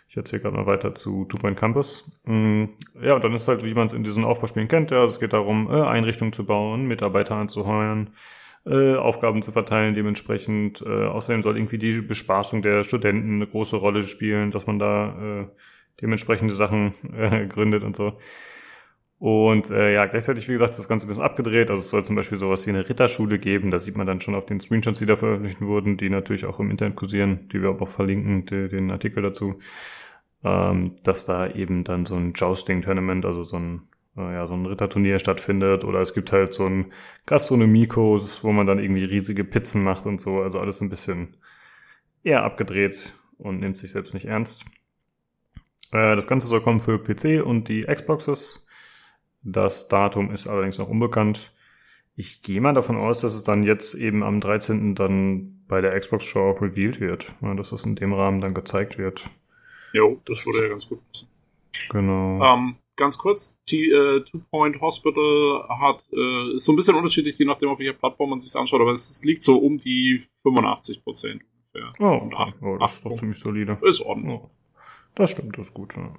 [0.09, 2.11] Ich erzähle gerade mal weiter zu Two Point Campus.
[2.25, 2.65] Mm,
[3.01, 5.33] ja, und dann ist halt, wie man es in diesen Aufbauspielen kennt, ja, es geht
[5.33, 8.11] darum, äh, Einrichtungen zu bauen, Mitarbeiter anzuheuern,
[8.67, 10.83] äh, Aufgaben zu verteilen dementsprechend.
[10.83, 15.43] Äh, außerdem soll irgendwie die Bespaßung der Studenten eine große Rolle spielen, dass man da
[15.43, 15.47] äh,
[16.01, 18.19] dementsprechende Sachen äh, gründet und so.
[19.19, 21.71] Und äh, ja, gleichzeitig, wie gesagt, das Ganze ein bisschen abgedreht.
[21.71, 23.71] Also es soll zum Beispiel sowas wie eine Ritterschule geben.
[23.71, 26.59] Das sieht man dann schon auf den Screenshots, die da veröffentlicht wurden, die natürlich auch
[26.59, 29.59] im Internet kursieren, die wir auch verlinken, die, den Artikel dazu.
[30.43, 33.83] Ähm, dass da eben dann so ein Jousting-Tournament, also so ein
[34.17, 36.93] ja, so ein Ritterturnier stattfindet oder es gibt halt so ein
[37.27, 41.37] Gastronomiekurs, wo man dann irgendwie riesige Pizzen macht und so, also alles ein bisschen
[42.23, 44.65] eher abgedreht und nimmt sich selbst nicht ernst.
[45.93, 48.67] Äh, das Ganze soll kommen für PC und die Xboxes.
[49.43, 51.53] Das Datum ist allerdings noch unbekannt.
[52.17, 54.95] Ich gehe mal davon aus, dass es dann jetzt eben am 13.
[54.95, 58.99] dann bei der Xbox Show auch revealed wird, dass es in dem Rahmen dann gezeigt
[58.99, 59.31] wird.
[59.93, 61.29] Jo, das würde ja ganz gut passen.
[61.89, 62.45] Genau.
[62.45, 67.37] Ähm, ganz kurz, die äh, Two Point Hospital hat, äh, ist so ein bisschen unterschiedlich,
[67.37, 70.23] je nachdem, auf welcher Plattform man sich anschaut, aber es, es liegt so um die
[70.45, 71.43] 85 Prozent
[71.75, 71.93] ungefähr.
[71.99, 73.79] Oh, Und acht, oh, das ist doch ziemlich solide.
[73.83, 74.39] Ist ordentlich.
[74.41, 74.51] Oh,
[75.15, 75.97] das stimmt, das ist gut.
[75.97, 76.13] Ja.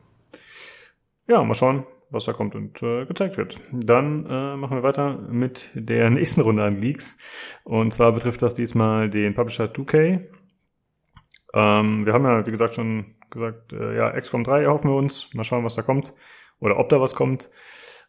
[1.27, 3.59] ja, mal schauen, was da kommt und äh, gezeigt wird.
[3.71, 7.17] Dann äh, machen wir weiter mit der nächsten Runde an Leaks.
[7.63, 10.27] Und zwar betrifft das diesmal den Publisher 2K.
[11.53, 15.33] Ähm, wir haben ja, wie gesagt, schon gesagt, äh, ja, XCOM 3 erhoffen wir uns.
[15.33, 16.13] Mal schauen, was da kommt
[16.61, 17.49] oder ob da was kommt.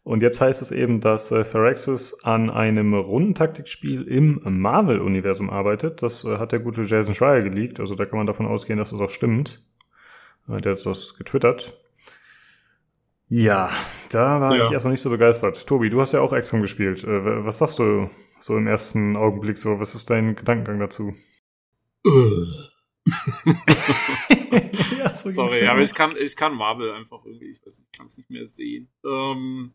[0.04, 6.02] Und jetzt heißt es eben, dass äh, Phyrexis an einem Rundentaktikspiel im Marvel-Universum arbeitet.
[6.02, 7.80] Das äh, hat der gute Jason Schreier geleakt.
[7.80, 9.64] Also da kann man davon ausgehen, dass das auch stimmt.
[10.48, 11.78] Äh, der hat das getwittert.
[13.28, 13.70] Ja,
[14.10, 14.64] da war Ja.
[14.66, 15.66] ich erstmal nicht so begeistert.
[15.66, 17.04] Tobi, du hast ja auch XCOM gespielt.
[17.04, 18.10] Äh, was sagst du
[18.40, 19.78] so im ersten Augenblick so?
[19.78, 21.14] Was ist dein Gedankengang dazu?
[25.14, 28.06] so Sorry, aber ich kann, ich kann Marvel einfach irgendwie, ich weiß nicht, ich kann
[28.06, 28.88] es nicht mehr sehen.
[29.04, 29.74] Ähm,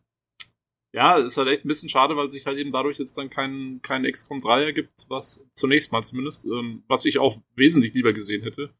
[0.92, 3.80] ja, ist halt echt ein bisschen schade, weil sich halt eben dadurch jetzt dann kein,
[3.82, 8.42] kein XCOM 3 ergibt, was zunächst mal zumindest, ähm, was ich auch wesentlich lieber gesehen
[8.42, 8.74] hätte.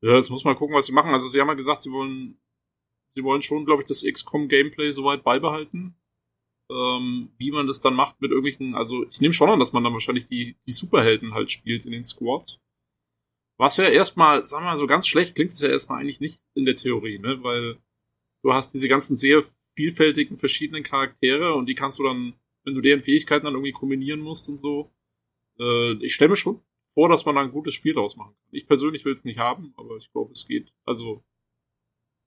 [0.00, 1.12] Ja, jetzt muss man gucken, was sie machen.
[1.12, 2.38] Also sie haben ja gesagt, sie wollen,
[3.10, 5.96] sie wollen schon, glaube ich, das XCOM-Gameplay soweit beibehalten.
[6.70, 9.82] Ähm, wie man das dann macht mit irgendwelchen, also ich nehme schon an, dass man
[9.82, 12.60] dann wahrscheinlich die, die Superhelden halt spielt in den Squads.
[13.58, 16.42] Was ja erstmal, sagen wir mal, so ganz schlecht klingt es ja erstmal eigentlich nicht
[16.54, 17.42] in der Theorie, ne?
[17.42, 17.78] Weil
[18.42, 19.42] du hast diese ganzen sehr
[19.74, 24.20] vielfältigen verschiedenen Charaktere und die kannst du dann, wenn du deren Fähigkeiten dann irgendwie kombinieren
[24.20, 24.92] musst und so.
[25.58, 26.62] Äh, ich stelle mir schon
[26.94, 28.48] vor, dass man da ein gutes Spiel draus machen kann.
[28.52, 30.72] Ich persönlich will es nicht haben, aber ich glaube, es geht.
[30.84, 31.24] Also,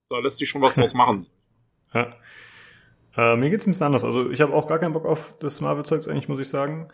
[0.10, 1.28] da lässt sich schon was draus machen.
[1.94, 2.18] Ja.
[3.16, 4.04] Äh, mir geht's ein bisschen anders.
[4.04, 6.92] Also ich habe auch gar keinen Bock auf das Marvel-Zeugs eigentlich, muss ich sagen.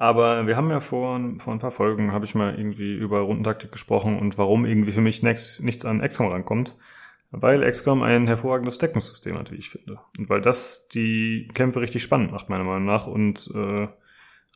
[0.00, 3.72] Aber wir haben ja vor, vor ein paar Folgen, habe ich mal irgendwie über Rundentaktik
[3.72, 6.76] gesprochen und warum irgendwie für mich next, nichts an XCOM rankommt.
[7.32, 9.98] Weil XCOM ein hervorragendes Deckungssystem hat, wie ich finde.
[10.16, 13.88] Und weil das die Kämpfe richtig spannend macht, meiner Meinung nach, und äh,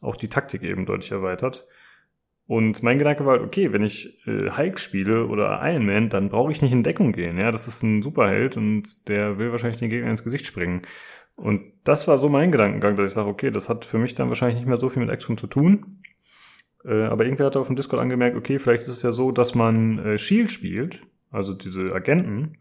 [0.01, 1.67] auch die Taktik eben deutlich erweitert.
[2.47, 6.29] Und mein Gedanke war, halt, okay, wenn ich äh, Hulk spiele oder Iron Man, dann
[6.29, 7.37] brauche ich nicht in Deckung gehen.
[7.37, 10.83] Ja, das ist ein Superheld und der will wahrscheinlich den Gegner ins Gesicht springen.
[11.43, 14.29] Und das war so mein Gedankengang, dass ich sage, okay, das hat für mich dann
[14.29, 15.99] wahrscheinlich nicht mehr so viel mit XCOM zu tun.
[16.85, 19.57] Äh, aber irgendwer hat auf dem Discord angemerkt, okay, vielleicht ist es ja so, dass
[19.57, 21.03] man äh, Shield spielt,
[21.33, 22.59] also diese Agenten.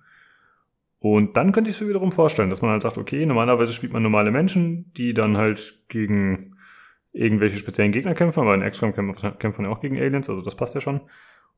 [0.97, 3.93] Und dann könnte ich es mir wiederum vorstellen, dass man halt sagt, okay, normalerweise spielt
[3.93, 6.55] man normale Menschen, die dann halt gegen
[7.13, 10.55] irgendwelche speziellen Gegner kämpfen, weil in XCOM kämpfen kämpfen ja auch gegen Aliens, also das
[10.55, 11.01] passt ja schon.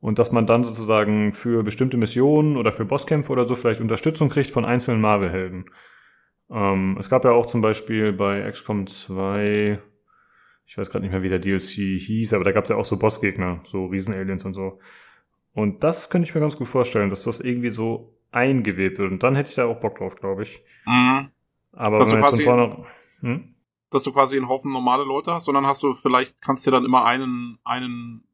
[0.00, 4.28] Und dass man dann sozusagen für bestimmte Missionen oder für Bosskämpfe oder so vielleicht Unterstützung
[4.28, 5.70] kriegt von einzelnen Marvel-Helden.
[6.50, 9.80] Ähm, es gab ja auch zum Beispiel bei XCOM 2,
[10.66, 12.84] ich weiß gerade nicht mehr, wie der DLC hieß, aber da gab es ja auch
[12.84, 14.78] so Bossgegner, so Riesen-Aliens und so.
[15.52, 19.12] Und das könnte ich mir ganz gut vorstellen, dass das irgendwie so eingewebt wird.
[19.12, 20.62] Und dann hätte ich da auch Bock drauf, glaube ich.
[20.86, 21.30] Mhm.
[21.72, 22.86] Aber Dass wenn du man jetzt von quasi- vorne...
[23.20, 23.54] Hm?
[23.90, 26.84] Dass du quasi einen Haufen normale Leute hast, sondern hast du vielleicht, kannst dir dann
[26.84, 28.24] immer einen, einen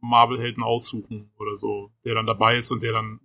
[0.00, 3.20] Marvel-Helden aussuchen oder so, der dann dabei ist und der dann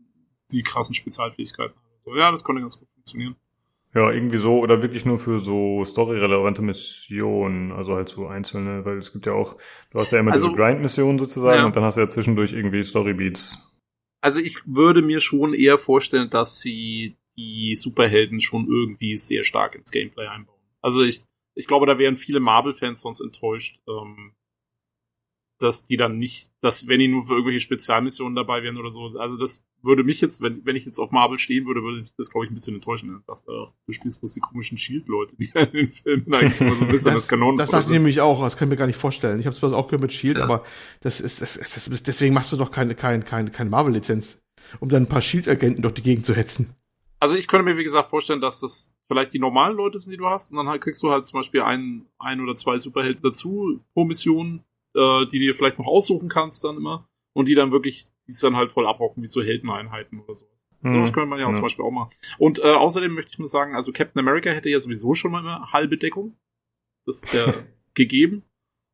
[0.51, 1.83] die krassen Spezialfähigkeiten hat.
[2.03, 3.37] So, ja, das könnte ganz gut funktionieren.
[3.95, 8.97] Ja, irgendwie so oder wirklich nur für so storyrelevante Missionen, also halt so einzelne, weil
[8.97, 9.55] es gibt ja auch,
[9.91, 11.65] du hast ja immer also, diese Grind-Missionen sozusagen ja.
[11.65, 13.57] und dann hast du ja zwischendurch irgendwie Storybeats.
[14.19, 19.75] Also ich würde mir schon eher vorstellen, dass sie die Superhelden schon irgendwie sehr stark
[19.75, 20.59] ins Gameplay einbauen.
[20.81, 21.21] Also ich,
[21.53, 24.33] ich glaube, da wären viele Marvel-Fans sonst enttäuscht, ähm,
[25.59, 29.17] dass die dann nicht, dass wenn die nur für irgendwelche Spezialmissionen dabei wären oder so,
[29.17, 32.15] also das würde mich jetzt, wenn, wenn ich jetzt auf Marvel stehen würde, würde mich
[32.17, 33.09] das, glaube ich, ein bisschen enttäuschen.
[33.09, 36.59] Dann sagst du, oh, du spielst bloß die komischen Shield-Leute, die in den Filmen eigentlich
[36.59, 37.57] immer so ein bisschen das, das Kanonen.
[37.57, 39.39] Das sagt nämlich auch, das kann ich mir gar nicht vorstellen.
[39.39, 40.43] Ich habe es zwar auch gehört mit Shield, ja.
[40.43, 40.63] aber
[41.01, 44.43] das ist, das, das, das, deswegen machst du doch keine, keine, keine, keine Marvel-Lizenz,
[44.79, 46.75] um dann ein paar Shield-Agenten durch die Gegend zu hetzen.
[47.19, 50.17] Also ich könnte mir, wie gesagt, vorstellen, dass das vielleicht die normalen Leute sind, die
[50.17, 53.21] du hast, und dann halt kriegst du halt zum Beispiel ein, ein oder zwei Superhelden
[53.21, 54.63] dazu pro Mission,
[54.95, 58.39] äh, die dir vielleicht noch aussuchen kannst dann immer und die dann wirklich, die es
[58.39, 60.45] dann halt voll abrocken, wie so Heldeneinheiten oder so.
[60.81, 60.93] Mhm.
[60.93, 62.11] Sowas könnte man ja, ja, zum Beispiel auch machen.
[62.37, 65.39] Und äh, außerdem möchte ich nur sagen, also Captain America hätte ja sowieso schon mal
[65.39, 66.35] eine halbe Deckung.
[67.05, 67.53] Das ist ja
[67.93, 68.43] gegeben.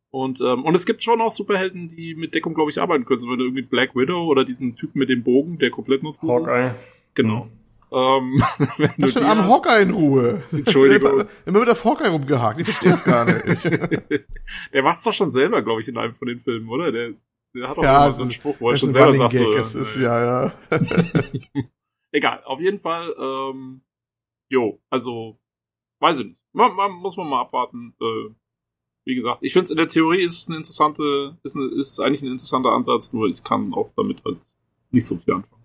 [0.10, 3.20] Und, ähm, und es gibt schon auch Superhelden, die mit Deckung, glaube ich, arbeiten können.
[3.20, 6.36] So wenn du irgendwie Black Widow oder diesen Typen mit dem Bogen, der komplett nutzlos
[6.36, 6.68] Hawkeye.
[6.72, 6.76] ist.
[7.14, 7.46] Genau.
[7.46, 7.61] Mhm.
[7.94, 8.42] Ähm,
[8.98, 10.44] Lass den armen Hawkeye in Ruhe.
[10.52, 11.24] Entschuldigung.
[11.46, 12.60] Immer mit der Hawkeye rumgehakt.
[12.60, 13.66] Ich verstehe es gar nicht.
[14.74, 16.92] der macht's doch schon selber, glaube ich, in einem von den Filmen, oder?
[16.92, 17.14] Der,
[17.54, 19.36] der hat auch ja, immer so einen Spruch, wo er schon selber sagt.
[19.36, 20.54] So, es ist, ja, ja.
[22.14, 23.82] Egal, auf jeden Fall, ähm,
[24.50, 25.38] jo, also,
[26.00, 26.44] weiß ich nicht.
[26.54, 27.94] Man, man, muss man mal abwarten.
[28.00, 28.34] Äh,
[29.04, 32.22] wie gesagt, ich finde es in der Theorie ist eine interessante, ist, eine, ist eigentlich
[32.22, 34.38] ein interessanter Ansatz, nur ich kann auch damit halt
[34.92, 35.64] nicht so viel anfangen.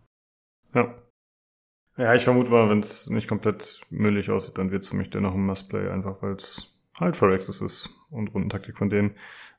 [0.75, 0.95] Ja.
[1.97, 5.09] Ja, ich vermute mal, wenn es nicht komplett müllig aussieht, dann wird es für mich
[5.11, 9.13] dennoch ein Must-Play, einfach weil es halt Phyrexis ist und Rundentaktik von denen.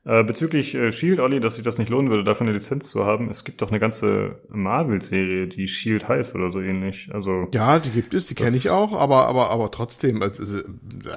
[0.04, 3.04] Äh, bezüglich äh, Shield, Olli, dass sich das nicht lohnen würde, dafür eine Lizenz zu
[3.04, 3.28] haben.
[3.28, 7.10] Es gibt doch eine ganze Marvel-Serie, die Shield heißt oder so ähnlich.
[7.12, 10.22] Also ja, die gibt es, die kenne ich auch, aber aber aber trotzdem.
[10.22, 10.60] Also,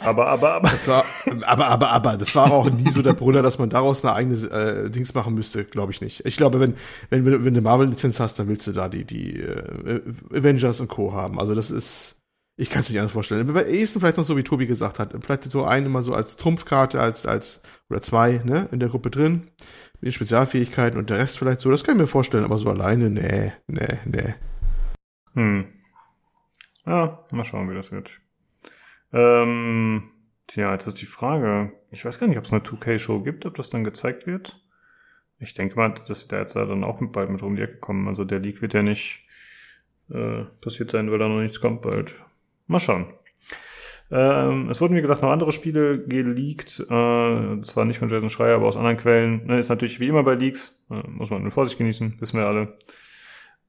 [0.01, 0.69] aber aber aber.
[0.69, 1.05] Das war,
[1.45, 4.35] aber aber aber das war auch nie so der Brüller, dass man daraus eine eigene
[4.51, 6.25] äh, Dings machen müsste, glaube ich nicht.
[6.25, 6.73] Ich glaube, wenn
[7.09, 10.01] wenn wenn du eine Marvel-Lizenz hast, dann willst du da die die äh,
[10.33, 11.39] Avengers und Co haben.
[11.39, 12.20] Also das ist
[12.61, 13.51] ich kann es mir nicht anders vorstellen.
[13.51, 15.15] Bei ehesten vielleicht noch so, wie Tobi gesagt hat.
[15.23, 19.09] Vielleicht so einen immer so als Trumpfkarte, als, als, oder zwei, ne, in der Gruppe
[19.09, 19.49] drin.
[19.93, 21.71] Mit den Spezialfähigkeiten und der Rest vielleicht so.
[21.71, 24.35] Das kann ich mir vorstellen, aber so alleine, nee, nee, nee.
[25.33, 25.73] Hm.
[26.85, 28.19] Ja, mal schauen, wie das wird.
[29.11, 30.11] Ähm,
[30.45, 31.71] tja, jetzt ist die Frage.
[31.89, 34.63] Ich weiß gar nicht, ob es eine 2K-Show gibt, ob das dann gezeigt wird.
[35.39, 38.07] Ich denke mal, dass der jetzt dann auch bald mit um die Ecke kommen.
[38.07, 39.25] Also der Leak wird ja nicht
[40.11, 42.13] äh, passiert sein, weil da noch nichts kommt bald.
[42.71, 43.13] Mal schauen.
[44.11, 46.79] Ähm, es wurden, wie gesagt, noch andere Spiele geleakt.
[46.81, 49.45] Äh, zwar nicht von Jason Schreier, aber aus anderen Quellen.
[49.45, 50.83] Ne, ist natürlich wie immer bei Leaks.
[50.89, 52.77] Äh, muss man mit Vorsicht genießen, wissen wir alle.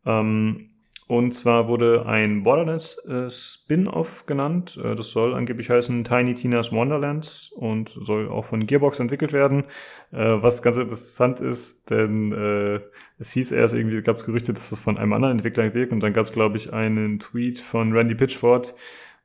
[0.04, 0.71] Ähm,
[1.12, 4.80] und zwar wurde ein Borderlands äh, Spin-off genannt.
[4.82, 9.64] Äh, das soll angeblich heißen Tiny Tina's Wonderlands und soll auch von Gearbox entwickelt werden.
[10.10, 12.80] Äh, was ganz interessant ist, denn äh,
[13.18, 16.00] es hieß erst irgendwie, gab es Gerüchte, dass das von einem anderen Entwickler wirkt und
[16.00, 18.74] dann gab es, glaube ich, einen Tweet von Randy Pitchford,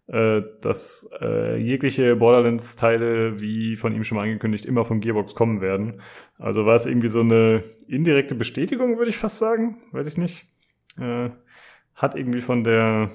[0.07, 5.61] äh, dass äh, jegliche Borderlands-Teile, wie von ihm schon mal angekündigt, immer von Gearbox kommen
[5.61, 6.01] werden.
[6.37, 9.77] Also war es irgendwie so eine indirekte Bestätigung, würde ich fast sagen.
[9.93, 10.45] Weiß ich nicht.
[10.99, 11.29] Äh,
[11.97, 13.11] hat irgendwie von der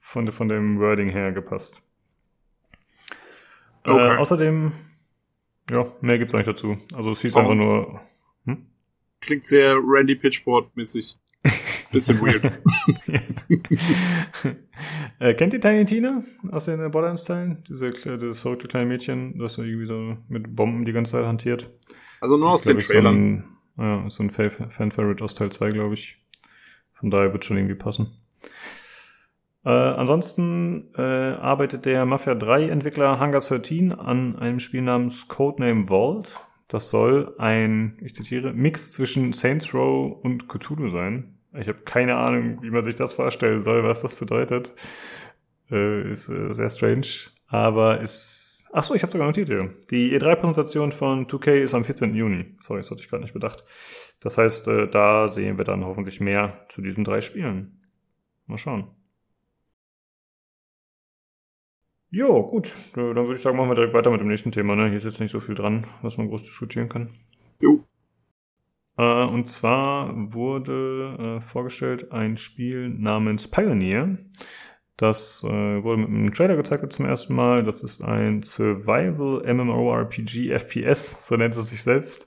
[0.00, 1.82] von, von dem Wording her gepasst.
[3.84, 4.14] Äh, okay.
[4.14, 4.72] Äh, außerdem,
[5.70, 6.78] ja, mehr gibt's eigentlich dazu.
[6.94, 7.40] Also es hieß oh.
[7.40, 8.00] einfach nur.
[8.44, 8.66] Hm?
[9.20, 11.16] Klingt sehr Randy Pitchboard-mäßig.
[11.92, 12.44] Bisschen weird.
[15.20, 17.64] äh, kennt ihr Tiny Tina aus den Borderlands-Teilen?
[17.68, 21.70] Diese, dieses verrückte kleine Mädchen, das irgendwie so mit Bomben die ganze Zeit hantiert.
[22.20, 23.44] Also nur aus den Trailern.
[23.76, 26.18] So ein, ja, so ein Fan-Favorite aus Teil 2, glaube ich.
[26.96, 28.16] Von daher wird schon irgendwie passen.
[29.64, 35.88] Äh, ansonsten äh, arbeitet der Mafia 3 Entwickler Hunger 13 an einem Spiel namens Codename
[35.88, 36.34] Vault.
[36.68, 41.38] Das soll ein, ich zitiere, Mix zwischen Saints Row und Cthulhu sein.
[41.52, 44.72] Ich habe keine Ahnung, wie man sich das vorstellen soll, was das bedeutet.
[45.70, 47.06] Äh, ist äh, sehr strange,
[47.48, 48.45] aber ist.
[48.72, 49.74] Ach so, ich habe sogar notiert hier.
[49.90, 52.14] Die E3-Präsentation von 2K ist am 14.
[52.14, 52.56] Juni.
[52.60, 53.64] Sorry, das hatte ich gerade nicht bedacht.
[54.20, 57.80] Das heißt, äh, da sehen wir dann hoffentlich mehr zu diesen drei Spielen.
[58.46, 58.90] Mal schauen.
[62.10, 62.76] Jo, gut.
[62.94, 64.76] Dann würde ich sagen, machen wir direkt weiter mit dem nächsten Thema.
[64.76, 64.88] Ne?
[64.88, 67.10] Hier ist jetzt nicht so viel dran, was man groß diskutieren kann.
[67.60, 67.84] Jo.
[68.96, 74.18] Äh, und zwar wurde äh, vorgestellt ein Spiel namens Pioneer.
[74.96, 77.64] Das äh, wurde mit einem Trailer gezeigt zum ersten Mal.
[77.64, 82.26] Das ist ein Survival MMORPG FPS, so nennt es sich selbst.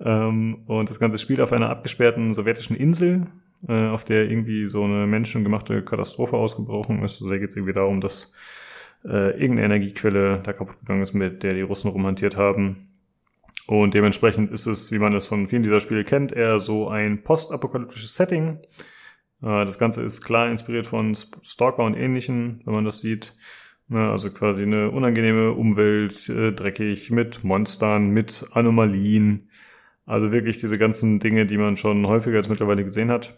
[0.00, 3.26] Ähm, und das ganze spielt auf einer abgesperrten sowjetischen Insel,
[3.66, 7.20] äh, auf der irgendwie so eine menschengemachte Katastrophe ausgebrochen ist.
[7.20, 8.32] Also da geht es irgendwie darum, dass
[9.04, 12.88] äh, irgendeine Energiequelle da kaputt gegangen ist, mit der die Russen rumhantiert haben.
[13.66, 17.24] Und dementsprechend ist es, wie man das von vielen dieser Spiele kennt, eher so ein
[17.24, 18.60] postapokalyptisches Setting.
[19.42, 23.34] Äh, das Ganze ist klar inspiriert von Stalker und ähnlichen, wenn man das sieht.
[23.88, 29.48] Ne, also quasi eine unangenehme Umwelt, äh, dreckig, mit Monstern, mit Anomalien.
[30.06, 33.36] Also wirklich diese ganzen Dinge, die man schon häufiger als mittlerweile gesehen hat.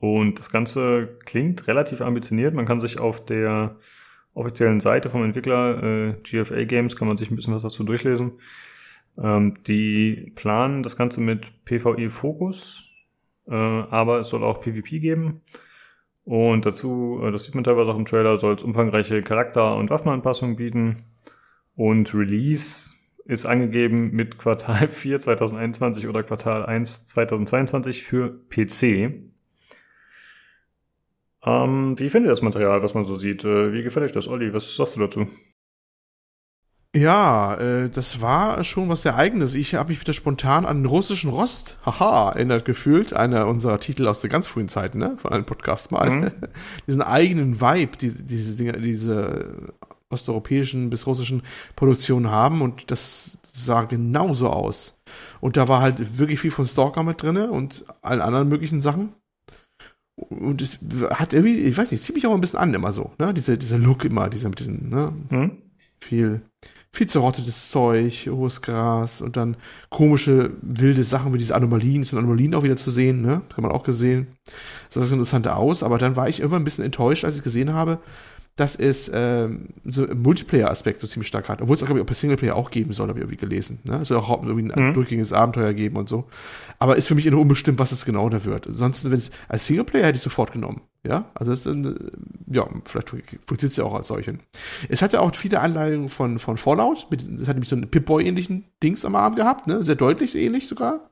[0.00, 2.54] Und das Ganze klingt relativ ambitioniert.
[2.54, 3.76] Man kann sich auf der
[4.34, 8.32] offiziellen Seite vom Entwickler äh, GFA Games kann man sich ein bisschen was dazu durchlesen.
[9.16, 12.84] Ähm, die planen das Ganze mit PvE Fokus,
[13.48, 15.42] äh, aber es soll auch PvP geben.
[16.24, 19.90] Und dazu, äh, das sieht man teilweise auch im Trailer, soll es umfangreiche Charakter- und
[19.90, 21.04] Waffenanpassungen bieten.
[21.76, 22.92] Und Release
[23.24, 29.24] ist angegeben mit Quartal 4 2021 oder Quartal 1 2022 für PC.
[31.46, 33.44] Ähm, wie findet ihr das Material, was man so sieht?
[33.44, 34.52] Äh, wie gefällt euch das, Olli?
[34.54, 35.26] Was sagst du dazu?
[36.96, 39.56] Ja, äh, das war schon was sehr eigenes.
[39.56, 43.12] Ich habe mich wieder spontan an den russischen Rost, haha, erinnert gefühlt.
[43.12, 45.16] Einer unserer Titel aus der ganz frühen Zeit, ne?
[45.18, 46.08] Von einem Podcast mal.
[46.08, 46.30] Mhm.
[46.86, 49.72] Diesen eigenen Vibe, die, diese Dinge, diese
[50.08, 51.42] osteuropäischen bis russischen
[51.74, 55.00] Produktionen haben und das sah genauso aus.
[55.40, 59.14] Und da war halt wirklich viel von Stalker mit drinne und allen anderen möglichen Sachen.
[60.16, 60.78] Und es
[61.10, 63.34] hat irgendwie, ich weiß nicht, ziemlich auch ein bisschen an immer so, ne?
[63.34, 65.12] Diese, dieser Look immer, dieser mit diesen, ne?
[65.30, 65.58] Mhm.
[66.00, 66.42] Viel
[66.94, 69.56] viel zerrottetes Zeug, hohes Gras und dann
[69.90, 73.42] komische, wilde Sachen wie diese Anomalien, sind Anomalien auch wieder zu sehen, ne?
[73.50, 74.28] Hat man auch gesehen.
[74.44, 77.42] Das sah das Interessante aus, aber dann war ich irgendwann ein bisschen enttäuscht, als ich
[77.42, 77.98] gesehen habe,
[78.56, 81.60] dass es ähm, so Multiplayer-Aspekt so ziemlich stark hat.
[81.60, 83.80] Obwohl es auch, glaube ich, auch bei Singleplayer auch geben soll, habe ich irgendwie gelesen.
[83.82, 84.00] Ne?
[84.02, 84.94] Es soll auch irgendwie ein mhm.
[84.94, 86.24] durchgängiges Abenteuer geben und so.
[86.78, 88.68] Aber ist für mich immer unbestimmt, was es genau da wird.
[88.68, 90.82] Ansonsten, wenn es als Singleplayer hätte ich sofort genommen.
[91.06, 92.12] Ja, also ist dann,
[92.46, 94.40] ja, vielleicht funktioniert es ja auch als solchen.
[94.88, 97.08] Es hatte auch viele Anleitungen von, von Fallout.
[97.10, 99.82] Mit, es hat nämlich so einen Pip-Boy-ähnlichen Dings am Arm gehabt, ne?
[99.82, 101.10] Sehr deutlich ähnlich sogar.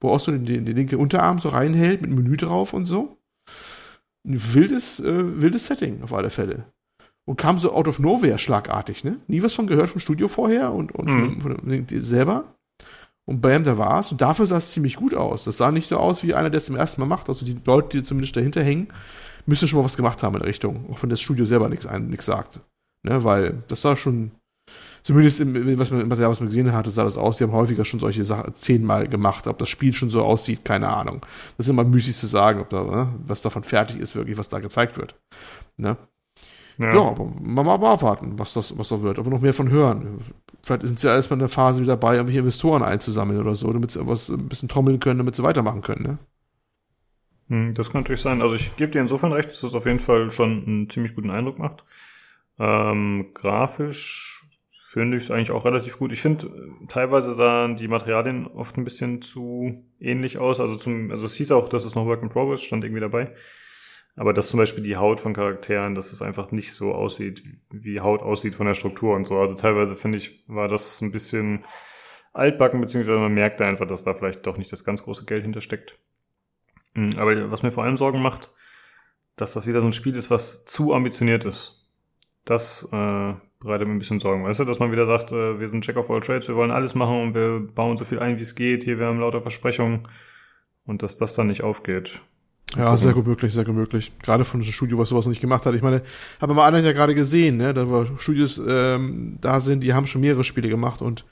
[0.00, 3.19] Wo auch so den, den, den linke Unterarm so reinhält mit Menü drauf und so
[4.26, 6.64] ein wildes, äh, wildes Setting auf alle Fälle.
[7.26, 9.18] Und kam so out of nowhere schlagartig, ne?
[9.28, 11.40] Nie was von gehört vom Studio vorher und, und mhm.
[11.40, 12.54] von, von, von selber.
[13.26, 14.10] Und bam, da war's.
[14.10, 15.44] Und dafür sah es ziemlich gut aus.
[15.44, 17.28] Das sah nicht so aus wie einer, der es zum ersten Mal macht.
[17.28, 18.88] Also die Leute, die zumindest dahinter hängen,
[19.46, 20.90] müssen schon mal was gemacht haben in der Richtung.
[20.90, 22.60] Auch wenn das Studio selber nichts nichts sagt.
[23.04, 23.22] Ne?
[23.22, 24.32] Weil das sah schon,
[25.02, 27.38] zumindest im, was man, was man gesehen hatte, sah das aus.
[27.38, 29.46] Die haben häufiger schon solche Sachen zehnmal gemacht.
[29.46, 31.20] Ob das Spiel schon so aussieht, keine Ahnung.
[31.56, 34.48] Das ist immer müßig zu sagen, ob da, ne, was davon fertig ist, wirklich, was
[34.48, 35.14] da gezeigt wird.
[35.76, 35.96] Ne?
[36.78, 36.94] Ja.
[36.94, 39.18] ja, aber mal, mal abwarten, was das, was da wird.
[39.18, 40.20] Aber noch mehr von hören.
[40.62, 43.70] Vielleicht sind sie ja erstmal in der Phase wieder dabei, irgendwelche Investoren einzusammeln oder so,
[43.70, 46.18] damit sie was ein bisschen trommeln können, damit sie weitermachen können, ne?
[47.50, 48.40] Hm, das kann natürlich sein.
[48.40, 51.30] Also ich gebe dir insofern recht, dass das auf jeden Fall schon einen ziemlich guten
[51.30, 51.84] Eindruck macht.
[52.58, 54.39] Ähm, grafisch
[54.90, 56.10] finde ich es eigentlich auch relativ gut.
[56.10, 56.50] Ich finde,
[56.88, 60.58] teilweise sahen die Materialien oft ein bisschen zu ähnlich aus.
[60.58, 63.32] Also zum, also es hieß auch, dass es noch Work in Progress stand irgendwie dabei.
[64.16, 68.00] Aber dass zum Beispiel die Haut von Charakteren, dass es einfach nicht so aussieht, wie
[68.00, 69.38] Haut aussieht von der Struktur und so.
[69.38, 71.64] Also teilweise finde ich, war das ein bisschen
[72.32, 76.00] altbacken, beziehungsweise man merkte einfach, dass da vielleicht doch nicht das ganz große Geld hintersteckt.
[76.96, 78.50] Hm, aber was mir vor allem Sorgen macht,
[79.36, 81.79] dass das wieder so ein Spiel ist, was zu ambitioniert ist.
[82.50, 84.42] Das äh, bereitet mir ein bisschen Sorgen.
[84.42, 86.72] Weißt du, dass man wieder sagt, äh, wir sind Check of all Trades, wir wollen
[86.72, 88.82] alles machen und wir bauen so viel ein, wie es geht.
[88.82, 90.08] Hier, wir haben lauter Versprechungen.
[90.84, 92.20] Und dass das dann nicht aufgeht.
[92.76, 94.10] Ja, sehr gut möglich, sehr gut möglich.
[94.20, 95.76] Gerade von einem Studio, was sowas nicht gemacht hat.
[95.76, 96.02] Ich meine,
[96.40, 100.08] haben wir anderen ja gerade gesehen, ne, da war Studios ähm, da sind, die haben
[100.08, 101.24] schon mehrere Spiele gemacht und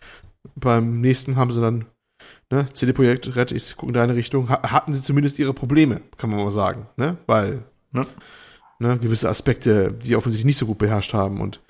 [0.54, 1.86] beim nächsten haben sie dann,
[2.50, 6.00] ne, CD Projekt Red, ich gucke in deine Richtung, ha hatten sie zumindest ihre Probleme,
[6.16, 8.02] kann man mal sagen, ne, weil ja.
[8.78, 11.60] Ne, gewisse Aspekte, die offensichtlich nicht so gut beherrscht haben und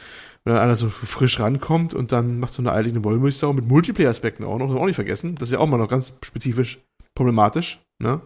[0.44, 4.44] wenn dann einer so frisch rankommt und dann macht so eine eilige Wollmilchsau mit Multiplayer-Aspekten
[4.44, 5.34] auch noch, auch nicht vergessen.
[5.34, 6.78] Das ist ja auch mal noch ganz spezifisch
[7.14, 8.20] problematisch, ne?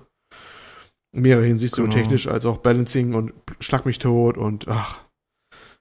[1.14, 1.90] In mehrerer Hinsicht, genau.
[1.90, 5.00] so technisch als auch Balancing und Schlag mich tot und ach.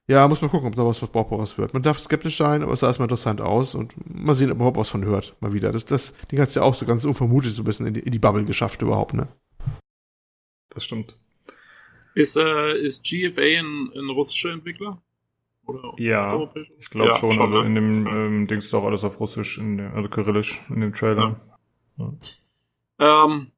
[0.09, 1.73] Ja, muss man gucken, ob da was, was Brauchbares wird.
[1.73, 4.67] Man darf skeptisch sein, aber es sah erstmal interessant aus und mal sehen, ob man
[4.67, 5.35] überhaupt was von hört.
[5.39, 5.71] Mal wieder.
[5.71, 8.01] Das, das, den kannst du ja auch so ganz unvermutet so ein bisschen in die,
[8.01, 9.27] in die Bubble geschafft überhaupt, ne?
[10.73, 11.17] Das stimmt.
[12.13, 15.01] Ist, äh, ist GFA ein, ein russischer Entwickler?
[15.65, 16.27] Oder ja,
[16.79, 17.31] ich glaube ja, schon.
[17.31, 17.41] schon.
[17.41, 17.67] Also ne?
[17.67, 20.93] in dem ähm, Dings ist auch alles auf Russisch, in der, also Kyrillisch in dem
[20.93, 21.39] Trailer.
[21.97, 22.13] Ja.
[22.99, 23.25] Ja.
[23.25, 23.51] Ähm,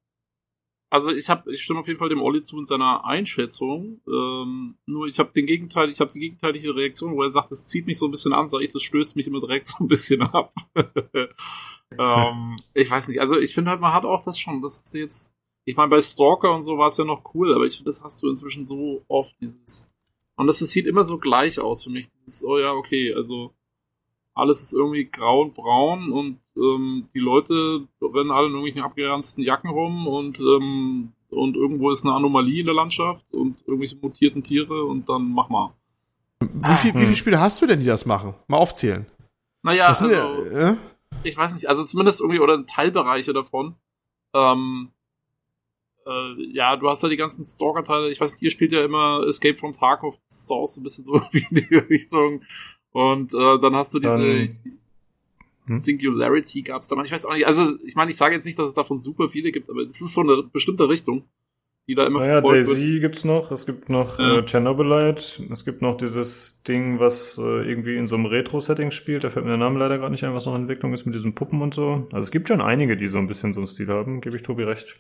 [0.94, 4.00] also ich habe, ich stimme auf jeden Fall dem Olli zu in seiner Einschätzung.
[4.08, 7.66] Ähm, nur ich habe den Gegenteil, ich habe die gegenteilige Reaktion, wo er sagt, es
[7.66, 9.88] zieht mich so ein bisschen an, sag ich, das stößt mich immer direkt so ein
[9.88, 10.54] bisschen ab.
[11.98, 14.94] ähm, ich weiß nicht, also ich finde halt, man hat auch das schon, das hast
[14.94, 15.33] du jetzt,
[15.66, 18.04] ich meine, bei Stalker und so war es ja noch cool, aber ich finde, das
[18.04, 19.90] hast du inzwischen so oft, dieses
[20.36, 22.08] Und das, das sieht immer so gleich aus für mich.
[22.26, 23.54] Ist, oh ja, okay, also
[24.36, 29.44] alles ist irgendwie grau und braun und ähm, die Leute rennen alle in irgendwelchen abgeranzten
[29.44, 34.44] Jacken rum und, ähm, und irgendwo ist eine Anomalie in der Landschaft und irgendwelche mutierten
[34.44, 35.74] Tiere und dann mach mal.
[36.40, 38.34] Wie, viel, wie viele Spiele hast du denn, die das machen?
[38.48, 39.06] Mal aufzählen.
[39.62, 40.76] Naja, also, äh?
[41.24, 43.76] ich weiß nicht, also zumindest irgendwie, oder Teilbereiche davon.
[44.34, 44.90] Ähm,
[46.06, 48.12] äh, ja, du hast ja die ganzen Stalker-Teile.
[48.12, 50.18] Ich weiß nicht, ihr spielt ja immer Escape from Tarkov.
[50.28, 52.44] Das ist auch so ein bisschen so wie in die Richtung.
[52.92, 54.50] Und äh, dann hast du diese dann,
[55.66, 55.74] hm?
[55.76, 57.06] Singularity gab's da mal.
[57.06, 57.48] Ich weiß auch nicht.
[57.48, 60.02] Also, ich meine, ich sage jetzt nicht, dass es davon super viele gibt, aber das
[60.02, 61.24] ist so eine bestimmte Richtung,
[61.88, 63.02] die da immer naja, Daisy wird.
[63.02, 63.52] gibt's noch.
[63.52, 64.40] Es gibt noch ja.
[64.40, 65.44] äh, Chernobylite.
[65.52, 69.24] Es gibt noch dieses Ding, was äh, irgendwie in so einem Retro-Setting spielt.
[69.24, 71.16] Da fällt mir der Name leider gerade nicht ein, was noch in Entwicklung ist mit
[71.16, 72.08] diesen Puppen und so.
[72.12, 74.22] Also es gibt schon einige, die so ein bisschen so einen Stil haben.
[74.22, 74.96] Gebe ich Tobi recht.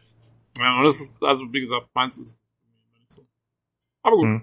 [0.57, 2.43] Ja, und das ist, also wie gesagt, meins ist
[2.93, 3.25] nicht so.
[4.03, 4.25] Aber gut.
[4.25, 4.41] Hm.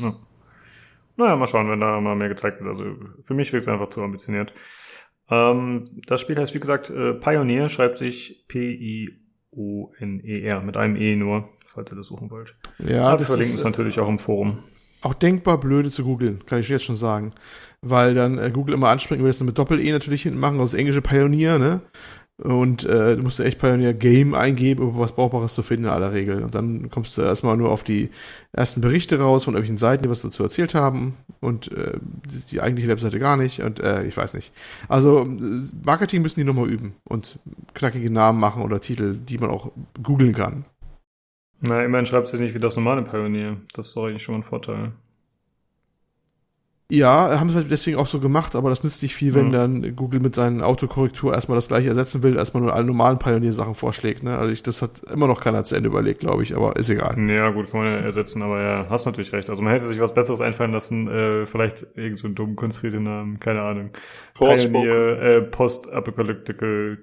[0.00, 0.16] Ja.
[1.16, 2.70] Naja, mal schauen, wenn da mal mehr gezeigt wird.
[2.70, 4.54] Also für mich wirkt es einfach zu ambitioniert.
[5.28, 9.20] Ähm, das Spiel heißt, wie gesagt, äh, Pioneer schreibt sich P-I-O-N-E-R
[10.60, 12.56] mit einem E nur, falls ihr das suchen wollt.
[12.78, 14.64] Ja, Aber das verlinken es natürlich auch im Forum.
[15.02, 17.32] Auch denkbar blöde zu googeln, kann ich jetzt schon sagen.
[17.80, 21.02] Weil dann äh, Google immer anspringt, will das mit Doppel-E natürlich hinten machen, aus englische
[21.02, 21.82] Pioneer, ne?
[22.38, 26.12] Und äh, du musst echt Pioneer Game eingeben, um was Brauchbares zu finden in aller
[26.12, 26.42] Regel.
[26.42, 28.10] Und dann kommst du erstmal nur auf die
[28.52, 31.14] ersten Berichte raus von irgendwelchen Seiten, die was dazu erzählt haben.
[31.40, 31.98] Und äh,
[32.50, 33.60] die eigentliche Webseite gar nicht.
[33.60, 34.52] Und äh, ich weiß nicht.
[34.88, 35.28] Also
[35.84, 37.38] Marketing müssen die nochmal üben und
[37.74, 39.70] knackige Namen machen oder Titel, die man auch
[40.02, 40.64] googeln kann.
[41.60, 43.58] Na, immerhin schreibst du nicht wie das normale Pioneer.
[43.72, 44.92] Das ist doch eigentlich schon ein Vorteil.
[46.92, 49.52] Ja, haben sie deswegen auch so gemacht, aber das nützt nicht viel, wenn mhm.
[49.52, 53.74] dann Google mit seinen Autokorrektur erstmal das gleiche ersetzen will, erstmal nur alle normalen Pioneer-Sachen
[53.74, 54.22] vorschlägt.
[54.22, 54.36] Ne?
[54.36, 57.18] Also ich, das hat immer noch keiner zu Ende überlegt, glaube ich, aber ist egal.
[57.30, 59.48] Ja, gut, kann man ja ersetzen, aber ja, hast natürlich recht.
[59.48, 63.04] Also man hätte sich was Besseres einfallen lassen, äh, vielleicht irgend so einen dummen konstruierten
[63.04, 63.92] Namen, keine Ahnung.
[64.34, 66.98] Pioneer, äh, Post-Apocalyptical,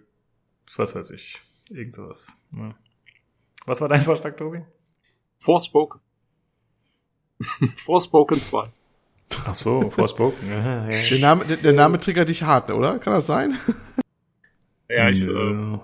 [0.78, 1.42] was weiß ich,
[1.72, 2.32] irgend sowas.
[2.56, 2.76] Ne?
[3.66, 4.62] Was war dein Vorschlag, Tobi?
[5.40, 6.00] Forspoken.
[7.76, 8.70] Forspoken 2.
[9.46, 10.50] Ach so, Forspoken.
[10.50, 11.10] ja, ja.
[11.10, 13.00] Der, Name, der, der, Name triggert dich hart, oder?
[13.00, 13.58] Kann das sein?
[14.92, 15.22] Ja, ich.
[15.22, 15.28] Äh,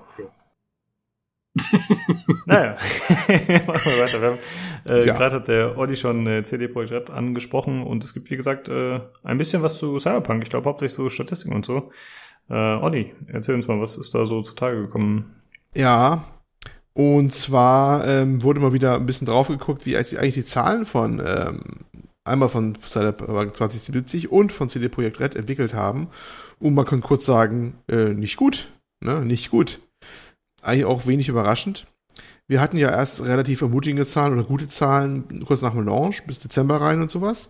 [2.48, 4.20] naja, machen wir weiter.
[4.20, 4.40] Wir
[4.86, 5.16] äh, ja.
[5.16, 8.68] Gerade hat der Olli schon äh, CD Projekt Red angesprochen und es gibt, wie gesagt,
[8.68, 10.44] äh, ein bisschen was zu Cyberpunk.
[10.44, 11.92] Ich glaube hauptsächlich so Statistiken und so.
[12.50, 15.36] Äh, Olli, erzähl uns mal, was ist da so zutage gekommen?
[15.76, 16.26] Ja,
[16.94, 21.22] und zwar ähm, wurde mal wieder ein bisschen drauf geguckt, wie eigentlich die Zahlen von
[21.26, 21.86] ähm,
[22.26, 26.10] einmal von Cyberpunk 2077 und von CD Projekt Red entwickelt haben.
[26.60, 28.72] Und man kann kurz sagen, äh, nicht gut.
[29.00, 29.24] Ne?
[29.24, 29.80] Nicht gut.
[30.62, 31.88] Eigentlich auch wenig überraschend.
[32.48, 36.40] Wir hatten ja erst relativ ermutigende Zahlen oder gute Zahlen kurz nach dem Launch, bis
[36.40, 37.50] Dezember rein und sowas.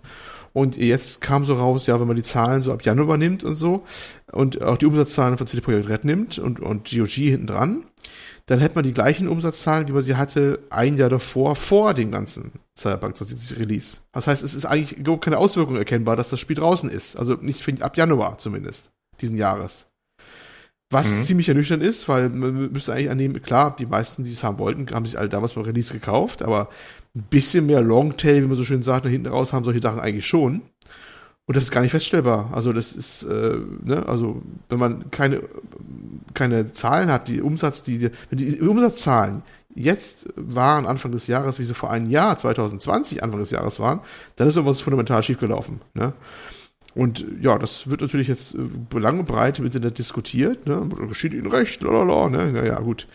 [0.53, 3.55] Und jetzt kam so raus, ja, wenn man die Zahlen so ab Januar nimmt und
[3.55, 3.83] so
[4.31, 7.85] und auch die Umsatzzahlen von CD Projekt Red nimmt und, und GOG hinten dran,
[8.47, 12.11] dann hätte man die gleichen Umsatzzahlen, wie man sie hatte ein Jahr davor, vor dem
[12.11, 13.97] ganzen Cyberpunk 2077 Release.
[14.11, 17.15] Das heißt, es ist eigentlich überhaupt keine Auswirkung erkennbar, dass das Spiel draußen ist.
[17.15, 19.87] Also nicht ab Januar zumindest, diesen Jahres.
[20.91, 21.23] Was mhm.
[21.23, 24.87] ziemlich ernüchternd ist, weil man müsste eigentlich annehmen, klar, die meisten, die es haben wollten,
[24.91, 26.69] haben sich alle damals beim Release gekauft, aber
[27.15, 29.99] ein bisschen mehr Longtail, wie man so schön sagt, nach hinten raus haben solche Sachen
[29.99, 30.61] eigentlich schon.
[31.47, 32.49] Und das ist gar nicht feststellbar.
[32.53, 35.43] Also das ist, äh, ne, also wenn man keine,
[36.33, 39.43] keine Zahlen hat, die Umsatz, die, wenn die Umsatzzahlen
[39.75, 43.99] jetzt waren Anfang des Jahres, wie sie vor einem Jahr, 2020 Anfang des Jahres waren,
[44.37, 45.81] dann ist irgendwas fundamental schiefgelaufen.
[45.93, 46.13] Ne?
[46.95, 50.65] Und ja, das wird natürlich jetzt äh, lang und breit im Internet diskutiert.
[50.65, 50.89] Ne?
[51.09, 52.53] Geschieht Ihnen recht, lalala, ne?
[52.53, 53.07] Naja, gut.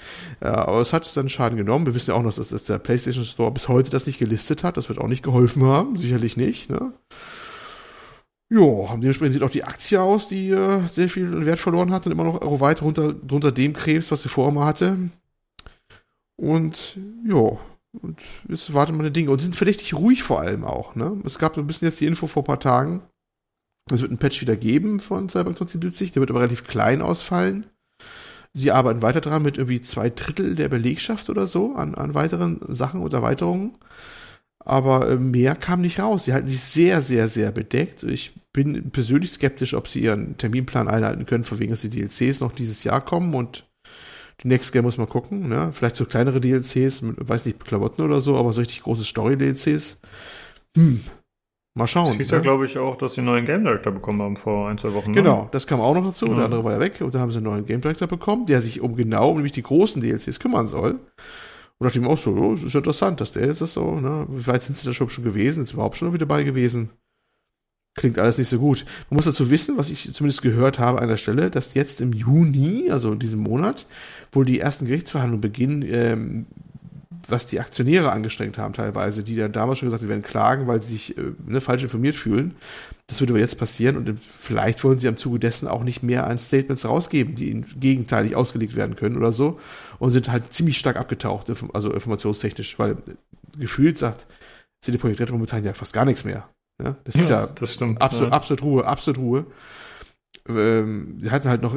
[0.43, 1.86] Ja, aber es hat seinen Schaden genommen.
[1.86, 4.65] Wir wissen ja auch noch, dass, dass der PlayStation Store bis heute das nicht gelistet
[4.65, 4.77] hat.
[4.77, 5.97] Das wird auch nicht geholfen haben.
[5.97, 6.69] Sicherlich nicht.
[6.69, 6.93] Ne?
[8.52, 12.12] Ja, dementsprechend sieht auch die Aktie aus, die äh, sehr viel Wert verloren hat und
[12.12, 15.10] immer noch weit runter, drunter dem Krebs, was sie vorher mal hatte.
[16.36, 17.59] Und ja,
[18.02, 19.31] und jetzt warten wir die Dinge.
[19.31, 20.94] Und sind verdächtig ruhig vor allem auch.
[20.94, 21.20] Ne?
[21.24, 23.02] Es gab so ein bisschen jetzt die Info vor ein paar Tagen.
[23.93, 27.66] Es wird ein Patch wieder geben von Cyberpunk 2070, der wird aber relativ klein ausfallen.
[28.52, 32.60] Sie arbeiten weiter dran mit irgendwie zwei Drittel der Belegschaft oder so an, an weiteren
[32.66, 33.78] Sachen und Erweiterungen.
[34.64, 36.24] Aber äh, mehr kam nicht raus.
[36.24, 38.02] Sie halten sich sehr, sehr, sehr bedeckt.
[38.02, 42.40] Ich bin persönlich skeptisch, ob sie ihren Terminplan einhalten können, von wegen, dass die DLCs
[42.40, 43.66] noch dieses Jahr kommen und
[44.42, 45.70] die Next Game muss man gucken, ne?
[45.72, 50.00] Vielleicht so kleinere DLCs, mit, weiß nicht, Klamotten oder so, aber so richtig große Story-DLCs.
[50.76, 51.00] Hm.
[51.74, 52.06] Mal schauen.
[52.06, 52.36] Es hieß ne?
[52.38, 54.92] ja, glaube ich, auch, dass sie einen neuen Game Director bekommen haben vor ein, zwei
[54.94, 55.10] Wochen.
[55.10, 55.16] Ne?
[55.16, 56.26] Genau, das kam auch noch dazu.
[56.26, 56.34] Ja.
[56.34, 58.60] Der andere war ja weg und dann haben sie einen neuen Game Director bekommen, der
[58.60, 60.98] sich um genau, nämlich die großen DLCs kümmern soll.
[61.81, 64.27] Und dachte ich auch so, oh, ist interessant, dass der jetzt das so, ne?
[64.28, 65.65] Wie weit sind sie da schon, schon gewesen?
[65.65, 66.90] Ist überhaupt schon wieder dabei gewesen?
[67.94, 68.85] Klingt alles nicht so gut.
[69.09, 72.12] Man muss dazu wissen, was ich zumindest gehört habe an der Stelle, dass jetzt im
[72.12, 73.86] Juni, also in diesem Monat,
[74.31, 76.47] wohl die ersten Gerichtsverhandlungen beginnen, ähm,
[77.31, 80.66] was die Aktionäre angestrengt haben teilweise, die dann damals schon gesagt haben, die werden klagen,
[80.66, 82.55] weil sie sich äh, ne, falsch informiert fühlen.
[83.07, 86.27] Das wird aber jetzt passieren und vielleicht wollen sie am Zuge dessen auch nicht mehr
[86.27, 89.59] an Statements rausgeben, die ihnen gegenteilig ausgelegt werden können oder so
[89.98, 92.97] und sind halt ziemlich stark abgetaucht, also informationstechnisch, weil
[93.59, 94.27] gefühlt sagt
[94.81, 96.48] CD Projekt Red momentan ja fast gar nichts mehr.
[96.82, 98.01] Ja, das ist ja, das stimmt.
[98.01, 98.36] Absolut, ja.
[98.36, 99.47] absolut Ruhe, absolut Ruhe.
[100.56, 101.77] Ähm, sie hatten halt noch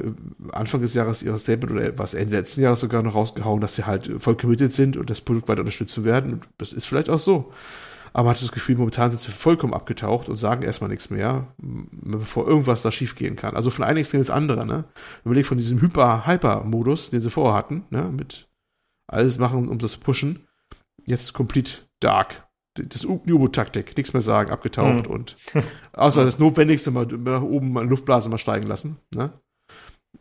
[0.51, 3.85] Anfang des Jahres ihres Statement oder was Ende letzten Jahres sogar noch rausgehauen, dass sie
[3.85, 6.41] halt voll committed sind und das Produkt weiter unterstützen werden.
[6.57, 7.51] Das ist vielleicht auch so.
[8.13, 11.47] Aber man hat das Gefühl, momentan sind sie vollkommen abgetaucht und sagen erstmal nichts mehr,
[11.57, 13.55] bevor irgendwas da schiefgehen kann.
[13.55, 14.83] Also von einem Extrem ins andere, ne?
[15.25, 18.11] Überleg von diesem Hyper-Hyper-Modus, den sie vorher hatten, ne?
[18.15, 18.47] Mit
[19.07, 20.47] alles machen, um das zu pushen.
[21.05, 25.13] Jetzt komplett dark das U-Boot-Taktik, nichts mehr sagen, abgetaucht mhm.
[25.13, 25.37] und
[25.93, 28.97] außer das Notwendigste mal nach oben mal Luftblase mal steigen lassen.
[29.13, 29.31] Ne?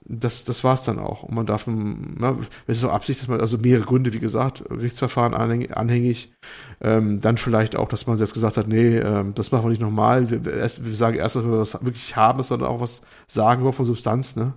[0.05, 1.23] Das, das war's dann auch.
[1.23, 4.65] Und man darf, na, es ist so Absicht, dass man, also mehrere Gründe, wie gesagt,
[4.69, 6.35] Gerichtsverfahren anhängig,
[6.81, 9.83] ähm, dann vielleicht auch, dass man jetzt gesagt hat, nee, ähm, das machen wir nicht
[9.83, 10.31] nochmal.
[10.31, 13.87] Wir, wir, sagen erst, dass wir was wirklich haben, sondern auch was sagen überhaupt von
[13.87, 14.55] Substanz, ne?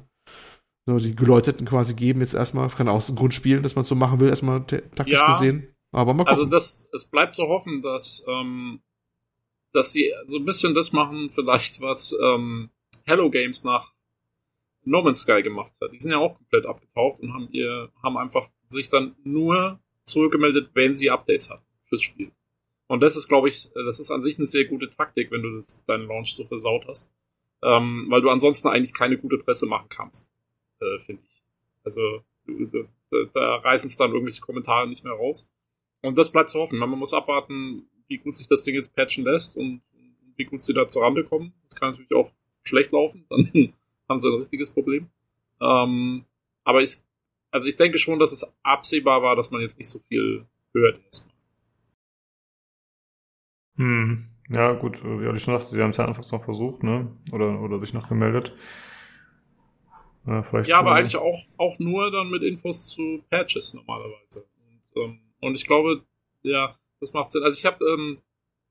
[0.87, 3.87] So, die Geläuteten quasi geben jetzt erstmal, kann auch ein Grund spielen, dass man es
[3.87, 5.31] so machen will, erstmal taktisch ja.
[5.33, 5.74] gesehen.
[5.95, 6.53] Aber mal also gucken.
[6.53, 8.81] Also das, es bleibt zu hoffen, dass, ähm,
[9.71, 12.69] dass sie so ein bisschen das machen, vielleicht was ähm,
[13.05, 13.93] Hello Games nach
[14.83, 15.93] No Man's Sky gemacht hat.
[15.93, 20.71] Die sind ja auch komplett abgetaucht und haben ihr, haben einfach sich dann nur zurückgemeldet,
[20.73, 22.31] wenn sie Updates hatten fürs Spiel.
[22.87, 25.55] Und das ist, glaube ich, das ist an sich eine sehr gute Taktik, wenn du
[25.55, 27.11] das, deinen Launch so versaut hast.
[27.63, 30.29] Ähm, weil du ansonsten eigentlich keine gute Presse machen kannst,
[30.81, 31.41] äh, finde ich.
[31.83, 35.49] Also da, da reißen es dann irgendwelche Kommentare nicht mehr raus.
[36.05, 36.77] Und das bleibt zu hoffen.
[36.77, 39.81] Man muss abwarten, wie gut sich das Ding jetzt patchen lässt und
[40.35, 41.53] wie gut sie da zur Rande kommen.
[41.63, 42.31] Das kann natürlich auch
[42.63, 43.73] schlecht laufen, dann
[44.09, 45.09] haben sie ein richtiges Problem.
[45.61, 46.25] Ähm,
[46.63, 46.97] aber ich,
[47.51, 50.99] also ich denke schon, dass es absehbar war, dass man jetzt nicht so viel hört
[51.05, 51.35] erstmal.
[53.77, 54.29] Hm.
[54.49, 57.11] Ja, gut, wie ich schon sagte, sie haben es ja anfangs noch versucht, ne?
[57.31, 58.53] Oder, oder sich noch gemeldet.
[60.27, 64.45] Ja, ja aber eigentlich auch, auch nur dann mit Infos zu Patches normalerweise.
[64.95, 66.03] Und ähm, und ich glaube,
[66.43, 67.43] ja, das macht Sinn.
[67.43, 68.19] Also ich habe, ähm,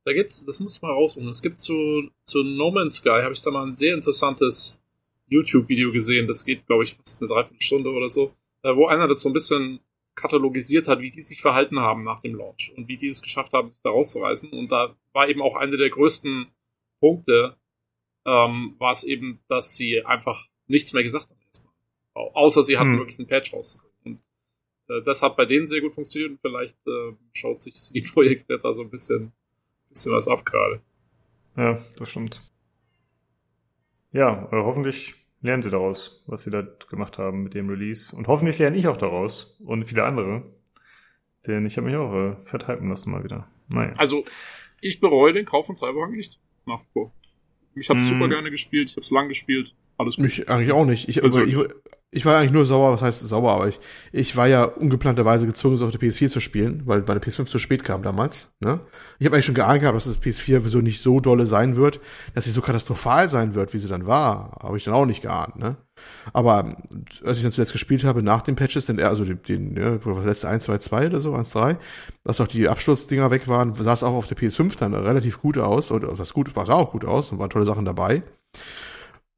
[0.05, 1.29] da gibt's, das muss ich mal rausholen.
[1.29, 4.81] Es gibt zu, zu No Man's Sky, habe ich da mal ein sehr interessantes
[5.29, 6.27] YouTube-Video gesehen.
[6.27, 9.81] Das geht, glaube ich, fast eine Dreiviertelstunde oder so, wo einer das so ein bisschen
[10.15, 13.53] katalogisiert hat, wie die sich verhalten haben nach dem Launch und wie die es geschafft
[13.53, 14.51] haben, sich da rauszureißen.
[14.51, 16.47] Und da war eben auch einer der größten
[17.01, 17.57] Punkte,
[18.25, 21.35] ähm, war es eben, dass sie einfach nichts mehr gesagt haben.
[22.15, 22.99] Außer sie hatten hm.
[22.99, 23.84] wirklich einen Patch rausgekommen.
[24.89, 28.47] Äh, das hat bei denen sehr gut funktioniert und vielleicht äh, schaut sich die Projekt
[28.49, 29.33] da so ein bisschen,
[29.91, 30.81] bisschen was ab gerade.
[31.57, 32.43] Ja, das stimmt.
[34.13, 38.15] Ja, äh, hoffentlich lernen sie daraus, was sie da gemacht haben mit dem Release.
[38.15, 40.43] Und hoffentlich lerne ich auch daraus und viele andere.
[41.47, 43.47] Denn ich habe mich auch äh, vertreiben lassen mal wieder.
[43.69, 43.93] Naja.
[43.97, 44.25] Also,
[44.81, 46.41] ich bereue den Kauf von Cyberpunk nicht.
[46.67, 47.13] Nach wie vor.
[47.75, 48.09] Ich habe es mm.
[48.09, 49.75] super gerne gespielt, ich habe es lang gespielt.
[49.99, 50.25] Alles gut.
[50.25, 51.09] Mich eigentlich auch nicht.
[51.09, 51.57] Ich, also, ich,
[52.15, 53.81] ich war eigentlich nur sauer, was heißt sauer, aber ich,
[54.13, 57.59] ich war ja ungeplanterweise gezwungen, es auf der PS4 zu spielen, weil meine PS5 zu
[57.59, 58.53] spät kam damals.
[58.61, 58.79] Ne?
[59.19, 61.99] Ich habe eigentlich schon geahnt gehabt, dass das PS4 so nicht so dolle sein wird,
[62.33, 64.61] dass sie so katastrophal sein wird, wie sie dann war.
[64.63, 65.57] Habe ich dann auch nicht geahnt.
[65.57, 65.77] Ne?
[66.33, 66.77] Aber
[67.25, 70.49] als ich dann zuletzt gespielt habe, nach den Patches, den, also den, den ja, letzte
[70.49, 71.79] 1, 2, 2 oder so, 1, 3,
[72.23, 75.59] dass auch die Absturzdinger weg waren, sah es auch auf der PS5 dann relativ gut
[75.59, 75.91] aus.
[75.91, 78.23] Oder was gut, war auch gut aus und waren tolle Sachen dabei.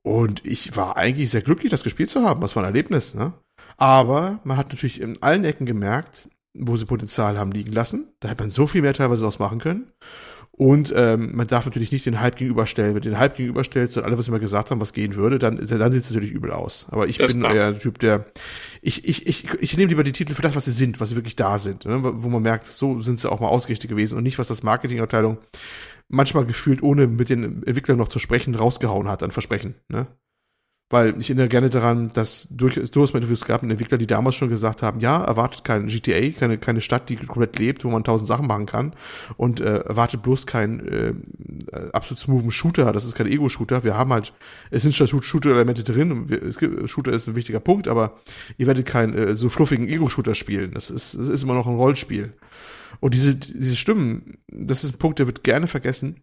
[0.07, 2.41] Und ich war eigentlich sehr glücklich, das gespielt zu haben.
[2.41, 3.33] Das war ein Erlebnis, ne?
[3.77, 8.07] Aber man hat natürlich in allen Ecken gemerkt, wo sie Potenzial haben liegen lassen.
[8.21, 9.91] Da hätte man so viel mehr teilweise draus machen können.
[10.53, 12.95] Und ähm, man darf natürlich nicht den Hype gegenüberstellen.
[12.95, 15.57] Wenn du den Hype gegenüberstellst und alle, was immer gesagt haben, was gehen würde, dann,
[15.57, 16.87] dann sieht es natürlich übel aus.
[16.91, 18.27] Aber ich das bin eher ein Typ, der
[18.83, 21.17] ich, ich, ich, ich nehme lieber die Titel für das, was sie sind, was sie
[21.17, 21.85] wirklich da sind.
[21.85, 21.99] Ne?
[22.01, 25.39] Wo man merkt, so sind sie auch mal ausgerichtet gewesen und nicht, was das Marketingabteilung
[26.09, 29.75] manchmal gefühlt, ohne mit den Entwicklern noch zu sprechen, rausgehauen hat an Versprechen.
[29.89, 30.07] Ne?
[30.89, 34.49] Weil ich erinnere gerne daran, dass durchaus durchaus mal Interviews gab, Entwickler, die damals schon
[34.49, 38.29] gesagt haben, ja, erwartet kein GTA, keine, keine Stadt, die komplett lebt, wo man tausend
[38.29, 38.95] Sachen machen kann
[39.37, 41.15] und äh, erwartet bloß keinen äh,
[41.93, 43.83] absolut smoothen Shooter, das ist kein Ego-Shooter.
[43.83, 44.33] Wir haben halt,
[44.71, 48.21] es sind schon Shooter-Elemente drin, es gibt, Shooter ist ein wichtiger Punkt, aber
[48.57, 50.71] ihr werdet keinen äh, so fluffigen Ego-Shooter spielen.
[50.73, 52.33] Das ist, das ist immer noch ein Rollspiel.
[53.01, 56.23] Und diese, diese Stimmen, das ist ein Punkt, der wird gerne vergessen.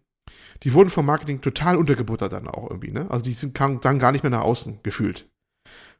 [0.62, 3.10] Die wurden vom Marketing total untergebuttert dann auch irgendwie, ne?
[3.10, 5.28] Also die sind dann gar nicht mehr nach außen gefühlt.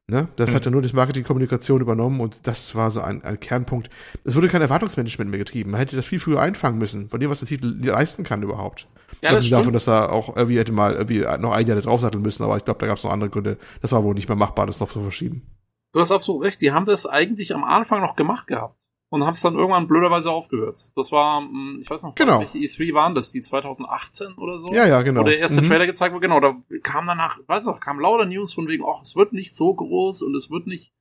[0.06, 0.28] Ne?
[0.36, 0.54] Das mhm.
[0.54, 3.88] hat ja nur das Marketing-Kommunikation übernommen und das war so ein, ein Kernpunkt.
[4.22, 5.70] Es wurde kein Erwartungsmanagement mehr getrieben.
[5.70, 8.86] Man hätte das viel früher einfangen müssen, von dem, was der Titel leisten kann überhaupt.
[9.22, 12.42] Ja, das davon, dass er auch irgendwie hätte mal irgendwie noch ein Jahr draufsatteln müssen,
[12.42, 13.56] aber ich glaube, da gab es noch andere Gründe.
[13.80, 15.46] Das war wohl nicht mehr machbar, das noch zu verschieben.
[15.94, 16.60] Du hast absolut recht.
[16.60, 20.30] Die haben das eigentlich am Anfang noch gemacht gehabt und haben es dann irgendwann blöderweise
[20.30, 20.80] aufgehört.
[20.96, 22.40] Das war, hm, ich weiß noch, genau.
[22.40, 24.72] welche E3 waren das, die 2018 oder so?
[24.72, 25.20] Ja, ja, genau.
[25.20, 25.66] Wo der erste mhm.
[25.66, 29.02] Trailer gezeigt wurde, genau, da kam danach, weiß noch, kam lauter News von wegen, ach,
[29.02, 30.92] es wird nicht so groß und es wird nicht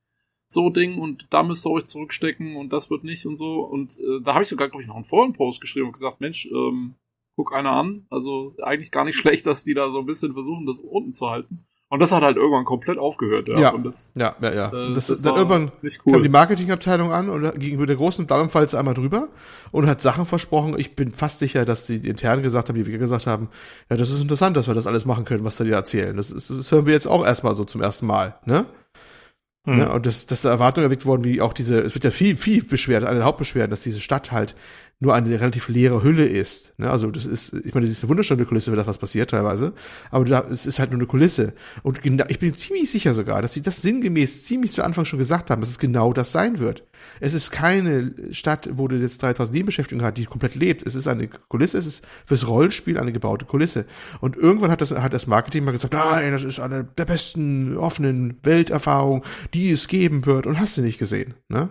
[0.48, 3.62] so Ding und da müsst ihr euch zurückstecken und das wird nicht und so.
[3.62, 6.46] Und äh, da habe ich sogar, glaube ich, noch einen Forenpost geschrieben und gesagt, Mensch,
[6.46, 6.96] ähm,
[7.36, 8.06] guck einer an.
[8.10, 11.30] Also eigentlich gar nicht schlecht, dass die da so ein bisschen versuchen, das unten zu
[11.30, 11.66] halten.
[11.94, 13.48] Und das hat halt irgendwann komplett aufgehört.
[13.48, 14.52] Ja, ja, und das, ja, ja.
[14.52, 14.68] ja.
[14.70, 16.14] Äh, das, das dann irgendwann cool.
[16.14, 19.28] kam die Marketingabteilung an und gegenüber der großen Dampfalze einmal drüber
[19.72, 20.74] und hat Sachen versprochen.
[20.80, 23.48] Ich bin fast sicher, dass die intern gesagt haben, die wir gesagt haben,
[23.92, 26.18] ja, das ist interessant, dass wir das alles machen können, was da die erzählen.
[26.18, 28.66] Das, ist, das hören wir jetzt auch erstmal so zum ersten Mal, ne?
[29.66, 29.76] Mhm.
[29.76, 32.38] Ja, und das, das ist Erwartung erweckt worden, wie auch diese, es wird ja viel,
[32.38, 34.56] viel beschwert, eine der Hauptbeschwerden, dass diese Stadt halt
[35.04, 36.74] nur eine relativ leere Hülle ist.
[36.80, 36.90] Ne?
[36.90, 39.74] Also das ist, ich meine, das ist eine wunderschöne Kulisse, wenn da was passiert teilweise,
[40.10, 41.54] aber da, es ist halt nur eine Kulisse.
[41.84, 45.20] Und genau, ich bin ziemlich sicher sogar, dass sie das sinngemäß ziemlich zu Anfang schon
[45.20, 46.86] gesagt haben, dass es genau das sein wird.
[47.20, 50.88] Es ist keine Stadt, wo du jetzt 3000 Nebenbeschäftigungen hast, die komplett lebt.
[50.88, 53.86] Es ist eine Kulisse, es ist fürs Rollenspiel eine gebaute Kulisse.
[54.22, 57.78] Und irgendwann hat das, hat das Marketing mal gesagt, nein, das ist eine der besten
[57.78, 59.24] offenen Welterfahrungen,
[59.54, 60.48] die es geben wird.
[60.48, 61.70] Und hast du nicht gesehen, ne?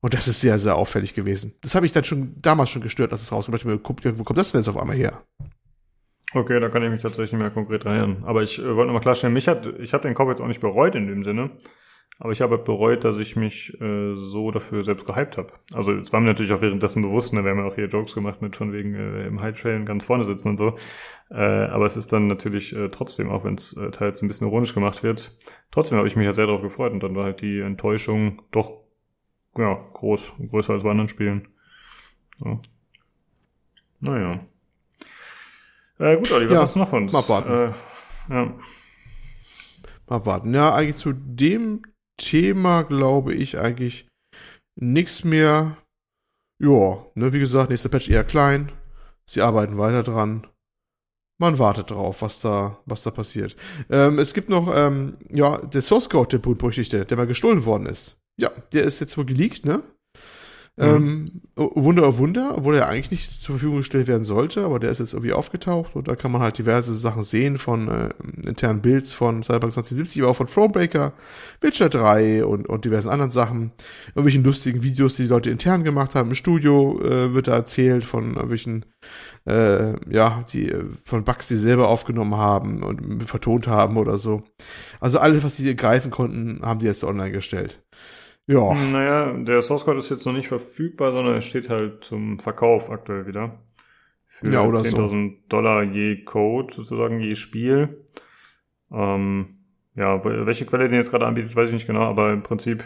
[0.00, 1.54] Und das ist sehr, sehr auffällig gewesen.
[1.62, 3.58] Das habe ich dann schon damals schon gestört, dass es rauskommt.
[3.58, 5.22] Ich mir, wo kommt das denn jetzt auf einmal her?
[6.34, 8.22] Okay, da kann ich mich tatsächlich nicht mehr konkret erinnern.
[8.26, 10.60] Aber ich äh, wollte nochmal klarstellen, mich hat, ich habe den Kauf jetzt auch nicht
[10.60, 11.50] bereut in dem Sinne.
[12.18, 15.52] Aber ich habe bereut, dass ich mich äh, so dafür selbst gehypt habe.
[15.74, 18.14] Also es war mir natürlich auch währenddessen bewusst, ne, wir haben ja auch hier Jokes
[18.14, 20.76] gemacht mit von wegen äh, im High Trail ganz vorne sitzen und so.
[21.30, 24.46] Äh, aber es ist dann natürlich äh, trotzdem, auch wenn es äh, teils ein bisschen
[24.46, 25.36] ironisch gemacht wird,
[25.70, 28.85] trotzdem habe ich mich ja sehr darauf gefreut und dann war halt die Enttäuschung doch
[29.58, 31.48] ja, groß, größer als bei anderen Spielen.
[32.44, 32.60] Ja.
[34.00, 34.40] Naja.
[35.98, 37.12] Äh, gut, Olli, was ja, hast du noch von uns?
[37.12, 37.50] Mal warten.
[37.50, 38.54] Äh, ja.
[40.08, 40.54] Mal warten.
[40.54, 41.82] Ja, eigentlich zu dem
[42.18, 44.08] Thema glaube ich eigentlich
[44.78, 45.76] nichts mehr.
[46.58, 48.72] Ja, ne, wie gesagt, nächster Patch eher klein.
[49.28, 50.46] Sie arbeiten weiter dran.
[51.38, 53.56] Man wartet drauf, was da, was da passiert.
[53.90, 57.86] Ähm, es gibt noch, ähm, ja, der Source Code, der berüchtigte, der mal gestohlen worden
[57.86, 58.15] ist.
[58.38, 59.82] Ja, der ist jetzt wohl geleakt, ne?
[60.78, 60.84] Mhm.
[60.84, 64.90] Ähm, Wunder auf Wunder, obwohl er eigentlich nicht zur Verfügung gestellt werden sollte, aber der
[64.90, 68.10] ist jetzt irgendwie aufgetaucht und da kann man halt diverse Sachen sehen von äh,
[68.46, 71.14] internen Builds von Cyberpunk 2070, aber auch von Thronebreaker,
[71.62, 73.72] Witcher 3 und, und diversen anderen Sachen.
[74.08, 76.28] Irgendwelchen lustigen Videos, die die Leute intern gemacht haben.
[76.28, 78.84] Im Studio äh, wird da erzählt von irgendwelchen,
[79.46, 84.42] äh, ja, die äh, von Bugs, die selber aufgenommen haben und vertont haben oder so.
[85.00, 87.82] Also alles, was sie greifen konnten, haben die jetzt online gestellt.
[88.46, 88.74] Ja.
[88.74, 92.90] Naja, der Source Code ist jetzt noch nicht verfügbar, sondern er steht halt zum Verkauf
[92.90, 93.58] aktuell wieder.
[94.26, 95.36] Für ja, 10.000 so.
[95.48, 98.04] Dollar je Code, sozusagen je Spiel.
[98.92, 99.56] Ähm,
[99.94, 102.84] ja, welche Quelle den jetzt gerade anbietet, weiß ich nicht genau, aber im Prinzip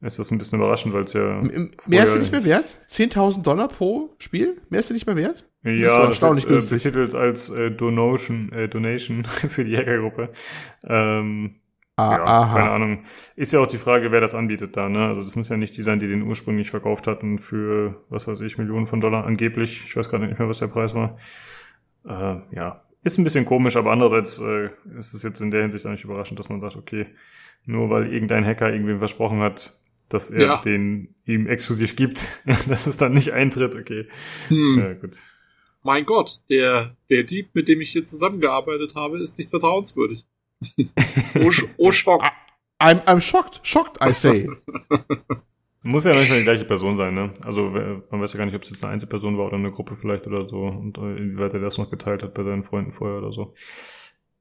[0.00, 1.42] ist das ein bisschen überraschend, weil es ja.
[1.42, 2.78] Mehr ist er nicht mehr wert?
[2.88, 4.56] 10.000 Dollar pro Spiel?
[4.70, 5.44] Mehr ist er nicht mehr wert?
[5.62, 10.28] Das ja, das erstaunlich wird, äh, betitelt als äh, Donation, äh, Donation für die Hackergruppe.
[10.84, 11.56] Ähm,
[11.98, 12.54] Ah, ja, aha.
[12.54, 13.04] keine Ahnung.
[13.34, 15.08] Ist ja auch die Frage, wer das anbietet da, ne?
[15.08, 18.40] Also das muss ja nicht die sein, die den ursprünglich verkauft hatten für, was weiß
[18.42, 19.84] ich, Millionen von Dollar angeblich.
[19.84, 21.16] Ich weiß gerade nicht mehr, was der Preis war.
[22.04, 25.84] Äh, ja, ist ein bisschen komisch, aber andererseits äh, ist es jetzt in der Hinsicht
[25.86, 27.06] auch nicht überraschend, dass man sagt, okay,
[27.66, 29.76] nur weil irgendein Hacker irgendwem versprochen hat,
[30.08, 30.60] dass er ja.
[30.60, 32.28] den ihm exklusiv gibt,
[32.68, 34.06] dass es dann nicht eintritt, okay.
[34.46, 34.78] Hm.
[34.78, 35.16] Ja, gut.
[35.82, 40.26] Mein Gott, der, der Dieb, mit dem ich hier zusammengearbeitet habe, ist nicht vertrauenswürdig
[41.36, 42.22] oh, oh Schock.
[42.80, 43.60] I'm, I'm shocked.
[43.62, 44.48] Shocked, I say.
[45.82, 47.32] Muss ja nicht die gleiche Person sein, ne?
[47.44, 49.94] Also man weiß ja gar nicht, ob es jetzt eine Einzelperson war oder eine Gruppe
[49.94, 53.18] vielleicht oder so und äh, inwieweit er das noch geteilt hat bei seinen Freunden vorher
[53.18, 53.54] oder so.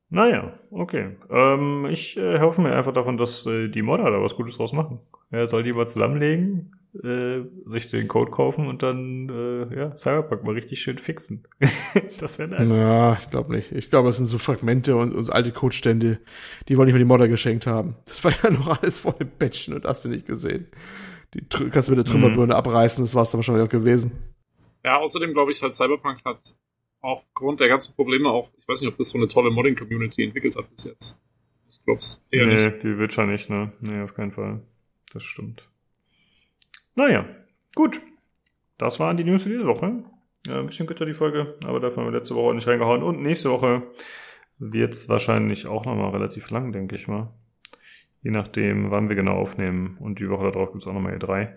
[0.10, 1.18] Naja, okay.
[1.30, 4.74] Ähm, ich äh, hoffe mir einfach davon, dass äh, die Modder da was Gutes draus
[4.74, 5.00] machen.
[5.30, 10.44] Er soll die mal zusammenlegen, äh, sich den Code kaufen und dann äh, ja, Cyberpunk
[10.44, 11.48] mal richtig schön fixen.
[12.20, 12.78] das wäre nice.
[12.78, 13.72] Ja, ich glaube nicht.
[13.72, 16.20] Ich glaube, es sind so Fragmente und, und alte Codestände,
[16.68, 17.96] die wollen nicht mehr die Modder geschenkt haben.
[18.06, 20.68] Das war ja noch alles voll im Batchen und hast du nicht gesehen.
[21.34, 22.60] Die kannst du mit der Trümmerbirne mhm.
[22.60, 24.12] abreißen, das war es dann wahrscheinlich auch gewesen.
[24.84, 26.40] Ja, außerdem glaube ich halt, Cyberpunk hat
[27.02, 30.56] aufgrund der ganzen Probleme auch, ich weiß nicht, ob das so eine tolle Modding-Community entwickelt
[30.56, 31.22] hat bis jetzt.
[31.70, 32.84] Ich glaube es eher nee, nicht.
[32.84, 33.72] Nee, die Witcher nicht, ne?
[33.82, 34.62] Nee, auf keinen Fall.
[35.14, 35.70] Das stimmt.
[36.98, 37.26] Naja,
[37.76, 38.02] gut.
[38.80, 40.02] Das waren die News für diese Woche.
[40.48, 43.04] Ja, ein bisschen kürzer die Folge, aber dafür haben wir letzte Woche nicht reingehauen.
[43.04, 43.84] Und nächste Woche
[44.58, 47.32] wird es wahrscheinlich auch nochmal relativ lang, denke ich mal.
[48.24, 49.98] Je nachdem, wann wir genau aufnehmen.
[50.00, 51.56] Und die Woche darauf gibt es auch nochmal E3.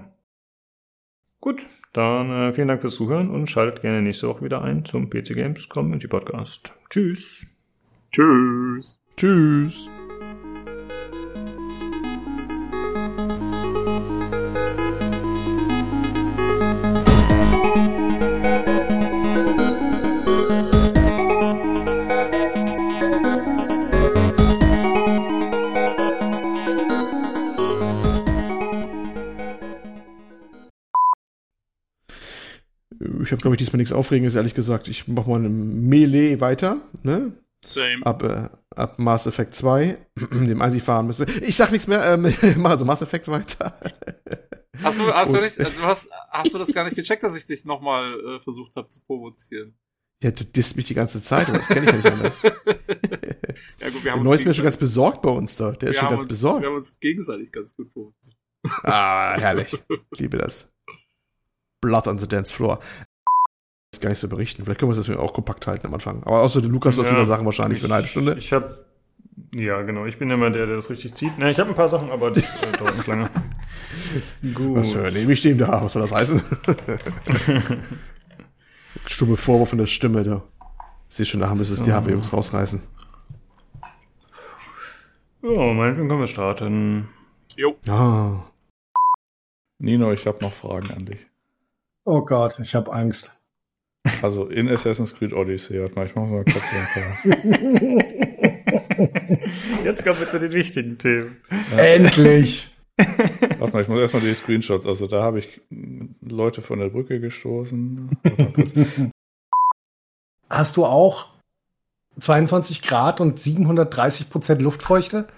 [1.40, 5.08] Gut, dann äh, vielen Dank fürs Zuhören und schaltet gerne nächste Woche wieder ein zum
[5.08, 6.74] PC Games Community Podcast.
[6.90, 7.56] Tschüss.
[8.10, 8.98] Tschüss.
[9.18, 9.88] Tschüss.
[33.20, 34.86] Ich habe, glaube ich, diesmal nichts Aufregendes, ehrlich gesagt.
[34.86, 37.32] Ich mache mal eine Melee weiter, ne?
[37.64, 38.06] Same.
[38.06, 38.48] Ab, äh,
[38.78, 39.98] ab Mass Effect 2,
[40.30, 41.26] dem einzig fahren müsste.
[41.42, 43.78] Ich sag nichts mehr, ähm, mach also Mass Effect weiter.
[44.80, 47.46] Hast du, hast du nicht, also hast, hast du das gar nicht gecheckt, dass ich
[47.46, 49.76] dich nochmal äh, versucht habe zu provozieren?
[50.22, 52.42] Ja, du disst mich die ganze Zeit, das kenne ich ja nicht anders.
[52.42, 52.52] ja
[53.90, 55.72] gut, wir haben Der Neue ist mir schon ganz besorgt bei uns da.
[55.72, 56.62] Der ist schon ganz uns, besorgt.
[56.62, 58.36] Wir haben uns gegenseitig ganz gut provoziert.
[58.84, 59.76] Ah, herrlich.
[60.12, 60.70] Ich liebe das.
[61.80, 62.78] Blood on the Dance Floor.
[64.00, 64.64] Gar nicht so berichten.
[64.64, 66.22] Vielleicht können wir das auch kompakt halten am Anfang.
[66.24, 68.34] Aber außer der Lukas, du hast Ja, wieder Sachen wahrscheinlich für eine halbe Stunde.
[68.38, 68.84] Ich habe
[69.54, 70.04] ja, genau.
[70.04, 71.38] Ich bin immer der, der das richtig zieht.
[71.38, 73.30] Ne, ich habe ein paar Sachen, aber das äh, dauert nicht lange.
[74.54, 74.76] Gut.
[74.76, 75.82] Was für nehme ich dem da?
[75.82, 76.42] Was soll das heißen?
[79.06, 80.42] Stumme Vorwurf in der Stimme da.
[81.08, 81.84] Sieh schon, da haben wir es So.
[81.84, 82.80] die Haare-Jungs rausreißen.
[85.42, 87.08] Ja, meinetwegen können wir starten.
[87.56, 87.76] Jo.
[87.88, 88.42] Ah.
[89.78, 91.26] Nino, ich habe noch Fragen an dich.
[92.04, 93.37] Oh Gott, ich habe Angst.
[94.22, 97.04] Also in Assassin's Creed Odyssey, warte mal, ich mache mal kurz ein paar.
[99.84, 101.36] Jetzt kommen wir zu den wichtigen Themen.
[101.76, 102.68] Endlich!
[102.96, 104.86] Warte mal, ich muss erstmal die Screenshots.
[104.86, 105.60] Also da habe ich
[106.20, 108.10] Leute von der Brücke gestoßen.
[110.50, 111.26] Hast du auch
[112.18, 115.28] 22 Grad und 730 Prozent Luftfeuchte?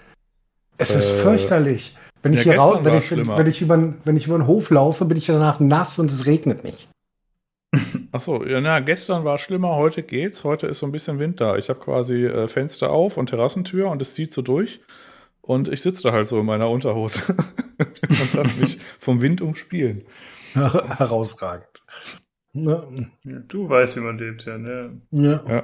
[0.77, 1.97] Es ist Äh, fürchterlich.
[2.23, 4.69] Wenn ich ja, hier raus, wenn ich, wenn ich über, wenn ich über den Hof
[4.69, 6.89] laufe, bin ich danach nass und es regnet nicht.
[8.11, 10.43] Achso, ja, na, gestern war schlimmer, heute geht's.
[10.43, 11.55] Heute ist so ein bisschen Wind da.
[11.55, 14.81] Ich habe quasi äh, Fenster auf und Terrassentür und es zieht so durch.
[15.41, 17.21] Und ich sitze da halt so in meiner Unterhose
[17.77, 20.03] und lasse mich vom Wind umspielen.
[20.53, 21.81] Herausragend.
[22.53, 22.83] Ja,
[23.23, 24.57] Ja, du weißt, wie man lebt, ja.
[24.57, 25.01] Ne?
[25.11, 25.43] ja.
[25.47, 25.63] Ja.